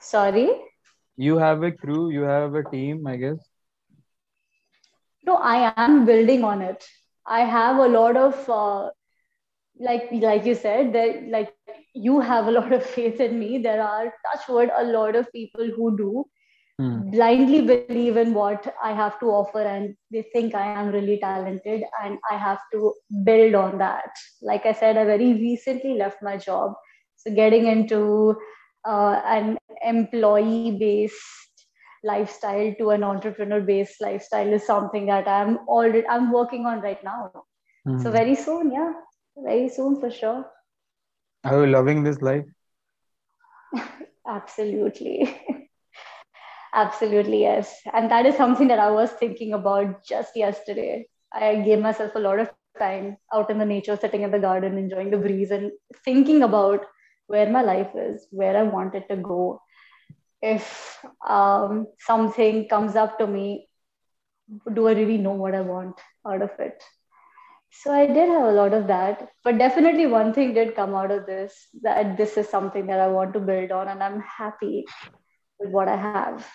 Sorry? 0.00 0.48
You 1.16 1.38
have 1.38 1.62
a 1.62 1.72
crew, 1.72 2.10
you 2.10 2.22
have 2.22 2.54
a 2.54 2.62
team, 2.64 3.06
I 3.06 3.16
guess. 3.16 3.48
No, 5.24 5.36
I 5.36 5.72
am 5.76 6.04
building 6.04 6.44
on 6.44 6.62
it. 6.62 6.86
I 7.26 7.40
have 7.40 7.76
a 7.78 7.88
lot 7.88 8.16
of 8.16 8.48
uh, 8.48 8.90
like 9.78 10.08
like 10.12 10.44
you 10.44 10.54
said 10.54 10.92
that 10.94 11.28
like 11.28 11.53
you 11.94 12.20
have 12.20 12.48
a 12.48 12.52
lot 12.52 12.72
of 12.72 12.84
faith 12.84 13.20
in 13.20 13.38
me. 13.38 13.58
There 13.58 13.82
are 13.82 14.04
touch 14.06 14.48
wood 14.48 14.70
a 14.76 14.84
lot 14.84 15.16
of 15.16 15.32
people 15.32 15.66
who 15.76 15.96
do 15.96 16.24
Hmm. 16.78 17.00
blindly 17.12 17.62
believe 17.66 18.00
in 18.00 18.18
what 18.34 18.74
I 18.82 18.92
have 18.92 19.18
to 19.20 19.26
offer 19.26 19.60
and 19.60 19.96
they 20.12 20.22
think 20.32 20.54
I 20.54 20.66
am 20.68 20.88
really 20.90 21.18
talented 21.18 21.82
and 22.02 22.18
I 22.30 22.36
have 22.36 22.60
to 22.72 22.92
build 23.24 23.54
on 23.54 23.78
that. 23.78 24.10
Like 24.42 24.64
I 24.66 24.72
said, 24.72 24.96
I 24.96 25.04
very 25.04 25.32
recently 25.34 25.94
left 25.94 26.22
my 26.22 26.36
job. 26.36 26.72
So 27.16 27.34
getting 27.34 27.66
into 27.66 28.36
uh, 28.86 29.20
an 29.24 29.58
employee 29.84 30.76
based 30.78 31.64
lifestyle 32.04 32.74
to 32.78 32.90
an 32.90 33.02
entrepreneur 33.04 33.60
based 33.60 34.00
lifestyle 34.00 34.52
is 34.52 34.66
something 34.66 35.06
that 35.06 35.28
I'm 35.28 35.58
already 35.68 36.06
I'm 36.08 36.32
working 36.32 36.66
on 36.66 36.80
right 36.80 37.02
now. 37.04 37.36
So 37.96 38.04
Hmm. 38.04 38.12
very 38.12 38.34
soon, 38.34 38.72
yeah, 38.72 38.92
very 39.36 39.68
soon 39.68 40.00
for 40.00 40.10
sure. 40.10 40.44
Are 41.44 41.60
you 41.64 41.66
loving 41.72 42.02
this 42.04 42.22
life? 42.22 42.46
Absolutely. 44.26 45.40
Absolutely, 46.74 47.40
yes. 47.42 47.80
And 47.92 48.10
that 48.10 48.26
is 48.26 48.36
something 48.36 48.68
that 48.68 48.78
I 48.78 48.90
was 48.90 49.10
thinking 49.12 49.52
about 49.54 50.04
just 50.04 50.36
yesterday. 50.36 51.06
I 51.32 51.56
gave 51.56 51.80
myself 51.80 52.12
a 52.14 52.20
lot 52.20 52.40
of 52.40 52.50
time 52.78 52.94
out 53.08 53.24
in 53.50 53.58
the 53.58 53.64
nature, 53.64 53.96
sitting 53.96 54.00
in 54.00 54.30
the 54.30 54.38
garden, 54.38 54.52
enjoying 54.78 54.88
the 54.92 54.98
breeze, 55.00 55.32
and 55.32 55.72
thinking 56.04 56.42
about 56.42 56.84
where 57.26 57.48
my 57.48 57.62
life 57.62 57.90
is, 57.94 58.26
where 58.30 58.56
I 58.56 58.62
want 58.62 58.94
it 58.94 59.08
to 59.08 59.16
go. 59.16 59.60
If 60.42 60.98
um, 61.28 61.86
something 61.98 62.68
comes 62.68 62.96
up 62.96 63.18
to 63.18 63.26
me, 63.26 63.68
do 64.72 64.88
I 64.88 64.92
really 64.92 65.18
know 65.18 65.32
what 65.32 65.54
I 65.54 65.60
want 65.62 66.00
out 66.26 66.42
of 66.42 66.50
it? 66.58 66.82
So 67.82 67.92
I 67.92 68.06
did 68.06 68.28
have 68.28 68.42
a 68.44 68.52
lot 68.52 68.72
of 68.72 68.86
that. 68.86 69.28
But 69.42 69.58
definitely 69.58 70.06
one 70.06 70.32
thing 70.32 70.54
did 70.54 70.74
come 70.74 70.94
out 70.94 71.10
of 71.10 71.26
this 71.26 71.54
that 71.82 72.16
this 72.16 72.36
is 72.36 72.48
something 72.48 72.86
that 72.86 73.00
I 73.00 73.08
want 73.08 73.32
to 73.34 73.40
build 73.40 73.72
on, 73.72 73.88
and 73.88 74.02
I'm 74.02 74.20
happy 74.20 74.84
with 75.58 75.70
what 75.70 75.88
I 75.88 75.96
have. 75.96 76.46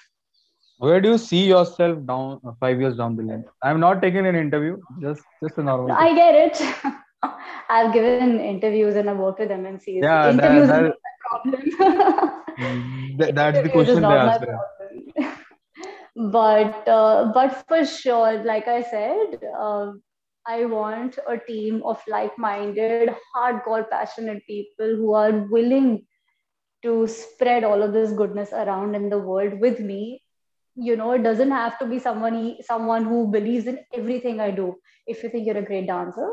Where 0.78 1.02
do 1.02 1.10
you 1.10 1.18
see 1.18 1.46
yourself 1.48 2.00
down 2.06 2.40
uh, 2.48 2.54
five 2.60 2.80
years 2.80 2.96
down 2.98 3.16
the 3.18 3.24
line? 3.24 3.44
I'm 3.62 3.80
not 3.82 4.02
taking 4.02 4.26
an 4.26 4.36
interview, 4.36 4.78
just 5.02 5.24
just 5.44 5.58
a 5.58 5.64
normal. 5.64 5.92
I 5.92 6.16
get 6.16 6.36
it. 6.36 6.62
I've 7.70 7.94
given 7.94 8.40
interviews 8.40 8.96
and 8.96 9.10
I've 9.10 9.18
worked 9.18 9.40
with 9.40 9.50
MNCs. 9.50 10.02
Yeah, 10.02 10.32
that- 10.32 10.42
that- 10.42 10.56
is 10.64 10.70
my 10.70 10.94
problem. 11.26 12.44
Mm, 12.60 13.36
that's 13.36 13.62
the 13.62 13.70
question 13.70 13.96
they 13.96 14.02
not 14.02 14.26
my 14.26 14.36
ask. 14.36 15.36
but 16.38 16.88
uh, 16.88 17.32
but 17.34 17.66
for 17.68 17.86
sure, 17.86 18.44
like 18.44 18.68
I 18.68 18.82
said, 18.84 19.44
um, 19.58 20.02
I 20.50 20.66
want 20.66 21.20
a 21.28 21.38
team 21.38 21.84
of 21.86 22.04
like-minded, 22.08 23.06
hardcore, 23.30 23.90
passionate 23.90 24.46
people 24.48 24.96
who 24.96 25.14
are 25.14 25.32
willing 25.52 26.06
to 26.84 27.08
spread 27.08 27.64
all 27.64 27.84
of 27.84 27.94
this 27.94 28.12
goodness 28.14 28.54
around 28.54 28.96
in 28.96 29.10
the 29.10 29.18
world 29.20 29.60
with 29.60 29.80
me. 29.80 30.24
You 30.76 30.96
know 30.98 31.12
it 31.14 31.24
doesn't 31.24 31.52
have 31.52 31.78
to 31.80 31.86
be 31.88 32.00
someone 32.00 32.58
someone 32.62 33.06
who 33.06 33.28
believes 33.32 33.68
in 33.68 33.80
everything 33.94 34.40
i 34.42 34.52
do. 34.52 34.76
If 35.08 35.24
you 35.24 35.30
think 35.30 35.48
you're 35.48 35.58
a 35.64 35.66
great 35.72 35.88
dancer 35.88 36.30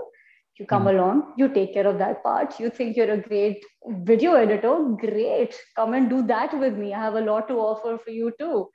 you 0.58 0.66
come 0.66 0.86
Mhm. 0.86 0.92
along 0.92 1.34
you 1.38 1.48
take 1.48 1.72
care 1.74 1.86
of 1.86 1.98
that 1.98 2.22
part. 2.22 2.58
You 2.60 2.70
think 2.70 2.96
you're 2.96 3.12
a 3.12 3.22
great 3.28 3.64
video 4.12 4.34
editor 4.34 4.74
great. 5.04 5.54
Come 5.76 5.94
and 5.94 6.08
do 6.10 6.22
that 6.26 6.58
with 6.58 6.76
me. 6.76 6.94
I 6.94 7.00
have 7.00 7.14
a 7.14 7.20
lot 7.32 7.48
to 7.48 7.54
offer 7.58 7.98
for 7.98 8.10
you 8.10 8.32
too. 8.38 8.68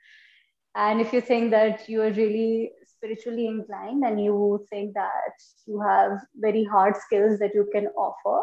And 0.74 1.00
if 1.00 1.12
you 1.12 1.20
think 1.20 1.50
that 1.52 1.88
you 1.88 2.02
are 2.02 2.10
really 2.12 2.72
spiritually 3.02 3.46
inclined 3.48 4.04
and 4.04 4.22
you 4.24 4.64
think 4.70 4.94
that 4.94 5.46
you 5.66 5.80
have 5.80 6.18
very 6.48 6.64
hard 6.64 6.96
skills 6.96 7.38
that 7.38 7.54
you 7.54 7.68
can 7.74 7.88
offer 8.08 8.36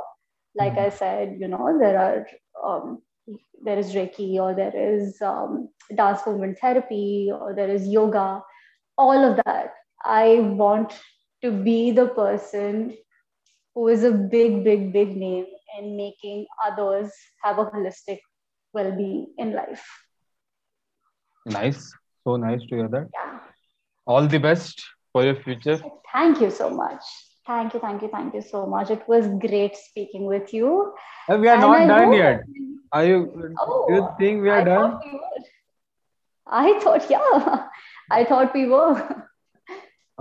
like 0.62 0.78
Mhm. 0.78 0.86
i 0.86 0.89
said 1.01 1.38
you 1.43 1.47
know 1.55 1.78
there 1.84 1.99
are 2.05 2.28
um, 2.70 3.01
there 3.68 3.80
is 3.80 3.93
reiki 3.95 4.30
or 4.45 4.53
there 4.60 4.76
is 4.76 5.22
um, 5.32 5.70
dance 6.01 6.26
movement 6.28 6.60
therapy 6.60 7.32
or 7.39 7.53
there 7.60 7.70
is 7.78 7.88
yoga 7.97 8.41
all 8.97 9.26
of 9.32 9.38
that 9.45 9.74
i 10.22 10.39
want 10.64 10.97
to 11.43 11.51
be 11.70 11.91
the 11.91 12.07
person 12.07 12.97
who 13.76 13.88
is 13.88 14.03
a 14.03 14.12
big, 14.12 14.64
big, 14.64 14.91
big 14.93 15.16
name 15.16 15.45
in 15.80 15.95
making 15.95 16.45
others 16.68 17.12
have 17.43 17.60
a 17.60 17.66
holistic 17.66 18.20
well 18.74 18.91
being 18.95 19.34
in 19.38 19.53
life. 19.53 19.86
Nice. 21.45 21.93
So 22.24 22.36
nice 22.38 22.62
to 22.70 22.76
hear 22.76 22.88
that. 22.89 23.07
Yeah. 23.14 23.39
All 24.10 24.28
the 24.28 24.39
best 24.39 24.84
for 25.14 25.24
your 25.24 25.36
future. 25.36 25.80
Thank 26.12 26.41
you 26.41 26.49
so 26.49 26.70
much. 26.70 27.03
Thank 27.45 27.76
you, 27.76 27.80
thank 27.80 28.01
you, 28.01 28.10
thank 28.10 28.34
you 28.34 28.41
so 28.41 28.66
much. 28.66 28.89
It 28.89 29.03
was 29.07 29.28
great 29.43 29.76
speaking 29.78 30.26
with 30.26 30.51
you. 30.53 30.93
Uh, 31.30 31.38
we 31.38 31.47
are 31.47 31.57
And 31.57 31.62
not 31.62 31.82
I 31.82 31.88
done 31.88 32.14
yet. 32.14 32.41
Are 32.91 33.05
you? 33.05 33.55
Oh, 33.60 33.86
do 33.88 33.95
you 33.95 34.07
think 34.20 34.41
we 34.41 34.49
are 34.49 34.62
I 34.62 34.64
done? 34.64 34.91
Thought 34.91 35.05
we. 35.05 35.20
I 36.47 36.80
thought, 36.80 37.10
yeah, 37.10 37.68
I 38.12 38.24
thought 38.24 38.53
we 38.53 38.66
were. 38.68 39.24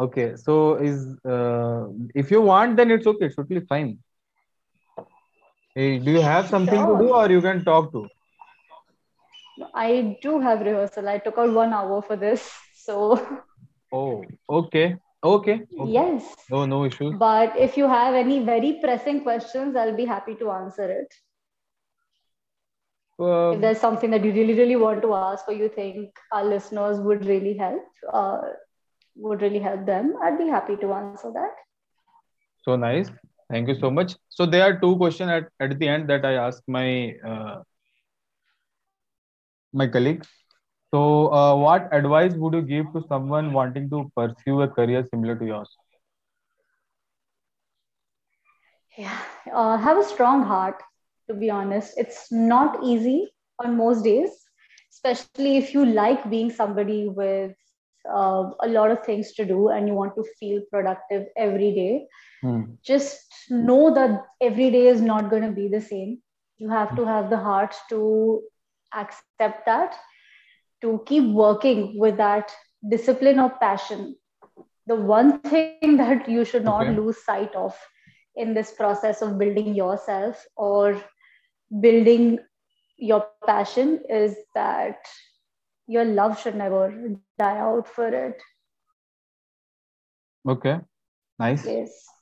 Okay. 0.06 0.36
So 0.36 0.74
is 0.74 1.16
uh, 1.24 1.86
if 2.14 2.30
you 2.30 2.42
want, 2.42 2.76
then 2.76 2.90
it's 2.90 3.06
okay. 3.06 3.26
It's 3.26 3.36
totally 3.36 3.64
fine. 3.74 3.98
Hey, 5.74 5.98
do 5.98 6.10
you 6.10 6.20
have 6.20 6.48
something 6.48 6.86
to 6.86 6.98
do, 6.98 7.14
or 7.14 7.30
you 7.30 7.40
can 7.40 7.64
talk 7.64 7.92
to? 7.92 8.06
I 9.74 10.18
do 10.22 10.40
have 10.40 10.60
rehearsal. 10.60 11.08
I 11.08 11.18
took 11.18 11.38
out 11.38 11.52
one 11.52 11.72
hour 11.72 12.02
for 12.02 12.16
this. 12.16 12.50
So, 12.74 12.98
Oh, 13.92 14.24
okay. 14.48 14.96
Okay. 15.22 15.62
okay. 15.78 15.92
yes. 15.92 16.34
No, 16.50 16.64
no 16.66 16.84
issues. 16.84 17.14
But 17.18 17.56
if 17.58 17.76
you 17.76 17.88
have 17.88 18.14
any 18.14 18.44
very 18.44 18.78
pressing 18.82 19.22
questions, 19.22 19.74
I'll 19.76 19.96
be 19.96 20.04
happy 20.04 20.34
to 20.36 20.50
answer 20.50 20.90
it. 20.90 21.14
Uh, 23.20 23.50
If 23.50 23.60
there's 23.60 23.80
something 23.80 24.10
that 24.12 24.24
you 24.24 24.32
really, 24.32 24.54
really 24.54 24.76
want 24.76 25.02
to 25.02 25.14
ask 25.14 25.48
or 25.48 25.54
you 25.54 25.68
think 25.68 26.10
our 26.32 26.44
listeners 26.44 27.00
would 27.00 27.24
really 27.26 27.56
help, 27.56 27.82
uh, 28.12 28.38
would 29.16 29.42
really 29.42 29.58
help 29.58 29.86
them, 29.86 30.14
I'd 30.22 30.38
be 30.38 30.46
happy 30.46 30.76
to 30.76 30.92
answer 30.92 31.32
that. 31.32 31.54
so 32.64 32.76
nice. 32.76 33.10
Thank 33.50 33.68
you 33.68 33.74
so 33.74 33.90
much. 33.90 34.14
So 34.28 34.46
there 34.46 34.62
are 34.62 34.78
two 34.78 34.96
questions 34.96 35.30
at, 35.30 35.48
at 35.58 35.78
the 35.78 35.88
end 35.88 36.08
that 36.10 36.24
I 36.24 36.34
ask 36.34 36.62
my 36.68 37.14
uh, 37.26 37.62
my 39.72 39.86
colleagues. 39.88 40.28
So, 40.92 41.32
uh, 41.32 41.56
what 41.56 41.88
advice 41.92 42.34
would 42.34 42.54
you 42.54 42.62
give 42.62 42.92
to 42.92 43.02
someone 43.08 43.52
wanting 43.52 43.90
to 43.90 44.10
pursue 44.16 44.62
a 44.62 44.68
career 44.68 45.04
similar 45.10 45.36
to 45.36 45.46
yours? 45.46 45.76
Yeah, 48.96 49.18
uh, 49.52 49.76
have 49.78 49.98
a 49.98 50.04
strong 50.04 50.42
heart, 50.44 50.82
to 51.28 51.34
be 51.34 51.50
honest. 51.50 51.94
It's 51.98 52.30
not 52.32 52.82
easy 52.84 53.32
on 53.62 53.76
most 53.76 54.04
days, 54.04 54.30
especially 54.92 55.46
if 55.46 55.64
you 55.64 55.74
like 55.76 56.18
being 56.20 56.40
somebody 56.50 57.08
with 57.08 57.52
uh, 58.10 58.50
a 58.60 58.68
lot 58.68 58.90
of 58.90 59.04
things 59.04 59.32
to 59.34 59.44
do 59.44 59.68
and 59.68 59.86
you 59.86 59.94
want 59.94 60.14
to 60.16 60.24
feel 60.38 60.60
productive 60.70 61.26
every 61.36 61.72
day. 61.74 62.06
Hmm. 62.42 62.78
Just 62.84 63.20
know 63.50 63.92
that 63.94 64.24
every 64.40 64.70
day 64.70 64.86
is 64.88 65.00
not 65.00 65.30
going 65.30 65.42
to 65.42 65.52
be 65.52 65.68
the 65.68 65.80
same. 65.80 66.18
You 66.58 66.70
have 66.70 66.94
to 66.96 67.04
have 67.06 67.30
the 67.30 67.38
heart 67.38 67.74
to 67.90 68.42
accept 68.94 69.66
that, 69.66 69.96
to 70.82 71.02
keep 71.06 71.24
working 71.32 71.98
with 71.98 72.16
that 72.18 72.52
discipline 72.88 73.38
or 73.40 73.50
passion. 73.50 74.16
The 74.86 74.96
one 74.96 75.32
thing 75.36 75.70
that 75.96 76.28
you 76.28 76.44
should 76.44 76.64
not 76.64 76.66
Okay. 76.66 76.90
lose 76.90 77.18
sight 77.24 77.54
of 77.54 77.76
in 78.36 78.54
this 78.54 78.72
process 78.72 79.22
of 79.22 79.38
building 79.38 79.74
yourself 79.74 80.46
or 80.56 81.00
building 81.80 82.38
your 82.98 83.22
passion 83.46 84.00
is 84.08 84.36
that 84.54 84.98
your 85.86 86.04
love 86.04 86.38
should 86.40 86.56
never 86.56 86.92
die 87.38 87.58
out 87.58 87.86
for 87.88 88.08
it. 88.08 88.40
Okay, 90.46 90.78
nice. 91.38 91.74
Yes. 91.74 92.14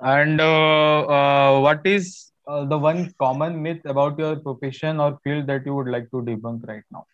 And 0.00 0.40
uh, 0.40 1.00
uh, 1.06 1.60
what 1.60 1.86
is 1.86 2.32
uh, 2.46 2.64
the 2.64 2.78
one 2.78 3.12
common 3.18 3.62
myth 3.62 3.82
about 3.84 4.18
your 4.18 4.36
profession 4.36 5.00
or 5.00 5.18
field 5.24 5.46
that 5.48 5.64
you 5.66 5.74
would 5.74 5.88
like 5.88 6.10
to 6.10 6.22
debunk 6.22 6.66
right 6.66 6.84
now? 6.92 7.06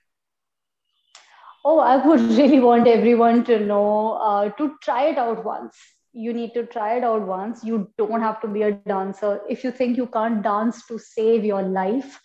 Oh, 1.64 1.78
I 1.80 1.96
would 2.06 2.20
really 2.38 2.60
want 2.60 2.86
everyone 2.88 3.44
to 3.44 3.58
know 3.60 4.12
uh, 4.22 4.50
to 4.50 4.76
try 4.82 5.04
it 5.06 5.18
out 5.18 5.44
once. 5.44 5.76
You 6.12 6.32
need 6.32 6.54
to 6.54 6.64
try 6.66 6.96
it 6.96 7.04
out 7.04 7.26
once. 7.26 7.64
You 7.64 7.90
don't 7.98 8.20
have 8.22 8.40
to 8.42 8.48
be 8.48 8.62
a 8.62 8.72
dancer. 8.72 9.40
If 9.48 9.64
you 9.64 9.70
think 9.70 9.96
you 9.96 10.06
can't 10.06 10.42
dance 10.42 10.86
to 10.88 10.98
save 10.98 11.44
your 11.44 11.62
life, 11.62 12.20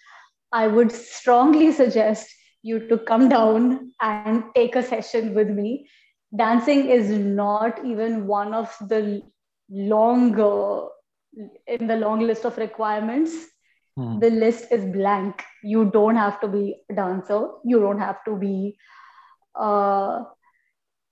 I 0.52 0.68
would 0.68 0.92
strongly 0.92 1.72
suggest 1.72 2.28
you 2.64 2.88
to 2.88 2.98
come 2.98 3.30
down 3.30 3.92
and 4.08 4.44
take 4.56 4.76
a 4.76 4.82
session 4.84 5.34
with 5.34 5.50
me. 5.50 5.88
Dancing 6.36 6.90
is 6.90 7.10
not 7.12 7.84
even 7.86 8.28
one 8.28 8.54
of 8.54 8.76
the 8.88 9.22
long 9.70 10.40
uh, 10.40 10.88
in 11.68 11.88
the 11.88 11.96
long 11.98 12.20
list 12.22 12.46
of 12.46 12.58
requirements 12.58 13.36
Hmm. 13.98 14.20
the 14.22 14.30
list 14.30 14.72
is 14.72 14.84
blank 14.94 15.44
you 15.64 15.86
don't 15.94 16.16
have 16.16 16.40
to 16.42 16.48
be 16.48 16.76
a 16.90 16.94
dancer 16.96 17.40
you 17.64 17.80
don't 17.80 18.00
have 18.00 18.24
to 18.26 18.36
be 18.38 18.76
uh, 19.60 20.24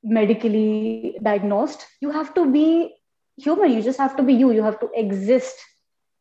medically 0.04 1.00
diagnosed 1.04 1.70
you 1.84 1.94
have 1.94 2.18
to 2.18 2.32
be 2.34 2.78
human. 3.22 3.60
You 3.60 3.70
just 3.70 3.90
have 3.90 4.10
to 4.10 4.16
be 4.16 4.28
you. 4.28 4.52
You 4.52 4.62
have 4.64 4.80
to 4.80 4.90
exist 4.94 5.56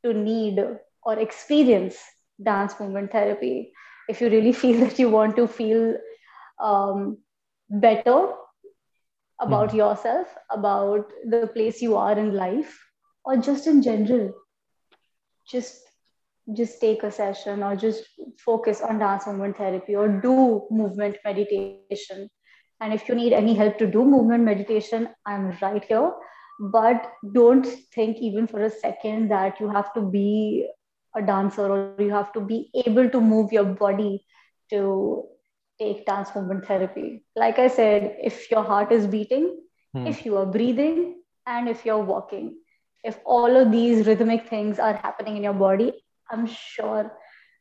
to 0.05 0.13
need 0.13 0.59
or 1.05 1.19
experience 1.19 1.99
dance 2.43 2.79
movement 2.81 3.13
therapy. 3.13 3.73
If 4.09 4.21
you 4.21 4.29
really 4.31 4.53
feel 4.63 4.81
that 4.81 4.99
you 4.99 5.09
want 5.11 5.37
to 5.37 5.47
feel 5.47 5.97
um, 6.61 7.19
better 7.71 8.29
about 9.41 9.73
Mhm. 9.73 9.75
yourself 9.75 10.37
about 10.51 11.11
the 11.29 11.43
place 11.43 11.77
you 11.77 11.91
are 11.91 12.11
in 12.11 12.29
life 12.29 12.79
or 13.19 13.37
just 13.37 13.67
in 13.67 13.83
general 13.83 14.33
just 15.47 15.83
just 16.57 16.81
take 16.81 17.03
a 17.03 17.11
session 17.11 17.63
or 17.63 17.77
just 17.77 18.05
focus 18.45 18.81
on 18.81 18.99
dance 18.99 19.27
movement 19.27 19.57
therapy 19.57 19.95
or 19.95 20.09
do 20.09 20.67
movement 20.71 21.17
meditation. 21.25 22.29
And 22.81 22.93
if 22.93 23.09
you 23.09 23.15
need 23.15 23.33
any 23.33 23.55
help 23.55 23.79
to 23.79 23.87
do 23.87 24.05
movement 24.05 24.45
meditation 24.45 25.09
i'm 25.27 25.57
right 25.61 25.85
here. 25.85 26.13
But 26.61 27.07
don't 27.33 27.67
think 27.95 28.19
even 28.19 28.47
for 28.47 28.61
a 28.63 28.71
second 28.71 29.29
that 29.31 29.61
you 29.61 29.69
have 29.71 29.93
to 29.95 30.01
be 30.01 30.67
a 31.15 31.23
dancer 31.23 31.67
or 31.69 31.79
you 31.83 32.11
have 32.11 32.33
to 32.33 32.41
be 32.41 32.71
able 32.87 33.09
to 33.11 33.21
move 33.21 33.53
your 33.53 33.65
body 33.65 34.25
to 34.71 35.25
take 35.79 36.05
dance 36.07 36.35
movement 36.35 36.67
therapy. 36.67 37.23
Like 37.37 37.59
i 37.59 37.69
said 37.69 38.17
if 38.23 38.51
your 38.51 38.63
heart 38.63 38.93
is 38.93 39.07
beating 39.07 39.57
Hmm. 39.95 40.07
if 40.07 40.25
you 40.27 40.37
are 40.39 40.47
breathing 40.47 41.15
and 41.47 41.69
if 41.69 41.85
you're 41.87 42.05
walking 42.11 42.55
if 43.05 43.19
all 43.25 43.57
of 43.57 43.71
these 43.73 44.07
rhythmic 44.07 44.49
things 44.49 44.79
are 44.79 44.95
happening 44.95 45.37
in 45.37 45.43
your 45.43 45.53
body 45.55 45.93
i'm 46.33 46.47
sure 46.47 47.11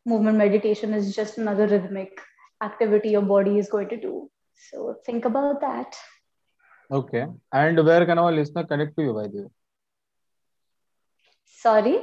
movement 0.06 0.38
meditation 0.38 0.94
is 0.94 1.16
just 1.16 1.38
another 1.38 1.68
rhythmic 1.68 2.22
activity 2.70 3.10
your 3.12 3.28
body 3.34 3.58
is 3.60 3.70
going 3.76 3.90
to 3.90 4.00
do 4.08 4.30
so 4.70 4.96
think 5.06 5.26
about 5.26 5.62
that 5.62 5.96
Okay. 6.92 7.28
And 7.52 7.86
where 7.86 8.06
can 8.06 8.18
our 8.20 8.32
listener 8.32 8.64
connect 8.66 8.96
to 8.98 9.04
you, 9.04 9.14
by 9.14 9.28
the 9.28 9.42
way? 9.44 9.50
sorry 11.46 11.96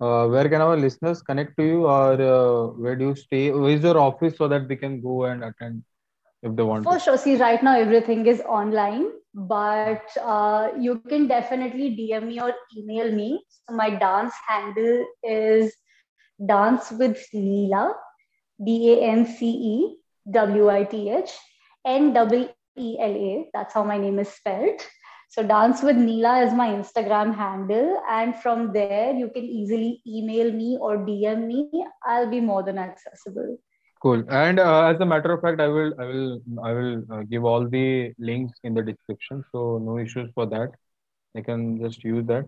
Uh, 0.00 0.26
where 0.28 0.48
can 0.48 0.60
our 0.60 0.76
listeners 0.76 1.22
connect 1.22 1.56
to 1.56 1.64
you, 1.64 1.86
or 1.86 2.12
uh, 2.20 2.66
where 2.82 2.96
do 2.96 3.06
you 3.08 3.14
stay? 3.14 3.50
Where 3.50 3.70
is 3.70 3.82
your 3.82 3.98
office 3.98 4.36
so 4.36 4.48
that 4.48 4.68
they 4.68 4.76
can 4.76 5.00
go 5.00 5.24
and 5.24 5.44
attend 5.44 5.82
if 6.42 6.54
they 6.56 6.62
want 6.62 6.84
For 6.84 6.94
to? 6.94 7.00
sure. 7.00 7.16
See, 7.18 7.36
right 7.36 7.62
now 7.62 7.78
everything 7.78 8.26
is 8.26 8.40
online, 8.42 9.10
but 9.34 10.04
uh, 10.22 10.70
you 10.78 10.98
can 11.08 11.26
definitely 11.26 11.96
DM 11.96 12.28
me 12.28 12.40
or 12.40 12.52
email 12.76 13.12
me. 13.12 13.44
So 13.50 13.74
my 13.74 13.90
dance 13.90 14.34
handle 14.46 15.04
is 15.22 15.74
Dance 16.44 16.92
with 16.92 17.24
Neela, 17.32 17.94
D 18.64 18.92
A 18.92 19.02
N 19.10 19.26
C 19.26 19.46
E 19.48 19.96
W 20.30 20.68
I 20.70 20.84
T 20.84 21.10
H 21.10 21.30
N 21.84 22.12
W 22.12 22.48
E 22.76 22.96
L 23.00 23.10
A. 23.10 23.50
That's 23.52 23.74
how 23.74 23.82
my 23.82 23.98
name 23.98 24.18
is 24.18 24.28
spelled. 24.28 24.80
So 25.30 25.42
Dance 25.42 25.82
with 25.82 25.96
Neela 25.96 26.46
is 26.46 26.54
my 26.54 26.68
Instagram 26.68 27.34
handle, 27.34 28.00
and 28.08 28.34
from 28.36 28.72
there 28.72 29.12
you 29.12 29.28
can 29.28 29.44
easily 29.44 30.00
email 30.06 30.52
me 30.52 30.78
or 30.80 30.98
DM 30.98 31.46
me. 31.46 31.86
I'll 32.06 32.30
be 32.30 32.40
more 32.40 32.62
than 32.62 32.78
accessible. 32.78 33.58
Cool. 34.00 34.24
And 34.30 34.60
uh, 34.60 34.86
as 34.86 35.00
a 35.00 35.06
matter 35.06 35.32
of 35.32 35.40
fact, 35.40 35.60
I 35.60 35.66
will, 35.66 35.92
I 35.98 36.04
will, 36.04 36.40
I 36.62 36.72
will 36.72 37.02
uh, 37.10 37.22
give 37.22 37.44
all 37.44 37.68
the 37.68 38.12
links 38.18 38.58
in 38.62 38.74
the 38.74 38.82
description. 38.82 39.44
So 39.52 39.78
no 39.78 39.98
issues 39.98 40.30
for 40.34 40.46
that. 40.46 40.70
I 41.36 41.40
can 41.40 41.80
just 41.80 42.04
use 42.04 42.26
that. 42.26 42.46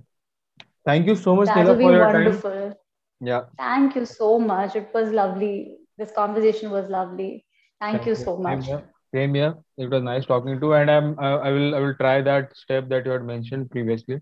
Thank 0.87 1.07
you 1.07 1.17
so 1.17 1.37
much, 1.37 1.47
That 1.47 1.77
be 1.77 1.85
for 1.85 1.93
your 1.93 2.13
time. 2.13 2.25
wonderful. 2.25 2.81
Yeah. 3.21 3.43
Thank 3.59 3.97
you 3.97 4.07
so 4.07 4.39
much. 4.39 4.77
It 4.77 4.89
was 4.95 5.11
lovely. 5.11 5.79
This 5.99 6.13
conversation 6.13 6.71
was 6.71 6.89
lovely. 6.89 7.45
Thank 7.81 8.07
you 8.07 8.15
so 8.15 8.37
much 8.37 8.65
Same 8.65 8.79
here. 8.79 8.83
Same 9.15 9.35
here. 9.35 9.55
It 9.77 9.91
was 9.91 10.03
nice 10.03 10.25
talking 10.25 10.61
to 10.61 10.67
you, 10.67 10.73
and 10.75 10.91
I'm, 10.91 11.19
I, 11.19 11.33
I 11.33 11.51
will, 11.51 11.75
I 11.75 11.81
will 11.81 11.95
try 11.95 12.23
that 12.23 12.57
step 12.57 12.89
that 12.91 13.05
you 13.05 13.13
had 13.13 13.25
mentioned 13.25 13.71
previously. 13.71 14.21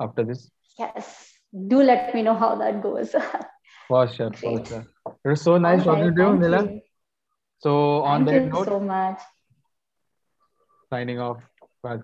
After 0.00 0.24
this, 0.24 0.50
Yes. 0.78 1.32
Do 1.68 1.82
let 1.82 2.14
me 2.14 2.22
know 2.22 2.34
how 2.34 2.56
that 2.56 2.82
goes. 2.82 3.14
for 3.88 4.08
sure, 4.08 4.32
for 4.32 4.64
sure. 4.64 4.86
It 5.06 5.28
was 5.28 5.42
so 5.42 5.58
nice 5.58 5.78
right, 5.78 5.84
talking 5.84 6.14
to 6.14 6.22
you, 6.22 6.38
Neela. 6.38 6.80
So 7.58 8.02
on 8.02 8.24
Thank 8.26 8.44
that 8.44 8.52
note, 8.52 8.66
so 8.66 8.80
much. 8.80 9.20
signing 10.90 11.20
off. 11.20 11.38
Bye. 11.82 12.02